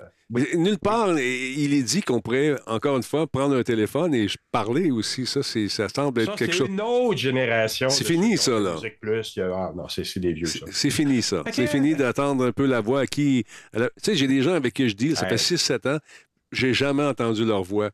[0.55, 4.91] nulle part, il est dit qu'on pourrait, encore une fois, prendre un téléphone et parler
[4.91, 5.25] aussi.
[5.25, 6.67] Ça, ça semble être quelque chose.
[6.67, 7.89] C'est une autre génération.
[7.89, 8.75] C'est fini, ça, là.
[9.01, 10.67] Plus, Ah, non, c'est des vieux, ça.
[10.71, 11.43] C'est fini, ça.
[11.51, 13.45] C'est fini d'attendre un peu la voix à qui.
[13.73, 15.99] Tu sais, j'ai des gens avec qui je dis, ça fait 6-7 ans,
[16.51, 17.89] j'ai jamais entendu leur voix.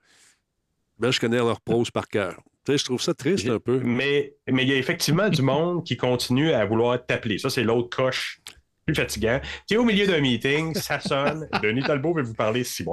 [0.99, 3.79] Ben, je connais leur prose par cœur je trouve ça triste un peu.
[3.83, 7.37] Mais, mais il y a effectivement du monde qui continue à vouloir t'appeler.
[7.37, 8.41] Ça, c'est l'autre coche
[8.85, 9.39] plus fatigant.
[9.67, 11.47] Tu es au milieu d'un meeting, ça sonne.
[11.63, 12.85] Denis Talbot veut vous parler si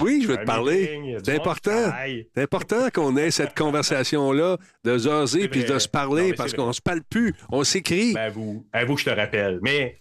[0.00, 1.16] Oui, je veux te parler.
[1.22, 1.92] C'est important.
[2.34, 6.80] C'est important qu'on ait cette conversation-là, de jaser puis de se parler parce qu'on se
[6.80, 7.34] parle plus.
[7.50, 8.14] On s'écrit.
[8.14, 9.58] Ben, avoue, avoue que je te rappelle.
[9.62, 10.00] Mais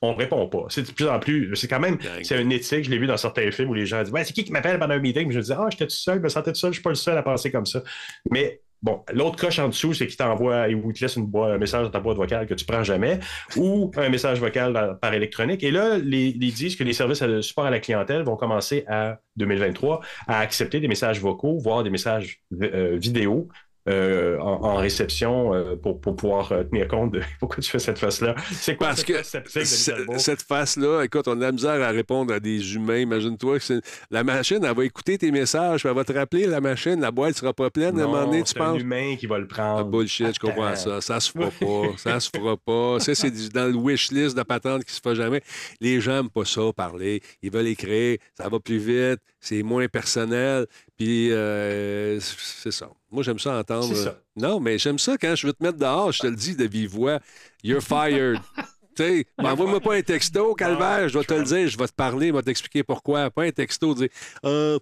[0.00, 0.66] on ne répond pas.
[0.68, 1.54] C'est de plus en plus.
[1.56, 1.98] C'est quand même.
[2.22, 2.84] C'est une éthique.
[2.84, 4.78] Je l'ai vu dans certains films où les gens disent ouais, c'est qui qui m'appelle
[4.78, 5.30] pendant un meeting?
[5.30, 6.96] je dis Ah, j'étais tout seul, je me sentais tout seul, je suis pas le
[6.96, 7.82] seul à penser comme ça.
[8.30, 11.84] Mais bon, l'autre coche en dessous, c'est qu'il t'envoie, il te laisse une un message
[11.84, 13.18] dans ta boîte vocale que tu prends jamais,
[13.56, 15.64] ou un message vocal par électronique.
[15.64, 18.84] Et là, les, ils disent que les services de support à la clientèle vont commencer
[18.86, 23.48] à 2023 à accepter des messages vocaux, voire des messages euh, vidéo
[23.88, 28.34] euh, en, réception euh, pour, pouvoir euh, tenir compte de pourquoi tu fais cette face-là.
[28.52, 32.74] C'est quoi Parce que cette face-là, écoute, on a la misère à répondre à des
[32.74, 32.98] humains.
[32.98, 37.00] Imagine-toi que la machine, elle va écouter tes messages, elle va te rappeler la machine,
[37.00, 38.76] la boîte sera pas pleine à un moment donné, tu penses.
[38.76, 39.78] C'est humain qui va le prendre.
[39.78, 41.00] Ah, bullshit, je comprends ça.
[41.00, 41.96] Ça se fera pas.
[41.96, 42.98] ça se fera pas.
[43.08, 45.40] Ça, c'est dans le wish list de patente qui se fait jamais.
[45.80, 47.22] Les gens n'aiment pas ça, parler.
[47.42, 48.18] Ils veulent écrire.
[48.34, 49.20] Ça va plus vite.
[49.40, 50.66] C'est moins personnel.
[50.98, 52.90] Puis, c'est ça.
[53.10, 53.94] Moi, j'aime ça entendre.
[53.94, 54.20] Ça.
[54.36, 56.64] Non, mais j'aime ça quand je veux te mettre dehors, je te le dis de
[56.64, 57.20] vive voix.
[57.62, 58.40] You're fired.
[58.96, 61.92] tu sais, envoie-moi pas un texto, Calvaire, je vais te le dire, je vais te
[61.92, 63.30] parler, je vais t'expliquer pourquoi.
[63.30, 64.08] Pas un texto, dire
[64.44, 64.78] euh,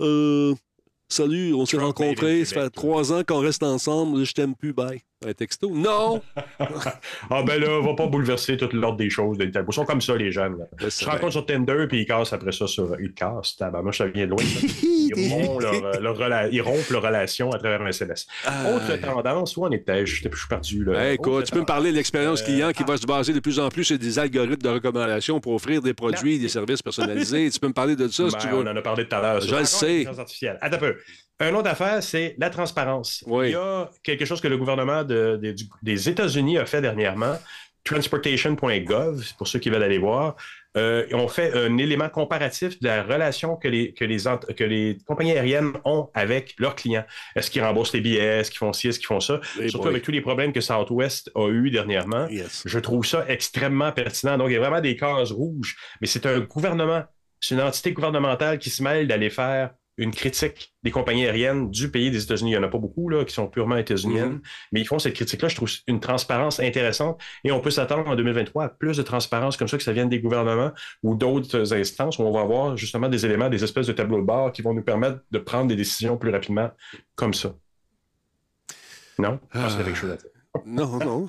[0.00, 0.54] euh,
[1.08, 5.02] Salut, on s'est rencontrés, ça fait trois ans qu'on reste ensemble, je t'aime plus, bye
[5.26, 5.70] un texto?
[5.70, 6.22] Non!
[7.30, 9.38] ah ben là, on va pas bouleverser toute l'ordre des choses.
[9.40, 10.58] Ils sont comme ça, les jeunes.
[10.58, 10.64] Là.
[10.80, 12.96] Ils se rencontrent sur Tinder, puis ils cassent après ça sur...
[13.00, 13.56] Ils cassent.
[13.58, 14.42] Ben, moi, ça vient de loin.
[15.16, 18.26] Ils, rompent leur, ils rompent leur relation à travers un SMS.
[18.74, 20.06] Autre tendance, où on était?
[20.06, 20.84] Je suis perdu.
[20.84, 21.12] Là.
[21.12, 23.58] écoute, tu peux me parler de l'expérience euh, client qui va se baser de plus
[23.58, 27.50] en plus sur des algorithmes de recommandation pour offrir des produits, des services personnalisés.
[27.50, 28.58] tu peux me parler de ça si tu ben, veux.
[28.62, 29.40] On en a parlé tout à l'heure.
[29.40, 30.06] Je le sais.
[30.60, 30.96] Attends un peu.
[31.40, 33.24] Une autre affaire, c'est la transparence.
[33.26, 35.02] Il y a quelque chose que le gouvernement
[35.82, 37.38] des États-Unis a fait dernièrement,
[37.84, 40.36] transportation.gov, pour ceux qui veulent aller voir.
[40.76, 44.16] Euh, on fait un élément comparatif de la relation que les, que les,
[44.56, 47.04] que les compagnies aériennes ont avec leurs clients.
[47.36, 48.40] Est-ce qu'ils remboursent les billets?
[48.40, 48.88] Est-ce qu'ils font ci?
[48.88, 49.40] Est-ce qu'ils font ça?
[49.68, 52.26] Surtout avec tous les problèmes que Southwest a eu dernièrement.
[52.64, 54.36] Je trouve ça extrêmement pertinent.
[54.36, 55.76] Donc, il y a vraiment des cases rouges.
[56.00, 57.04] Mais c'est un gouvernement,
[57.38, 61.90] c'est une entité gouvernementale qui se mêle d'aller faire une critique des compagnies aériennes du
[61.90, 62.52] pays des États-Unis.
[62.52, 64.68] Il n'y en a pas beaucoup là, qui sont purement états-uniennes, mm-hmm.
[64.72, 65.48] mais ils font cette critique-là.
[65.48, 69.56] Je trouve une transparence intéressante et on peut s'attendre en 2023 à plus de transparence
[69.56, 70.72] comme ça, que ça vienne des gouvernements
[71.02, 74.26] ou d'autres instances où on va avoir justement des éléments, des espèces de tableaux de
[74.26, 76.70] bord qui vont nous permettre de prendre des décisions plus rapidement
[77.14, 77.54] comme ça.
[79.18, 79.38] Non?
[79.52, 80.18] Je pense quelque
[80.66, 81.26] Non, non.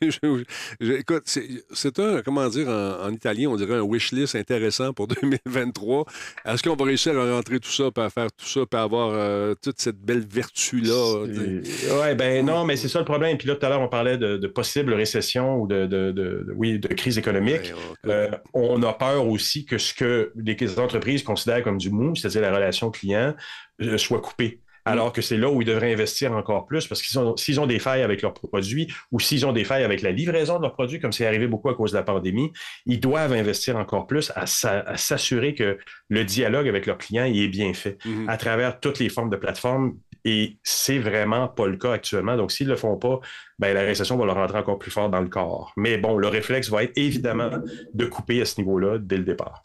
[0.80, 6.04] écoute, c'est un, comment dire, en, italien, on dirait un wish list intéressant pour 2023.
[6.44, 8.82] Est-ce qu'on va réussir à rentrer tout ça, puis à faire tout ça, puis à
[8.82, 11.24] avoir euh, toute cette belle vertu-là?
[11.24, 13.38] Oui, ben non, mais c'est ça le problème.
[13.38, 17.18] Puis là, tout à l'heure, on parlait de, possible récession ou de, oui, de crise
[17.18, 17.72] économique.
[18.06, 22.42] Euh, on a peur aussi que ce que les entreprises considèrent comme du mou, c'est-à-dire
[22.42, 23.34] la relation client,
[23.80, 27.20] euh, soit coupée alors que c'est là où ils devraient investir encore plus parce qu'ils
[27.36, 30.56] s'ils ont des failles avec leurs produits ou s'ils ont des failles avec la livraison
[30.56, 32.52] de leurs produits, comme c'est arrivé beaucoup à cause de la pandémie,
[32.86, 35.76] ils doivent investir encore plus à, s'assurer que
[36.08, 38.28] le dialogue avec leurs clients est bien fait mm-hmm.
[38.28, 39.98] à travers toutes les formes de plateformes.
[40.24, 42.36] Et c'est vraiment pas le cas actuellement.
[42.36, 43.20] Donc, s'ils ne le font pas,
[43.60, 45.72] ben, la récession va leur rentrer encore plus fort dans le corps.
[45.76, 47.50] Mais bon, le réflexe va être évidemment
[47.94, 49.62] de couper à ce niveau-là dès le départ.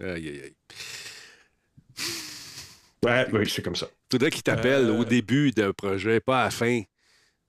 [0.00, 0.54] Aïe, aïe, aïe.
[3.04, 3.86] Ouais, oui, c'est comme ça.
[4.14, 5.04] Faudrait qu'ils t'appellent au euh.
[5.04, 6.82] début d'un projet, pas à la fin.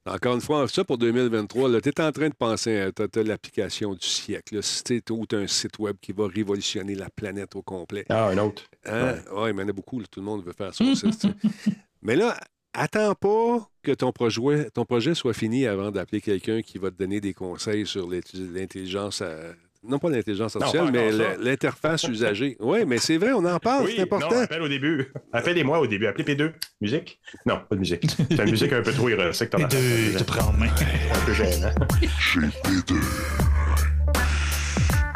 [0.07, 4.07] Encore une fois, ça pour 2023, tu es en train de penser à l'application du
[4.07, 4.59] siècle.
[4.83, 4.99] Tu
[5.35, 8.03] as un site web qui va révolutionner la planète au complet.
[8.09, 8.63] Ah, un autre.
[8.83, 9.13] Hein?
[9.31, 10.01] Oui, ouais, mais il y en a beaucoup.
[10.09, 10.83] tout le monde veut faire ça.
[12.01, 12.35] mais là,
[12.73, 16.97] attends pas que ton projet, ton projet soit fini avant d'appeler quelqu'un qui va te
[16.97, 19.53] donner des conseils sur l'intelligence euh,
[19.87, 22.57] non pas l'intelligence artificielle, mais l'interface usagée.
[22.59, 24.35] Oui, mais c'est vrai, on en parle, c'est important.
[24.35, 25.11] Non, appelle au début.
[25.33, 26.07] Appelez-moi au début.
[26.07, 26.51] Appelez P2.
[26.81, 27.19] Musique?
[27.45, 28.05] Non, pas de musique.
[28.29, 29.33] C'est une musique un peu trop ironique.
[29.33, 30.67] P2, te prends en main.
[30.67, 31.71] Un peu gênant.
[32.01, 32.95] J'ai P2.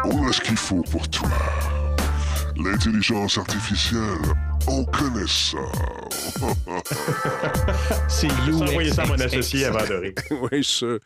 [0.05, 1.29] On a ce qu'il faut pour toi?
[2.63, 4.01] L'intelligence artificielle,
[4.67, 5.57] on connaît ça.
[8.07, 8.61] c'est you.
[8.61, 10.13] Envoyez ça à mon associé avant de rire.
[10.51, 10.99] oui, je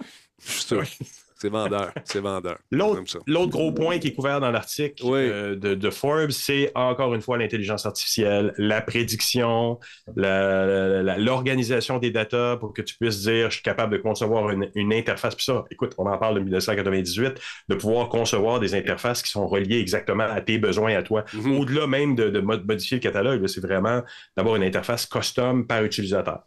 [1.44, 1.91] c'est vendeur.
[2.06, 2.57] C'est vendeur.
[2.72, 7.38] L'autre gros point qui est couvert dans l'article euh, de, Forbes, c'est encore une fois
[7.38, 9.78] l'intelligence artificielle, la prédiction,
[10.15, 15.36] l'organisation des datas pour que tu puisses dire je suis capable de concevoir une, interface.
[15.36, 19.45] Puis ça, écoute, on en parle de 1998, de pouvoir concevoir des interfaces qui sont
[19.45, 21.26] reliées exactement à tes besoins à toi.
[21.34, 21.57] Mm-hmm.
[21.57, 24.02] Au-delà même de, modifier le catalogue, c'est vraiment
[24.38, 26.44] d'avoir une interface custom par utilisateur.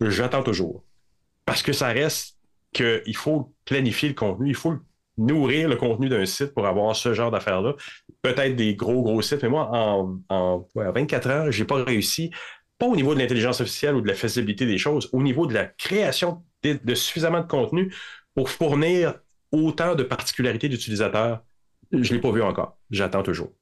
[0.00, 0.82] J'attends toujours.
[1.44, 2.36] Parce que ça reste
[2.72, 4.74] qu'il faut planifier le contenu, il faut
[5.18, 7.74] nourrir le contenu d'un site pour avoir ce genre d'affaires-là.
[8.22, 9.68] Peut-être des gros, gros sites, mais moi,
[10.28, 12.30] en, 24 heures, je n'ai pas réussi,
[12.78, 15.54] pas au niveau de l'intelligence artificielle ou de la faisabilité des choses, au niveau de
[15.54, 17.94] la création de, suffisamment de contenu
[18.34, 19.14] pour fournir
[19.50, 21.44] autant de particularités d'utilisateurs.
[21.92, 22.78] Je ne l'ai pas vu encore.
[22.90, 23.52] J'attends toujours.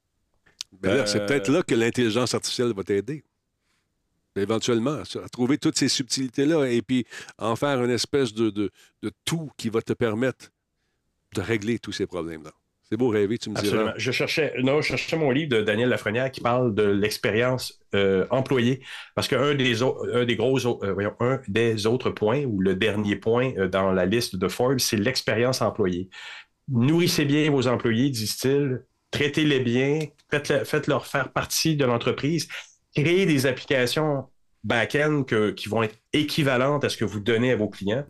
[0.81, 3.25] Ben c'est peut-être là que l'intelligence artificielle va t'aider
[4.35, 5.01] éventuellement,
[5.31, 7.05] trouver toutes ces subtilités-là et puis
[7.37, 8.71] en faire une espèce de, de,
[9.25, 10.49] tout qui va te permettre
[11.35, 12.51] de régler tous ces problèmes-là.
[12.83, 13.93] C'est beau rêver, tu me Absolument.
[13.95, 18.27] Je cherchais, non, je cherchais mon livre de Daniel Lafrenière qui parle de l'expérience euh,
[18.31, 18.81] employée.
[19.15, 23.53] Parce qu'un des, un des gros, euh, un des autres points, ou le dernier point
[23.57, 26.09] euh, dans la liste de Forbes, c'est l'expérience employée.
[26.67, 28.83] Nourrissez bien vos employés, disent-ils.
[29.11, 29.99] Traitez-les bien.
[30.29, 32.49] Faites-leur faire partie de l'entreprise
[32.95, 34.25] créer des applications
[34.63, 35.23] back-end
[35.55, 38.05] qui vont être équivalentes à ce que vous donnez à vos clients.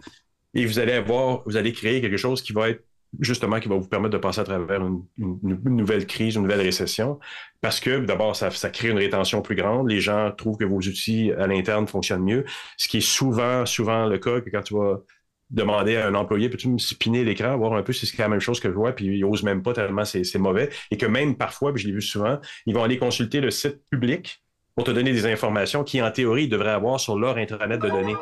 [0.53, 2.83] Et vous allez avoir, vous allez créer quelque chose qui va être
[3.19, 7.19] justement qui va vous permettre de passer à travers une, nouvelle crise, une nouvelle récession,
[7.59, 9.89] parce que d'abord, ça, crée une rétention plus grande.
[9.89, 12.45] Les gens trouvent que vos outils à l'interne fonctionnent mieux,
[12.77, 15.01] ce qui est souvent, souvent le cas que quand tu vas
[15.49, 18.39] demander à un employé, peux-tu me spinner l'écran, voir un peu si c'est la même
[18.39, 20.69] chose que je vois, puis ils n'osent même pas tellement c'est mauvais.
[20.91, 23.81] Et que même parfois, puis je l'ai vu souvent, ils vont aller consulter le site
[23.89, 24.40] public
[24.75, 27.89] pour te donner des informations qui, en théorie, ils devraient avoir sur leur Intranet de
[27.89, 28.15] données.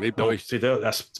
[0.00, 0.38] Mais Donc,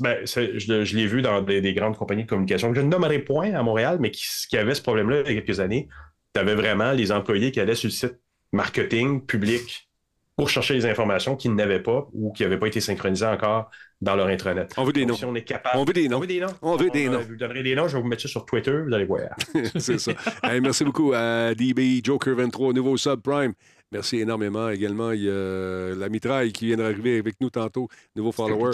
[0.01, 3.63] ben, je, l'ai vu dans des, grandes compagnies de communication je ne nommerai point à
[3.63, 5.89] Montréal, mais qui, qui avaient ce problème-là il y a quelques années.
[6.35, 8.19] Tu avais vraiment les employés qui allaient sur le site
[8.53, 9.89] marketing public
[10.37, 13.71] pour chercher les informations qu'ils n'avaient pas ou qui n'avaient pas été synchronisées encore
[14.01, 14.69] dans leur intranet.
[14.77, 15.15] On veut des noms.
[15.25, 15.79] on est capable.
[15.79, 16.17] On veut des noms.
[16.17, 16.55] On veut des noms.
[16.63, 17.21] On veut des noms.
[17.21, 19.29] Je vous donnerai des noms, je vais vous mettre ça sur Twitter, vous allez voir.
[19.77, 20.13] C'est ça.
[20.61, 23.55] merci beaucoup à DB Joker 23, nouveau subprime.
[23.95, 24.69] Merci énormément.
[24.71, 28.73] Également, il y a la mitraille qui vient d'arriver avec nous tantôt, nouveau follower.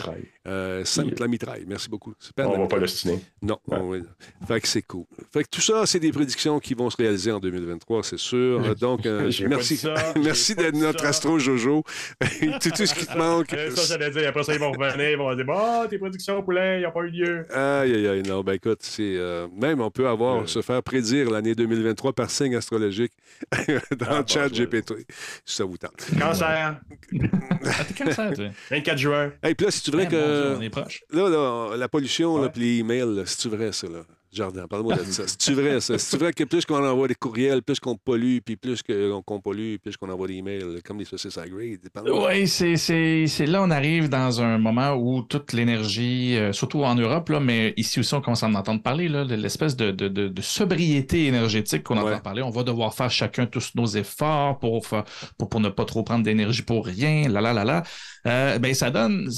[0.48, 0.82] Euh,
[1.18, 1.64] la mitraille.
[1.66, 2.14] Merci beaucoup.
[2.38, 3.18] On ne va pas l'ostiner.
[3.42, 3.58] Non.
[4.48, 5.04] Fait que c'est cool.
[5.30, 8.74] Fait que tout ça, c'est des prédictions qui vont se réaliser en 2023, c'est sûr.
[8.76, 9.86] Donc, euh, merci.
[10.22, 11.84] merci d'être notre astro Jojo.
[12.62, 13.50] tout, tout, ce qui te manque.
[13.50, 14.30] ça, j'allais dire.
[14.30, 15.10] Après ça, ils vont revenir.
[15.10, 17.46] Ils vont dire Ah, tes prédictions, poulet, ils n'ont pas eu lieu.
[17.54, 18.22] Aïe, aïe, aïe.
[18.22, 19.16] Non, ben écoute, c'est.
[19.16, 23.12] Euh, même on peut avoir, se faire prédire l'année 2023 par signe astrologique
[23.98, 24.94] dans ah, le chat GPT
[25.44, 26.06] ça vous tente.
[26.18, 26.80] Cancer.
[27.64, 29.32] ah, t'es cancer, tu 24 juin.
[29.42, 30.56] Et puis là, si tu voudrais que.
[30.56, 31.02] on est proche.
[31.10, 32.42] Là, là, la pollution, ouais.
[32.42, 34.00] là, puis les emails, si tu vrai, ça, là.
[34.32, 35.26] Jardin, parle-moi de ça.
[35.26, 35.98] C'est-tu vrai, ça?
[35.98, 39.76] C'est-tu vrai que plus qu'on envoie des courriels, plus qu'on pollue, puis plus qu'on pollue,
[39.82, 41.80] plus qu'on envoie des emails, comme des saucisses à grade?
[42.06, 47.28] Oui, c'est là on arrive dans un moment où toute l'énergie, euh, surtout en Europe,
[47.28, 50.08] là, mais ici aussi, on commence à en entendre parler, là, de l'espèce de, de,
[50.08, 52.42] de, sobriété énergétique qu'on entend parler.
[52.42, 54.86] On va devoir faire chacun tous nos efforts pour,
[55.38, 57.82] pour, pour ne pas trop prendre d'énergie pour rien, là, là, là, là.
[58.26, 59.30] Euh, ben, ça donne,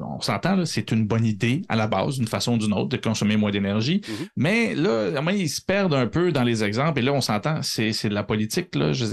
[0.00, 2.96] on s'entend, c'est une bonne idée à la base, d'une façon ou d'une autre, de
[2.96, 4.00] consommer moins d'énergie.
[4.00, 4.27] Mm-hmm.
[4.36, 6.98] Mais là, ils se perdent un peu dans les exemples.
[7.00, 8.74] Et là, on s'entend, c'est de la politique.
[8.74, 8.92] Là.
[8.92, 9.04] Je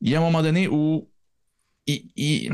[0.00, 1.08] il y a un moment donné où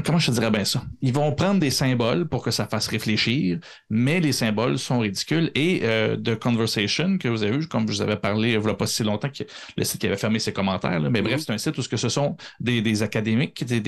[0.05, 0.83] comment je te dirais bien ça?
[1.01, 3.59] Ils vont prendre des symboles pour que ça fasse réfléchir,
[3.91, 5.51] mais les symboles sont ridicules.
[5.55, 8.71] Et euh, The Conversation que vous avez vu, comme je vous avais parlé il n'y
[8.71, 9.45] a pas si longtemps, que
[9.77, 11.45] le site qui avait fermé ses commentaires, mais bref, mm-hmm.
[11.45, 13.83] c'est un site où ce que ce sont des, académiques, des,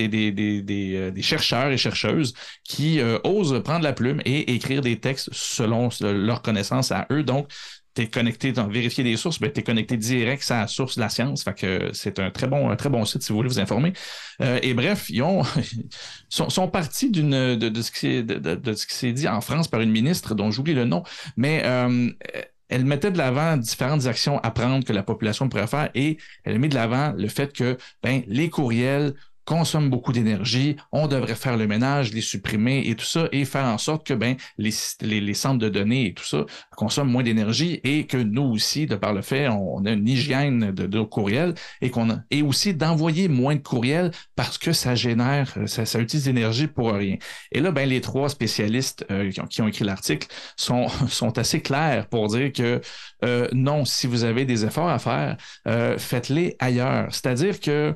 [0.95, 2.33] euh, des, chercheurs et chercheuses
[2.63, 7.23] qui euh, osent prendre la plume et écrire des textes selon leur connaissance à eux.
[7.23, 7.49] Donc,
[8.05, 11.09] connecté, dans vérifier des sources, ben, tu es connecté direct à la source de la
[11.09, 11.43] science.
[11.43, 13.93] Fait que c'est un très bon, un très bon site si vous voulez vous informer.
[14.41, 15.41] Euh, et bref, ils ont
[16.29, 19.91] sont, partis d'une de, ce qui de, ce qui s'est dit en France par une
[19.91, 21.01] ministre dont j'oublie le nom,
[21.35, 22.11] mais euh,
[22.69, 26.59] elle mettait de l'avant différentes actions à prendre que la population pourrait faire et elle
[26.59, 29.13] mis de l'avant le fait que ben, les courriels
[29.47, 33.63] consomment beaucoup d'énergie, on devrait faire le ménage, les supprimer et tout ça, et faire
[33.63, 34.71] en sorte que ben, les,
[35.01, 36.45] les, centres de données et tout ça
[36.75, 40.71] consomment moins d'énergie et que nous aussi, de par le fait, on, a une hygiène
[40.71, 45.55] de, de courriels et qu'on et aussi d'envoyer moins de courriels parce que ça génère,
[45.65, 47.15] ça, ça utilise l'énergie pour rien.
[47.53, 52.07] Et là, ben, les trois spécialistes euh, qui, ont, écrit l'article sont, sont assez clairs
[52.07, 52.81] pour dire que
[53.23, 55.37] euh, non, si vous avez des efforts à faire,
[55.69, 57.07] euh, faites-les ailleurs.
[57.11, 57.95] C'est-à-dire que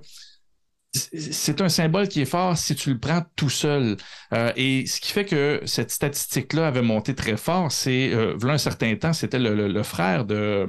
[0.93, 3.95] c'est un symbole qui est fort si tu le prends tout seul.
[4.33, 8.57] Euh, et ce qui fait que cette statistique-là avait monté très fort, c'est, euh, un
[8.57, 10.67] certain temps, c'était le, frère de,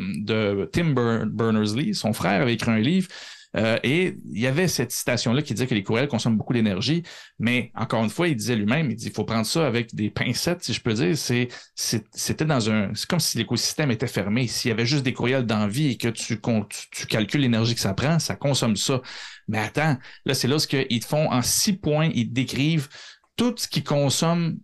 [0.72, 0.94] Tim
[1.26, 1.94] Berners-Lee.
[1.94, 3.08] Son frère avait écrit un livre
[3.56, 7.02] euh, et il y avait cette citation-là qui disait que les courriels consomment beaucoup d'énergie,
[7.38, 10.10] mais encore une fois, il disait lui-même, il dit il faut prendre ça avec des
[10.10, 11.16] pincettes, si je peux dire.
[11.16, 12.94] C'est, c'était dans un.
[12.94, 14.46] C'est comme si l'écosystème était fermé.
[14.46, 16.40] S'il y avait juste des courriels d'envie et que tu,
[16.90, 19.02] tu calcules l'énergie que ça prend, ça consomme ça.
[19.48, 22.88] Mais attends, là, c'est là ce qu'ils font en six points, ils décrivent
[23.36, 24.58] tout ce qui consomme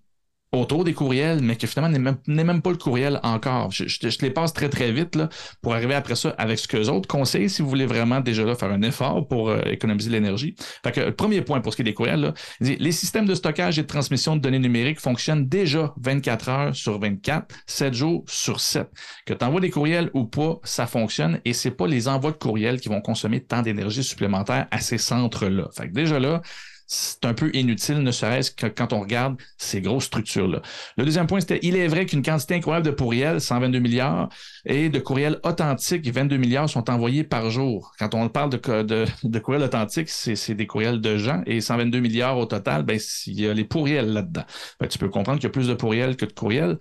[0.53, 3.71] autour des courriels, mais que finalement n'est même, pas le courriel encore.
[3.71, 5.29] Je, je, les passe très très vite là,
[5.61, 8.55] pour arriver après ça avec ce que les autres conseillent si vous voulez vraiment déjà
[8.55, 10.55] faire un effort pour euh, économiser l'énergie.
[10.83, 13.79] Fait que le premier point pour ce qui est des courriels, les systèmes de stockage
[13.79, 18.61] et de transmission de données numériques fonctionnent déjà 24 heures sur 24, 7 jours sur
[18.61, 18.89] 7.
[19.27, 22.37] Que tu envoies des courriels ou pas, ça fonctionne et c'est pas les envois de
[22.37, 25.69] courriels qui vont consommer tant d'énergie supplémentaire à ces centres-là.
[25.77, 26.41] Fait que déjà là,
[26.89, 30.63] c'est un peu inutile, ne serait-ce que quand on regarde ces grosses structures-là.
[30.97, 34.31] Le deuxième point, c'était il est vrai qu'une quantité incroyable de courriels, 122 milliards,
[34.65, 37.93] et de courriels authentiques, 22 milliards, sont envoyés par jour.
[37.99, 42.39] Quand on parle de, de, courriels authentiques, c'est des courriels de gens, et 122 milliards
[42.39, 44.45] au total, ben, il y a les pourriels là-dedans.
[44.81, 46.79] Ben, tu peux comprendre qu'il y a plus de pourriels que de courriels.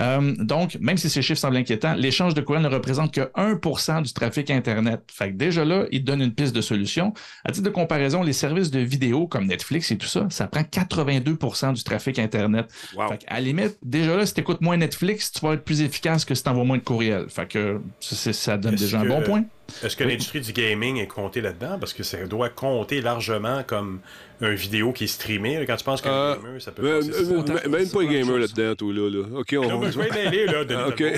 [0.00, 4.02] Euh, donc, même si ces chiffres semblent inquiétants, l'échange de courriels ne représente que 1%
[4.02, 5.02] du trafic Internet.
[5.12, 7.12] Fait que déjà là, il donne une piste de solution.
[7.44, 10.60] À titre de comparaison, les services de vidéo comme Netflix et tout ça, ça prend
[10.60, 12.66] 82% du trafic Internet.
[13.08, 15.82] Fait à la limite, déjà là, si tu écoutes moins Netflix, tu vas être plus
[15.82, 17.28] efficace que si tu envoies moins de courriels.
[17.28, 19.44] Fait que ça, donne déjà un bon point.
[19.82, 21.78] Est-ce que l'industrie du gaming est comptée là-dedans?
[21.78, 24.00] Parce que ça doit compter largement comme
[24.40, 25.62] un vidéo qui est streamé.
[25.66, 28.74] Quand tu penses qu'un euh, gamer, ça peut euh, euh, Même pas un gamer là-dedans,
[28.76, 29.10] tout là.
[29.10, 29.38] là.
[29.38, 29.78] OK, on...
[29.78, 31.12] Mais je là, de okay.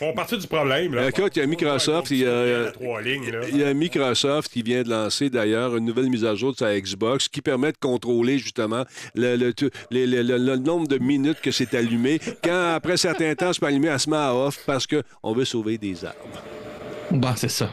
[0.00, 0.12] bon.
[0.12, 0.94] partir du problème.
[0.94, 1.08] Là.
[1.08, 2.72] Écoute, il y a Microsoft, il y a,
[3.48, 6.58] il y a Microsoft qui vient de lancer d'ailleurs une nouvelle mise à jour de
[6.58, 8.84] sa Xbox qui permet de contrôler justement
[9.14, 9.52] le, le,
[9.90, 12.20] le, le nombre de minutes que c'est allumé.
[12.44, 15.44] Quand après certain temps, c'est pas allumé, elle se met à off parce qu'on veut
[15.44, 16.04] sauver des
[17.12, 17.20] armes.
[17.20, 17.70] Bah, c'est ça,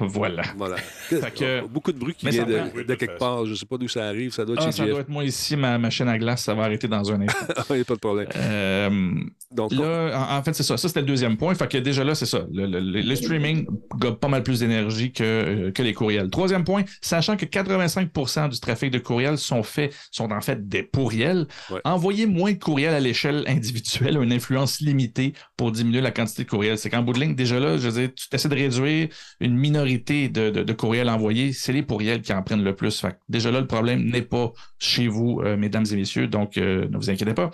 [1.09, 1.61] Voilà.
[1.67, 3.45] Beaucoup de bruit qui vient de, quelque part.
[3.45, 4.31] Je ne sais pas d'où ça arrive.
[4.33, 6.63] Ça doit être ah, Ça doit être moi ici, ma machine à glace, ça va
[6.63, 7.45] arrêter dans un instant.
[7.69, 8.27] Il n'y a pas de problème.
[8.35, 9.13] Euh,
[9.51, 10.77] Donc, là, en, fait, c'est ça.
[10.77, 11.53] Ça, c'était le deuxième point.
[11.55, 12.45] Fait que déjà là, c'est ça.
[12.51, 13.65] Le, streaming
[13.95, 16.29] gobe pas mal plus d'énergie que, euh, que les courriels.
[16.29, 20.83] Troisième point, sachant que 85% du trafic de courriels sont faits, sont en fait des
[20.83, 21.47] pourriels,
[21.83, 26.43] envoyer moins de courriels à l'échelle individuelle a une influence limitée pour diminuer la quantité
[26.43, 26.77] de courriels.
[26.77, 29.09] C'est qu'en bout de ligne, déjà là, je veux dire, tu essaies de réduire
[29.39, 33.05] une minorité de, courriels envoyés, c'est les courriels qui en prennent le plus.
[33.29, 36.97] déjà là, le problème n'est pas chez vous, euh, mesdames et messieurs, donc euh, ne
[36.97, 37.51] vous inquiétez pas.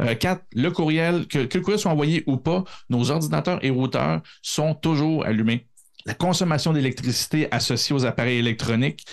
[0.00, 4.22] Euh, quatre, le courriel, que le courriel soit envoyé ou pas, nos ordinateurs et routeurs
[4.42, 5.66] sont toujours allumés
[6.06, 9.06] la consommation d'électricité associée aux appareils électroniques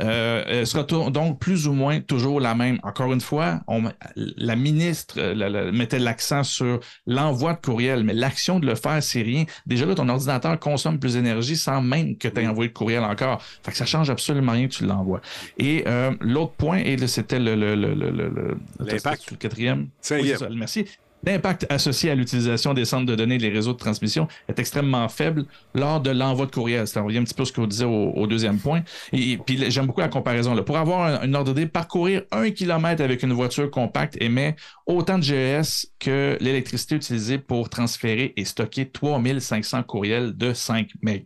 [0.00, 2.78] euh, sera donc plus ou moins toujours la même.
[2.82, 8.60] Encore une fois, on, la ministre euh, mettait l'accent sur l'envoi de courriel, mais l'action
[8.60, 9.44] de le faire, c'est rien.
[9.66, 13.02] Déjà là, ton ordinateur consomme plus d'énergie sans même que tu aies envoyé de courriel
[13.02, 13.42] encore.
[13.62, 15.20] Fait que ça change absolument rien que tu l'envoies.
[15.58, 19.88] Et euh, l'autre point, et c'était le, le, le, le, quatrième.
[20.10, 20.86] Oui, merci.
[21.24, 25.08] L'impact associé à l'utilisation des centres de données et des réseaux de transmission est extrêmement
[25.08, 25.44] faible
[25.74, 26.86] lors de l'envoi de courriel.
[26.86, 28.82] Ça revient un petit peu ce que vous disiez au, deuxième point.
[29.12, 30.56] Et, puis j'aime beaucoup la comparaison.
[30.62, 34.56] Pour avoir une ordre d'idée, parcourir un kilomètre avec une voiture compacte émet
[34.86, 41.20] autant de GES que l'électricité utilisée pour transférer et stocker 3500 courriels de 5 MB.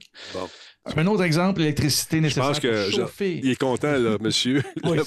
[0.96, 3.40] Un autre exemple, l'électricité nécessaire Je pense que chauffer.
[3.42, 4.62] il est content, là, monsieur.
[4.84, 4.98] oui,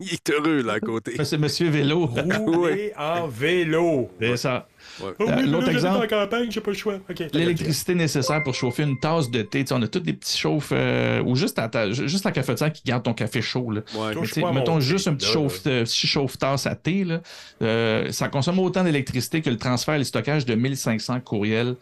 [0.00, 1.16] il est heureux, là, à côté.
[1.24, 2.04] C'est monsieur vélo.
[2.46, 4.10] Rouler en vélo.
[4.20, 4.68] C'est ça.
[5.00, 5.12] Ouais.
[5.18, 6.98] Oh, oui, L'autre exemple, en campagne, j'ai pas le choix.
[7.32, 9.64] l'électricité nécessaire pour chauffer une tasse de thé.
[9.70, 13.02] on a tous des petits chauffes euh, ou juste, à juste la cafetière qui garde
[13.02, 13.70] ton café chaud.
[13.70, 13.80] Là.
[13.94, 14.52] Ouais.
[14.52, 17.04] mettons juste un petit chauffe, euh, chauffe tasse à thé.
[17.04, 17.22] Là,
[17.62, 21.76] euh, ça consomme autant d'électricité que le transfert et le stockage de 1500 courriels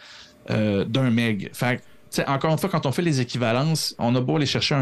[0.48, 1.50] d'un meg.
[1.52, 1.80] Fait
[2.26, 4.74] encore une fois, quand on fait les équivalences, on a beau aller chercher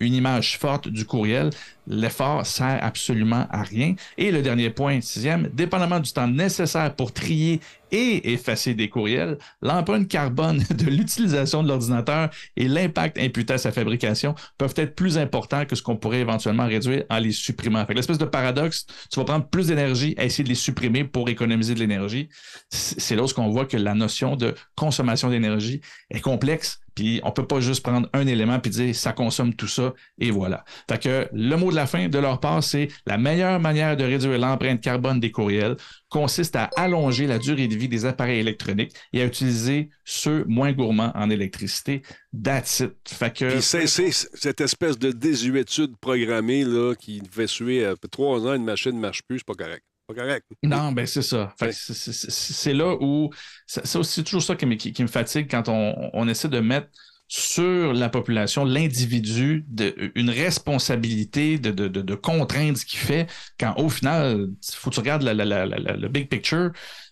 [0.00, 1.50] une image forte du courriel,
[1.86, 3.94] l'effort sert absolument à rien.
[4.18, 7.60] Et le dernier point, sixième, dépendamment du temps nécessaire pour trier
[7.92, 13.72] et effacer des courriels, l'empreinte carbone de l'utilisation de l'ordinateur et l'impact imputé à sa
[13.72, 17.84] fabrication peuvent être plus importants que ce qu'on pourrait éventuellement réduire en les supprimant.
[17.86, 21.28] Fait l'espèce de paradoxe, tu vas prendre plus d'énergie à essayer de les supprimer pour
[21.28, 22.28] économiser de l'énergie.
[22.70, 25.80] C'est là où on voit que la notion de consommation d'énergie
[26.10, 29.68] est complexe puis on peut pas juste prendre un élément puis dire ça consomme tout
[29.68, 30.64] ça et voilà.
[30.90, 34.02] Fait que le mot de la fin de leur part, c'est la meilleure manière de
[34.02, 35.76] réduire l'empreinte carbone des courriels
[36.08, 40.72] consiste à allonger la durée de vie des appareils électroniques et à utiliser ceux moins
[40.72, 42.02] gourmands en électricité.
[42.42, 42.94] That's it.
[43.06, 43.60] Fait que...
[43.60, 48.92] Cesser cette espèce de désuétude programmée là, qui fait suer euh, trois ans une machine
[48.92, 49.84] ne marche plus, c'est pas correct.
[50.06, 50.46] Pas correct.
[50.62, 51.54] Non, ben c'est ça.
[51.70, 53.30] C'est là où.
[53.66, 56.88] C'est toujours ça qui me, qui, me, fatigue quand on, on, essaie de mettre
[57.28, 59.66] sur la population, l'individu,
[60.14, 63.26] une responsabilité de, de, de, de contraindre ce qu'il fait,
[63.58, 66.70] quand au final, il faut que tu regardes le big picture.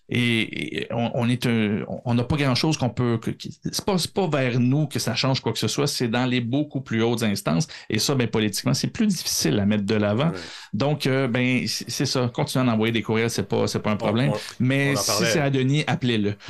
[0.09, 3.19] Et, on, est on n'a pas grand chose qu'on peut.
[3.39, 6.41] C'est pas, pas vers nous que ça change quoi que ce soit, c'est dans les
[6.41, 7.67] beaucoup plus hautes instances.
[7.89, 10.31] Et ça, ben, politiquement, c'est plus difficile à mettre de l'avant.
[10.73, 12.29] Donc, euh, ben, c'est ça.
[12.33, 14.31] Continuer à envoyer des courriels, c'est pas, pas un problème.
[14.59, 16.35] Mais si c'est à Denis, appelez-le.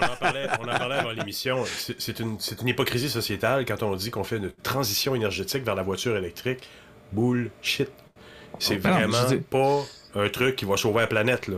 [0.00, 1.64] on en parlait, on en parlait avant l'émission.
[1.98, 5.82] C'est une, une hypocrisie sociétale quand on dit qu'on fait une transition énergétique vers la
[5.82, 6.68] voiture électrique.
[7.12, 7.90] Bullshit.
[8.58, 9.84] C'est ben vraiment pas
[10.14, 11.56] un truc qui va sauver la planète, là.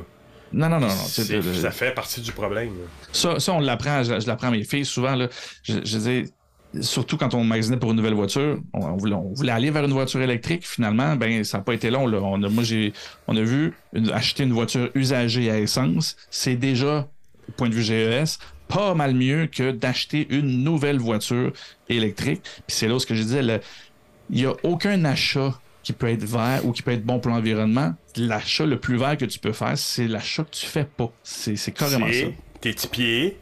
[0.52, 0.88] Non, non, non.
[0.88, 0.94] non.
[0.94, 2.70] Ça fait partie du problème.
[3.12, 5.14] Ça, ça, on l'apprend, je, l'apprends à mes filles souvent.
[5.14, 5.28] Là,
[5.62, 6.32] je, je dis,
[6.80, 10.66] surtout quand on magasinait pour une nouvelle voiture, on, voulait, aller vers une voiture électrique.
[10.66, 12.06] Finalement, ben ça n'a pas été long.
[12.06, 12.18] Là.
[12.22, 12.92] On a, moi, j'ai,
[13.28, 13.74] on a vu
[14.12, 16.16] acheter une voiture usagée à essence.
[16.30, 17.08] C'est déjà,
[17.56, 18.38] point de vue GES,
[18.68, 21.52] pas mal mieux que d'acheter une nouvelle voiture
[21.88, 22.42] électrique.
[22.66, 23.42] Puis c'est là ce que je disais,
[24.30, 27.30] il n'y a aucun achat qui peut être vert ou qui peut être bon pour
[27.30, 31.12] l'environnement, l'achat le plus vert que tu peux faire, c'est l'achat que tu fais pas.
[31.22, 32.26] C'est carrément ça.
[32.60, 33.36] Tes petits pieds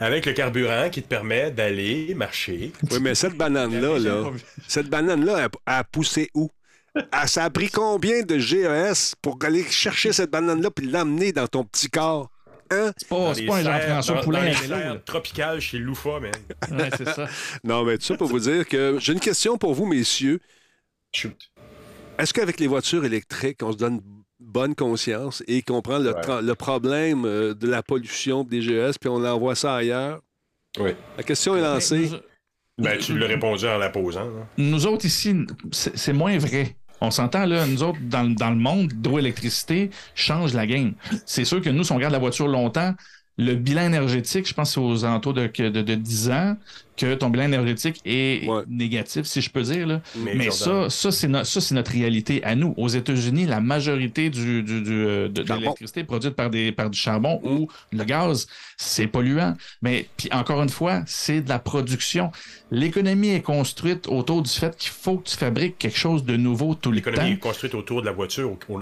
[0.00, 2.72] avec le carburant qui te permet d'aller marcher.
[2.90, 4.30] Oui, mais cette banane-là, là,
[4.66, 6.50] cette banane-là, a, poussé où?
[7.12, 11.46] Ah, ça a pris combien de GES pour aller chercher cette banane-là puis l'amener dans
[11.46, 12.30] ton petit corps?
[12.70, 12.92] Hein?
[12.96, 14.52] C'est pas, pas un Jean-François Poulain.
[14.54, 16.30] C'est tropical chez Loufa, ouais,
[16.96, 17.26] c'est ça.
[17.64, 20.40] non, mais tout ça pour vous dire que j'ai une question pour vous, messieurs.
[21.12, 21.49] Shoot.
[22.20, 24.02] Est-ce qu'avec les voitures électriques, on se donne
[24.38, 29.24] bonne conscience et qu'on prend le, problème euh, de la pollution des GES puis on
[29.24, 30.20] envoie ça ailleurs?
[30.78, 30.90] Oui.
[31.16, 32.10] La question est lancée.
[32.76, 34.28] Ben, tu l'as répondu en la posant.
[34.58, 35.34] Nous autres ici,
[35.72, 36.76] c'est moins vrai.
[37.00, 40.92] On s'entend là, nous autres, dans, le monde, l'hydroélectricité change la game.
[41.24, 42.94] C'est sûr que nous, si on regarde la voiture longtemps,
[43.40, 46.56] le bilan énergétique, je pense, c'est aux alentours de, de, de 10 ans
[46.96, 49.86] que ton bilan énergétique est négatif, si je peux dire.
[49.86, 50.02] Là.
[50.16, 52.74] Mais, ça, ça c'est, notre réalité à nous.
[52.76, 56.98] Aux États-Unis, la majorité du, du, euh, de, l'électricité est produite par, des, par du
[56.98, 58.46] charbon ou le gaz,
[58.76, 59.56] c'est polluant.
[59.80, 62.30] Mais puis encore une fois, c'est de la production.
[62.70, 66.74] L'économie est construite autour du fait qu'il faut que tu fabriques quelque chose de nouveau
[66.74, 67.10] tout le temps.
[67.10, 68.76] L'économie est construite autour de la voiture en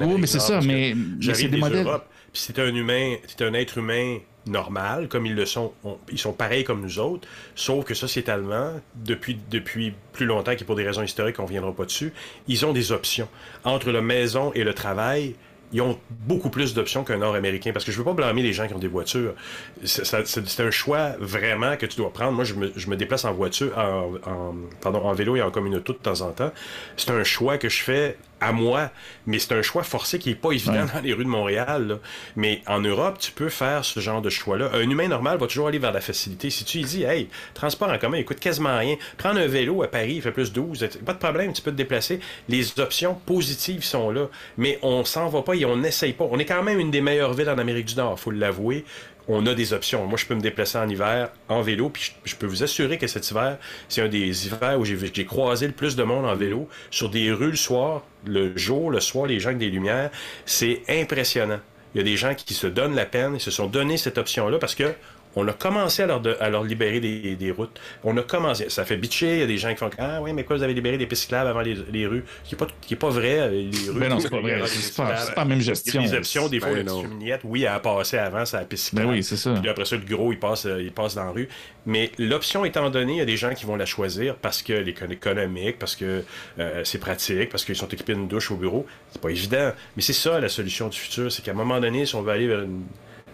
[0.00, 0.60] Oui, mais c'est ça.
[0.60, 1.88] Mais, c'est des modèles.
[2.34, 5.72] C'est un humain, c'est un être humain normal, comme ils le sont,
[6.12, 10.76] ils sont pareils comme nous autres, sauf que sociétalement, depuis, depuis plus longtemps, qui pour
[10.76, 12.12] des raisons historiques, on ne reviendra pas dessus,
[12.46, 13.28] ils ont des options.
[13.64, 15.34] Entre la maison et le travail,
[15.72, 17.72] ils ont beaucoup plus d'options qu'un Nord-Américain.
[17.72, 19.34] Parce que je veux pas blâmer les gens qui ont des voitures.
[19.82, 22.32] C'est un choix vraiment que tu dois prendre.
[22.32, 26.20] Moi, je me, déplace en voiture, en, pardon, en vélo et en communauté de temps
[26.20, 26.52] en temps.
[26.96, 28.90] C'est un choix que je fais à moi,
[29.26, 31.98] mais c'est un choix forcé qui est pas évident dans les rues de Montréal.
[32.36, 34.70] Mais en Europe, tu peux faire ce genre de choix-là.
[34.74, 36.50] Un humain normal va toujours aller vers la facilité.
[36.50, 38.96] Si tu lui dis, hey, transport en commun, il coûte quasiment rien.
[39.16, 41.76] Prendre un vélo à Paris, il fait plus 12, pas de problème, tu peux te
[41.76, 42.20] déplacer.
[42.48, 44.26] Les options positives sont là,
[44.58, 46.26] mais on s'en va pas et on n'essaye pas.
[46.30, 48.84] On est quand même une des meilleures villes en Amérique du Nord, faut l'avouer
[49.28, 50.06] on a des options.
[50.06, 53.06] Moi, je peux me déplacer en hiver en vélo, puis je, peux vous assurer que
[53.06, 56.68] cet hiver, c'est un des hivers où j'ai croisé le plus de monde en vélo
[56.90, 60.10] sur des rues le soir, le jour, le soir, les gens avec des lumières.
[60.44, 61.60] C'est impressionnant.
[61.94, 64.18] Il y a des gens qui se donnent la peine, ils se sont donné cette
[64.18, 64.94] option-là parce que
[65.36, 67.80] on a commencé à leur, à leur libérer des, routes.
[68.02, 68.68] On a commencé.
[68.68, 69.34] Ça fait bitcher.
[69.34, 71.06] Il y a des gens qui font Ah oui, mais quoi, vous avez libéré des
[71.06, 72.24] pistes cyclables avant les, rues?
[72.44, 72.56] Ce qui
[72.90, 73.40] n'est pas, vrai.
[73.40, 74.60] Euh, les rues, mais non, c'est pas vrai.
[74.66, 76.00] C'est pas, pas, la même gestion.
[76.00, 78.64] Il y a des options, des fois, ben, une oui, à passer avant, c'est la
[78.64, 79.08] piste cyclable.
[79.08, 79.54] Ben oui, c'est ça.
[79.60, 81.48] Puis après ça, le gros, il passe, euh, il passe dans la rue.
[81.86, 84.72] Mais l'option étant donnée, il y a des gens qui vont la choisir parce que
[84.72, 86.24] l'économique, économique, parce que
[86.58, 88.86] euh, c'est pratique, parce qu'ils sont équipés d'une douche au bureau.
[89.10, 89.72] C'est pas évident.
[89.96, 91.30] Mais c'est ça la solution du futur.
[91.30, 92.84] C'est qu'à un moment donné, si on veut aller vers une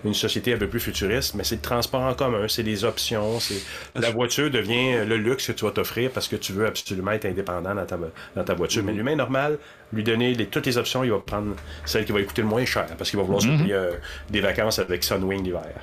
[0.04, 3.38] une société un peu plus futuriste, mais c'est le transport en commun, c'est les options,
[3.40, 3.60] c'est
[3.94, 7.26] la voiture devient le luxe que tu vas t'offrir parce que tu veux absolument être
[7.26, 7.98] indépendant dans ta,
[8.34, 8.82] dans ta voiture.
[8.82, 9.58] Mais l'humain normal,
[9.92, 11.54] lui donner les- toutes les options, il va prendre
[11.84, 13.92] celle qui va lui coûter le moins cher parce qu'il va vouloir se payer euh,
[14.30, 15.74] des vacances avec Sunwing l'hiver.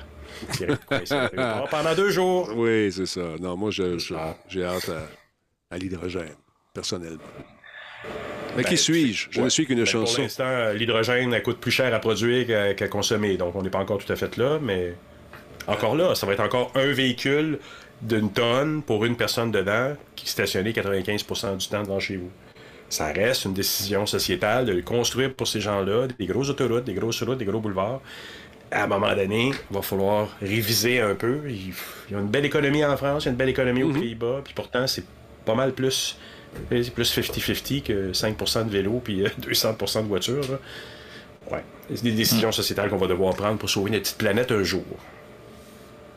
[1.70, 2.50] Pendant deux jours.
[2.56, 3.22] Oui, c'est ça.
[3.40, 6.34] Non, moi, j'ai hâte à, à l'hydrogène,
[6.74, 7.18] personnellement.
[8.56, 9.28] Mais Ben, qui suis-je?
[9.30, 9.44] Je Ouais.
[9.44, 10.22] ne suis qu'une Ben, Pour chanson.
[10.22, 13.36] l'instant, euh, l'hydrogène elle coûte plus cher à produire qu'à consommer.
[13.36, 14.94] Donc, on n'est pas encore tout à fait là, mais
[15.66, 17.58] encore là, ça va être encore un véhicule
[18.00, 22.30] d'une tonne pour une personne dedans qui est stationné 95% du temps devant chez vous.
[22.88, 26.94] Ça reste une décision sociétale de le construire pour ces gens-là, des grosses autoroutes, des
[26.94, 28.00] grosses routes, des gros boulevards.
[28.70, 31.40] À un moment donné, il va falloir réviser un peu.
[31.48, 31.68] Il
[32.10, 34.40] y a une belle économie en France, il y a une belle économie aux Pays-Bas,
[34.44, 35.04] puis pourtant, c'est
[35.44, 36.18] pas mal plus
[36.70, 40.44] c'est plus 50-50 que 5% de vélo puis euh, 200% de voiture.
[41.50, 41.64] Ouais.
[41.94, 44.84] C'est des décisions sociétales qu'on va devoir prendre pour sauver notre petite planète un jour.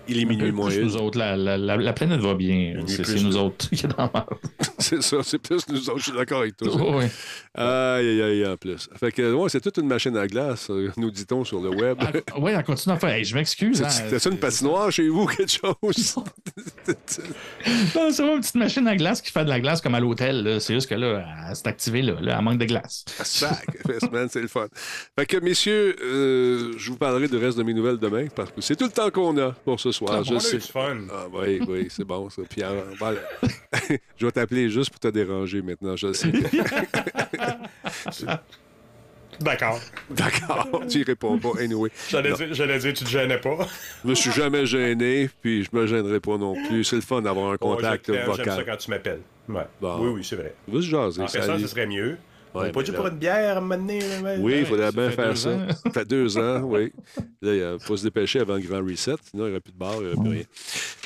[0.07, 1.01] Il est minuit Plus moins nous une.
[1.01, 2.73] autres, la, la, la, la planète va bien.
[2.87, 4.25] C'est plus c'est nous autres qui est dans la.
[4.79, 5.99] C'est ça, c'est plus nous autres.
[5.99, 6.67] Je suis d'accord avec toi.
[6.73, 7.09] Oh, ouais.
[7.53, 8.89] Aïe, aïe, aïe, en plus.
[8.99, 11.99] Fait que, ouais, c'est toute une machine à glace, euh, nous dit-on sur le web.
[12.01, 13.09] Ah, ouais, on continue à faire.
[13.11, 13.83] Hey, je m'excuse.
[13.83, 13.89] hein.
[13.89, 16.15] C'était ça une patinoire chez vous, quelque chose?
[17.95, 20.57] Non, c'est une petite machine à glace qui fait de la glace comme à l'hôtel.
[20.59, 23.05] C'est juste que là, elle s'est activée, là, là, elle manque de glace.
[23.23, 23.65] Sac,
[24.11, 24.67] man, c'est le fun.
[25.17, 28.61] Fait que, messieurs, euh, je vous parlerai du reste de mes nouvelles demain parce que
[28.61, 30.17] c'est tout le temps qu'on a pour ce soir.
[30.19, 30.59] Ah, je sais.
[30.59, 30.97] fun.
[31.11, 32.41] Ah oui, oui, c'est bon ça.
[32.49, 33.19] Puis, euh, voilà.
[34.17, 36.31] je vais t'appeler juste pour te déranger maintenant, je le sais.
[39.39, 39.79] D'accord.
[40.09, 41.51] D'accord, tu y réponds pas.
[41.59, 42.49] Anyway, J'allais dire,
[42.79, 43.57] dire, tu te gênais pas.
[44.03, 46.83] je me suis jamais gêné, puis je me gênerai pas non plus.
[46.83, 48.65] C'est le fun d'avoir un Ouais, contact je t'aime, J'aime ça vocal.
[48.65, 49.21] quand tu m'appelles.
[49.49, 49.63] Ouais.
[49.81, 49.97] Bon.
[49.99, 50.53] Oui, oui, c'est vrai.
[50.67, 51.59] On va se jaser, En ça allait.
[51.61, 52.17] ce serait mieux.
[52.53, 54.37] On Ouais, n'a pas dû là- pour une bière à un moment donné, là, ouais.
[54.39, 55.49] Oui, il Ouais, faudrait bien faire ça.
[55.51, 55.67] ans.
[55.83, 56.91] Ça fait deux ans, oui.
[57.41, 59.77] Là, il faut se dépêcher avant le grand reset, sinon il n'y aurait plus de
[59.77, 60.43] bar, il n'y aurait plus rien.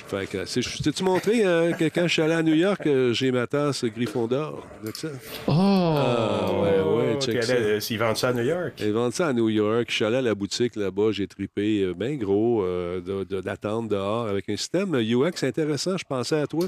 [0.07, 3.31] Fait que, t'ai-tu montré euh, que quand je suis allé à New York, euh, j'ai
[3.31, 4.63] ma tasse Gryffondor?
[4.83, 5.07] avec ça?
[5.47, 5.51] Oh!
[5.51, 7.53] Ah, ouais, ouais, Oh, check ça.
[7.53, 8.73] euh, S'ils vendent ça à New York.
[8.79, 9.85] Ils vendent ça à New York.
[9.89, 13.87] Je suis allé à la boutique là-bas, j'ai tripé bien gros euh, de- de- d'attente
[13.89, 15.97] dehors avec un système UX intéressant.
[15.97, 16.65] Je pensais à toi.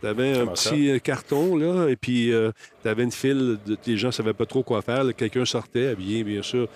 [0.00, 0.70] Tu avais un ça?
[0.70, 2.32] petit euh, carton, là, et puis
[2.82, 3.56] tu avais une file.
[3.64, 5.04] De, les gens ne savaient pas trop quoi faire.
[5.04, 5.12] là.
[5.14, 6.68] Quelqu'un sortait, habillé, bien sûr.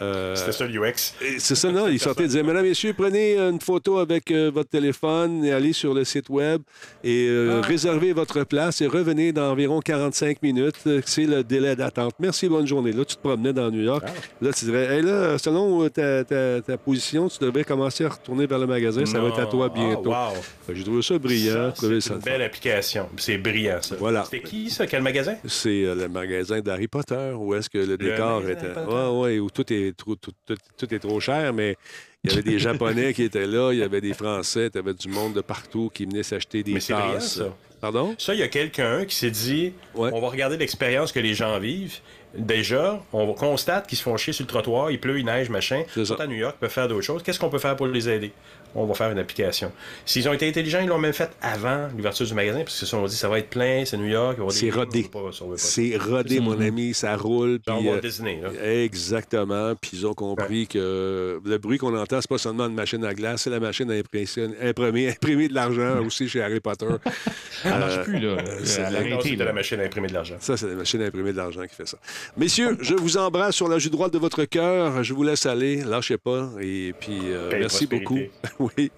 [0.00, 1.14] Euh, C'était ça l'UX.
[1.38, 1.88] C'est ça, non?
[1.88, 5.72] Il sortait et disait Mesdames, Messieurs, prenez une photo avec euh, votre téléphone et allez
[5.72, 6.62] sur le site web
[7.02, 7.66] et euh, Ah.
[7.66, 10.76] réservez votre place et revenez dans environ 45 minutes.
[10.86, 12.14] Euh, C'est le délai d'attente.
[12.18, 12.92] Merci, bonne journée.
[12.92, 14.04] Là, tu te promenais dans New York.
[14.06, 14.10] Ah.
[14.40, 18.10] Là, tu dirais Hey, là, selon euh, ta, ta- ta position, tu devrais commencer à
[18.10, 19.04] retourner vers le magasin.
[19.06, 20.12] Ça va être à toi bientôt.
[20.14, 20.42] Ah, wow.
[20.66, 21.72] Fait que J'ai trouvé ça brillant.
[21.74, 23.08] C'est une belle application.
[23.16, 23.96] C'est brillant, ça.
[23.98, 24.24] Voilà.
[24.24, 24.86] C'était qui, ça?
[24.86, 25.34] Quel magasin?
[25.46, 28.72] C'est euh, le magasin d'Harry Potter où est-ce que le décor Potter.
[28.88, 31.76] Ouais, ouais, où tout est, trop, tout, tout- tout est trop cher, mais
[32.24, 34.94] il y avait des Japonais qui étaient là, il y avait des Français, tu avais
[34.94, 37.34] du monde de partout qui venait s'acheter des Mais brillant, tasses.
[37.38, 37.56] ça.
[37.80, 38.16] Pardon?
[38.18, 40.10] Ça, il y a quelqu'un qui s'est dit Ouais.
[40.12, 41.98] on va regarder l'expérience que les gens vivent.
[42.36, 45.84] Déjà, on constate qu'ils se font chier sur le trottoir, il pleut, il neige, machin.
[45.96, 47.22] Ils sont à New York, ils peuvent faire d'autres choses.
[47.22, 48.32] Qu'est-ce qu'on peut faire pour les aider?
[48.74, 49.72] On va faire une application.
[50.04, 52.86] S'ils ont été intelligents, ils l'ont même fait avant l'ouverture du magasin, parce qu'ils se
[52.86, 55.08] sont dit ça va être plein, c'est New York, C'est rodé.
[55.32, 55.44] ça.
[55.56, 57.58] C'est rodé, mon ami, ça roule.
[57.60, 58.50] Puis, Walt euh, Disney, là.
[58.82, 59.74] Exactement.
[59.80, 63.14] Puis ils ont compris que le bruit qu'on entend, c'est pas seulement une machine à
[63.14, 66.86] glace, c'est la machine à impression- imprimer, imprimer de l'argent aussi chez Harry Potter.
[67.64, 68.36] Elle marche Euh, plus, là.
[68.64, 69.44] c'est- Elle a Non, arrêté, c'était là.
[69.46, 70.36] la machine à imprimer de l'argent.
[70.40, 71.98] Ça, c'est la machine à imprimer de l'argent qui fait ça.
[72.36, 75.02] Messieurs, je vous embrasse sur la joue droite de votre cœur.
[75.02, 75.82] Je vous laisse aller.
[75.82, 76.50] Lâchez pas.
[76.60, 78.18] Et puis, euh, merci beaucoup.
[78.76, 78.90] oui.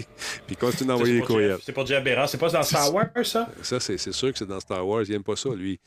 [0.47, 1.59] Puis continuez d'envoyer pour courriels.
[1.65, 2.29] C'est pour Jeff Bérard.
[2.29, 3.49] C'est pas dans Star Wars, ça?
[3.63, 5.03] Ça, c'est sûr que c'est dans Star Wars.
[5.09, 5.79] Il aime pas ça, lui.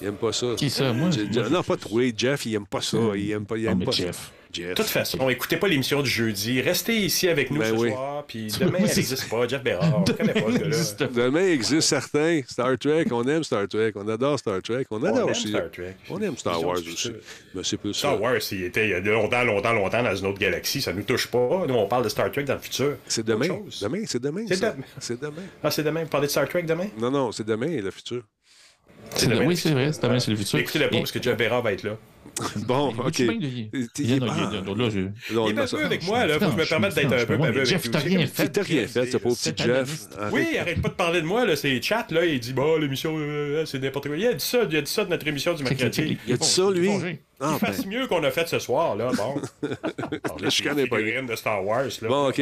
[0.00, 0.48] Il aime pas ça.
[0.56, 0.92] Qui ça?
[0.92, 1.10] Moi?
[1.10, 2.02] Je- je- non, pas toi.
[2.16, 2.98] Jeff, il aime pas ça.
[3.14, 4.30] Il aime pas, il Non, aime mais pas Jeff.
[4.56, 4.62] Ça.
[4.62, 4.70] Jeff.
[4.70, 6.60] De toute façon, écoutez pas l'émission du jeudi.
[6.60, 7.90] Restez ici avec nous Ben ce oui.
[7.90, 8.24] soir.
[8.26, 9.46] Puis demain, elle c'est- n'existe pas.
[9.48, 10.00] Jeff Bérard.
[10.00, 11.08] On connaît pas ce gars-là.
[11.14, 12.40] Demain il existe certains.
[12.48, 13.92] Star Trek, on aime Star Trek.
[13.96, 14.86] On adore Star Trek.
[14.90, 15.48] On On adore aime aussi.
[15.48, 15.96] Star Trek.
[16.10, 17.12] On aime Star Wars aussi.
[17.54, 18.08] Mais c'est plus ça.
[18.08, 20.80] Star Wars, il était il y a longtemps, longtemps, longtemps dans une autre galaxie.
[20.82, 21.64] Ça nous touche pas.
[21.66, 22.96] Nous, on parle de Star Trek dans le futur.
[23.06, 23.48] C'est demain.
[23.80, 24.44] Demain, c'est demain.
[24.48, 24.70] C'est ça.
[24.72, 24.84] demain.
[24.98, 25.42] C'est demain.
[25.62, 26.02] Ah, c'est demain.
[26.02, 26.86] Vous parlez de Star Trek demain?
[26.98, 28.22] Non, non, c'est demain, le futur.
[29.14, 29.92] C'est demain, Oui, c'est vrai.
[29.92, 30.58] C'est demain, c'est le futur.
[30.58, 31.96] Écoutez-le pas Et- parce que Jeff Bérard va être là.
[32.66, 33.22] Bon, OK.
[33.22, 33.70] bien, lui?
[33.98, 34.50] Il- ah.
[34.64, 36.38] non, là, je- Non, Il est avec moi, là.
[36.38, 38.48] Faut que je me permette d'être un peu Jeff, t'as rien C'est fait.
[38.50, 40.08] T'as rien fait, ce pauvre petit Jeff.
[40.32, 41.56] Oui, arrête pas de parler de moi, là.
[41.56, 42.24] C'est chat, là.
[42.24, 44.16] Il dit, bon, l'émission, euh, c'est n'importe quoi.
[44.16, 46.18] Il a dit ça, il a dit ça de notre émission du mercredi.
[46.26, 46.90] Il a dit ça, lui?
[47.38, 47.90] Ah, Il fasse ben.
[47.90, 49.10] mieux qu'on a fait ce soir, là.
[49.16, 49.40] Bon.
[50.40, 52.08] La chicane est pas de Star Wars, là.
[52.08, 52.40] Bon, OK.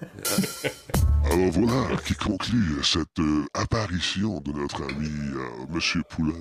[1.24, 6.34] Alors voilà qui conclut cette euh, apparition de notre ami euh, Monsieur Poulain.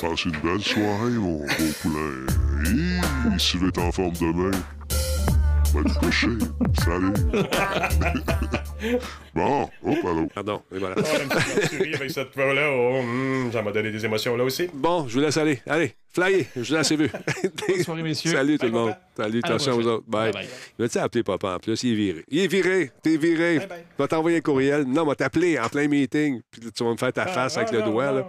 [0.00, 1.46] Passe une belle soirée, mon beau
[1.82, 2.26] Poulain.
[3.34, 4.50] Et si tu veux être en forme demain,
[5.72, 6.28] Va te coucher.
[6.84, 7.12] Salut.
[9.34, 10.28] bon, oh, pardon.
[10.34, 10.96] Pardon, et voilà.
[10.98, 14.68] Oh, avec cette oh, hum, ça m'a donné des émotions là aussi.
[14.72, 15.60] Bon, je vous laisse aller.
[15.66, 16.46] Allez, flyez.
[16.56, 17.10] Je vous ai assez vu.
[17.68, 18.32] Bonne soirée, messieurs.
[18.32, 18.90] Salut tout le monde.
[18.90, 19.00] papa.
[19.16, 20.04] Salut, attention aux autres.
[20.06, 20.32] Bye.
[20.32, 20.48] Bye, bye.
[20.78, 21.82] Il va-tu appeler papa en plus?
[21.82, 22.24] Il est viré.
[22.28, 22.90] Il est viré.
[23.02, 23.58] T'es viré.
[23.58, 23.84] Bye, bye.
[23.98, 24.84] Je vais t'envoyer un courriel.
[24.84, 26.40] Non, vais t'appeler en plein meeting.
[26.50, 28.12] Puis tu vas me faire ta face avec le doigt.
[28.12, 28.26] Là.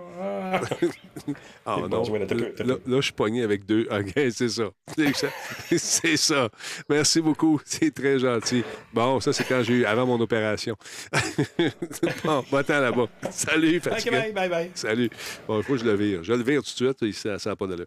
[1.66, 2.04] Ah Bon, non.
[2.04, 3.88] là, Là, je suis pogné avec deux.
[3.92, 4.14] OK.
[4.32, 4.64] C'est ça.
[5.78, 6.50] C'est ça.
[6.90, 7.60] Merci beaucoup.
[7.66, 8.64] C'est très gentil.
[8.94, 10.76] Bon, ça, c'est quand j'ai eu avant mon opération.
[12.24, 13.08] bon, va-t'en là-bas.
[13.32, 14.12] Salut, Ok, fatigué.
[14.12, 14.72] bye, bye, bye.
[14.74, 15.10] Salut.
[15.48, 16.24] Bon, il faut que je le vire.
[16.24, 17.14] Je le vire tout de suite.
[17.38, 17.86] Ça n'a pas d'allure.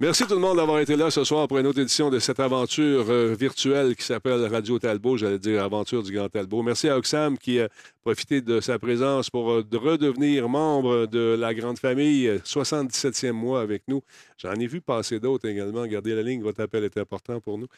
[0.00, 2.40] Merci tout le monde d'avoir été là ce soir pour une autre édition de cette
[2.40, 5.16] aventure euh, virtuelle qui s'appelle Radio Talbot.
[5.16, 6.62] J'allais dire Aventure du Grand Talbot.
[6.62, 7.68] Merci à Oxam qui a
[8.02, 12.26] profité de sa présence pour euh, de redevenir membre de la grande famille.
[12.28, 14.02] euh, 77e mois avec nous.
[14.38, 15.86] J'en ai vu passer d'autres également.
[15.86, 16.42] Gardez la ligne.
[16.42, 17.68] Votre appel est important pour nous.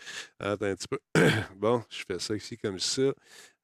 [0.41, 0.99] Attends un petit peu.
[1.57, 3.03] bon, je fais ça ici comme ça.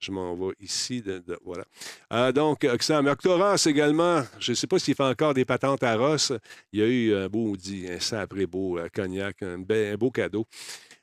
[0.01, 1.05] Je m'en vais ici.
[1.45, 1.65] Voilà.
[2.13, 3.07] Euh, donc, Oxam.
[3.07, 4.23] Octoras également.
[4.39, 6.33] Je ne sais pas s'il fait encore des patentes à Ross.
[6.73, 10.11] Il y a eu un beau dit, un sapré beau euh, cognac, un, un beau
[10.11, 10.47] cadeau.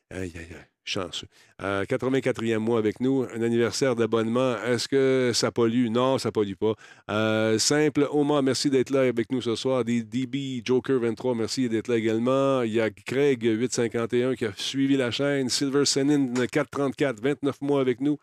[0.10, 0.77] Aïe, aïe, aïe.
[0.88, 1.28] Chanceux.
[1.62, 4.56] Euh, 84e mois avec nous, un anniversaire d'abonnement.
[4.64, 5.90] Est-ce que ça pollue?
[5.90, 6.76] Non, ça pollue pas.
[7.12, 9.84] Euh, simple, Oma, merci d'être là avec nous ce soir.
[9.84, 12.62] DB Joker 23, merci d'être là également.
[12.62, 15.50] Il y a Craig 851 qui a suivi la chaîne.
[15.50, 18.18] Silver Senin 434, 29 mois avec nous.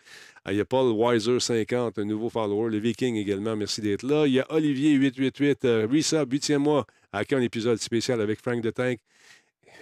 [0.46, 2.70] Ah, il y a Paul Weiser 50, un nouveau follower.
[2.70, 4.26] Le Viking également, merci d'être là.
[4.26, 8.62] Il y a Olivier 888, euh, Resub, 8e mois, avec un épisode spécial avec Frank
[8.62, 9.00] de Tank.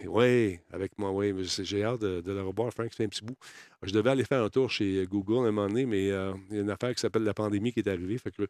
[0.06, 1.32] Oui, avec moi, oui.
[1.44, 3.36] J'ai hâte de, de le revoir, Frank, c'est un petit bout.
[3.82, 6.56] Je devais aller faire un tour chez Google à un moment donné, mais euh, il
[6.56, 8.18] y a une affaire qui s'appelle la pandémie qui est arrivée.
[8.18, 8.42] Fait que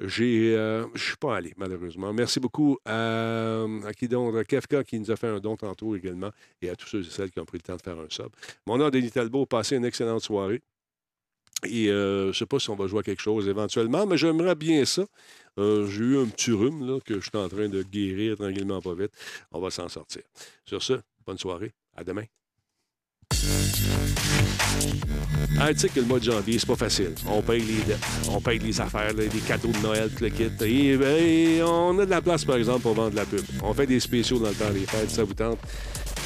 [0.00, 2.12] euh, suis pas allé, malheureusement.
[2.12, 6.30] Merci beaucoup à, à qui Kefka qui nous a fait un don tantôt également,
[6.62, 8.28] et à tous ceux et celles qui ont pris le temps de faire un sub.
[8.66, 10.62] Mon nom, Denis Talbot, passez une excellente soirée.
[11.64, 14.18] Et euh, je ne sais pas si on va jouer à quelque chose éventuellement, mais
[14.18, 15.04] j'aimerais bien ça.
[15.58, 18.80] Euh, J'ai eu un petit rhume là, que je suis en train de guérir tranquillement
[18.80, 19.12] pas vite.
[19.52, 20.22] On va s'en sortir.
[20.64, 20.94] Sur ce,
[21.26, 21.72] bonne soirée.
[21.96, 22.24] À demain.
[25.58, 27.14] Ah, tu sais que le mois de janvier, c'est pas facile.
[27.26, 30.50] On paye les dettes, on paye les affaires, les cadeaux de Noël, tout le kit.
[30.64, 33.40] Et, ben, on a de la place, par exemple, pour vendre de la pub.
[33.62, 35.58] On fait des spéciaux dans le temps des fêtes, ça vous tente?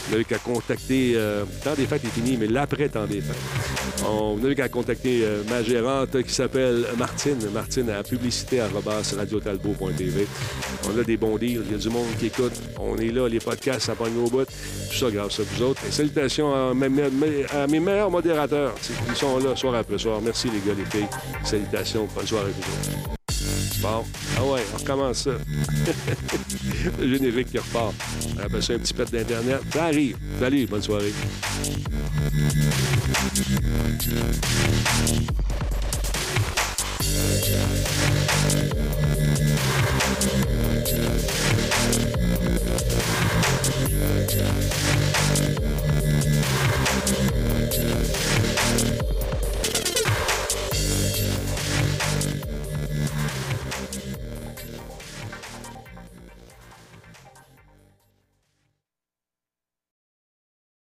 [0.06, 1.12] Vous n'avez qu'à contacter.
[1.16, 1.44] Euh,
[1.76, 3.36] des fêtes est fini, mais l'après-temps des fêtes.
[4.06, 7.38] On, n'avez qu'à contacter euh, ma gérante qui s'appelle Martine.
[7.52, 8.60] Martine à publicité
[9.16, 10.26] radiotalbot.tv.
[10.88, 11.62] On a des bons deals.
[11.66, 12.52] Il y a du monde qui écoute.
[12.78, 14.44] On est là, les podcasts, ça pogne au bout.
[14.44, 15.82] Tout ça grâce à vous autres.
[15.86, 17.02] Et salutations à mes,
[17.52, 18.74] à mes meilleurs modérateurs.
[19.08, 20.20] Ils sont là soir après soir.
[20.22, 21.08] Merci les gars, les filles.
[21.44, 22.08] Salutations.
[22.14, 23.19] Bonne soirée à vous autres
[23.80, 24.04] repart.
[24.36, 25.30] Ah ouais, on recommence ça.
[27.00, 27.94] le générique qui repart.
[28.36, 29.60] On appelle ça un petit pet d'Internet.
[29.72, 30.16] Ça arrive.
[30.38, 31.12] Salut, bonne soirée.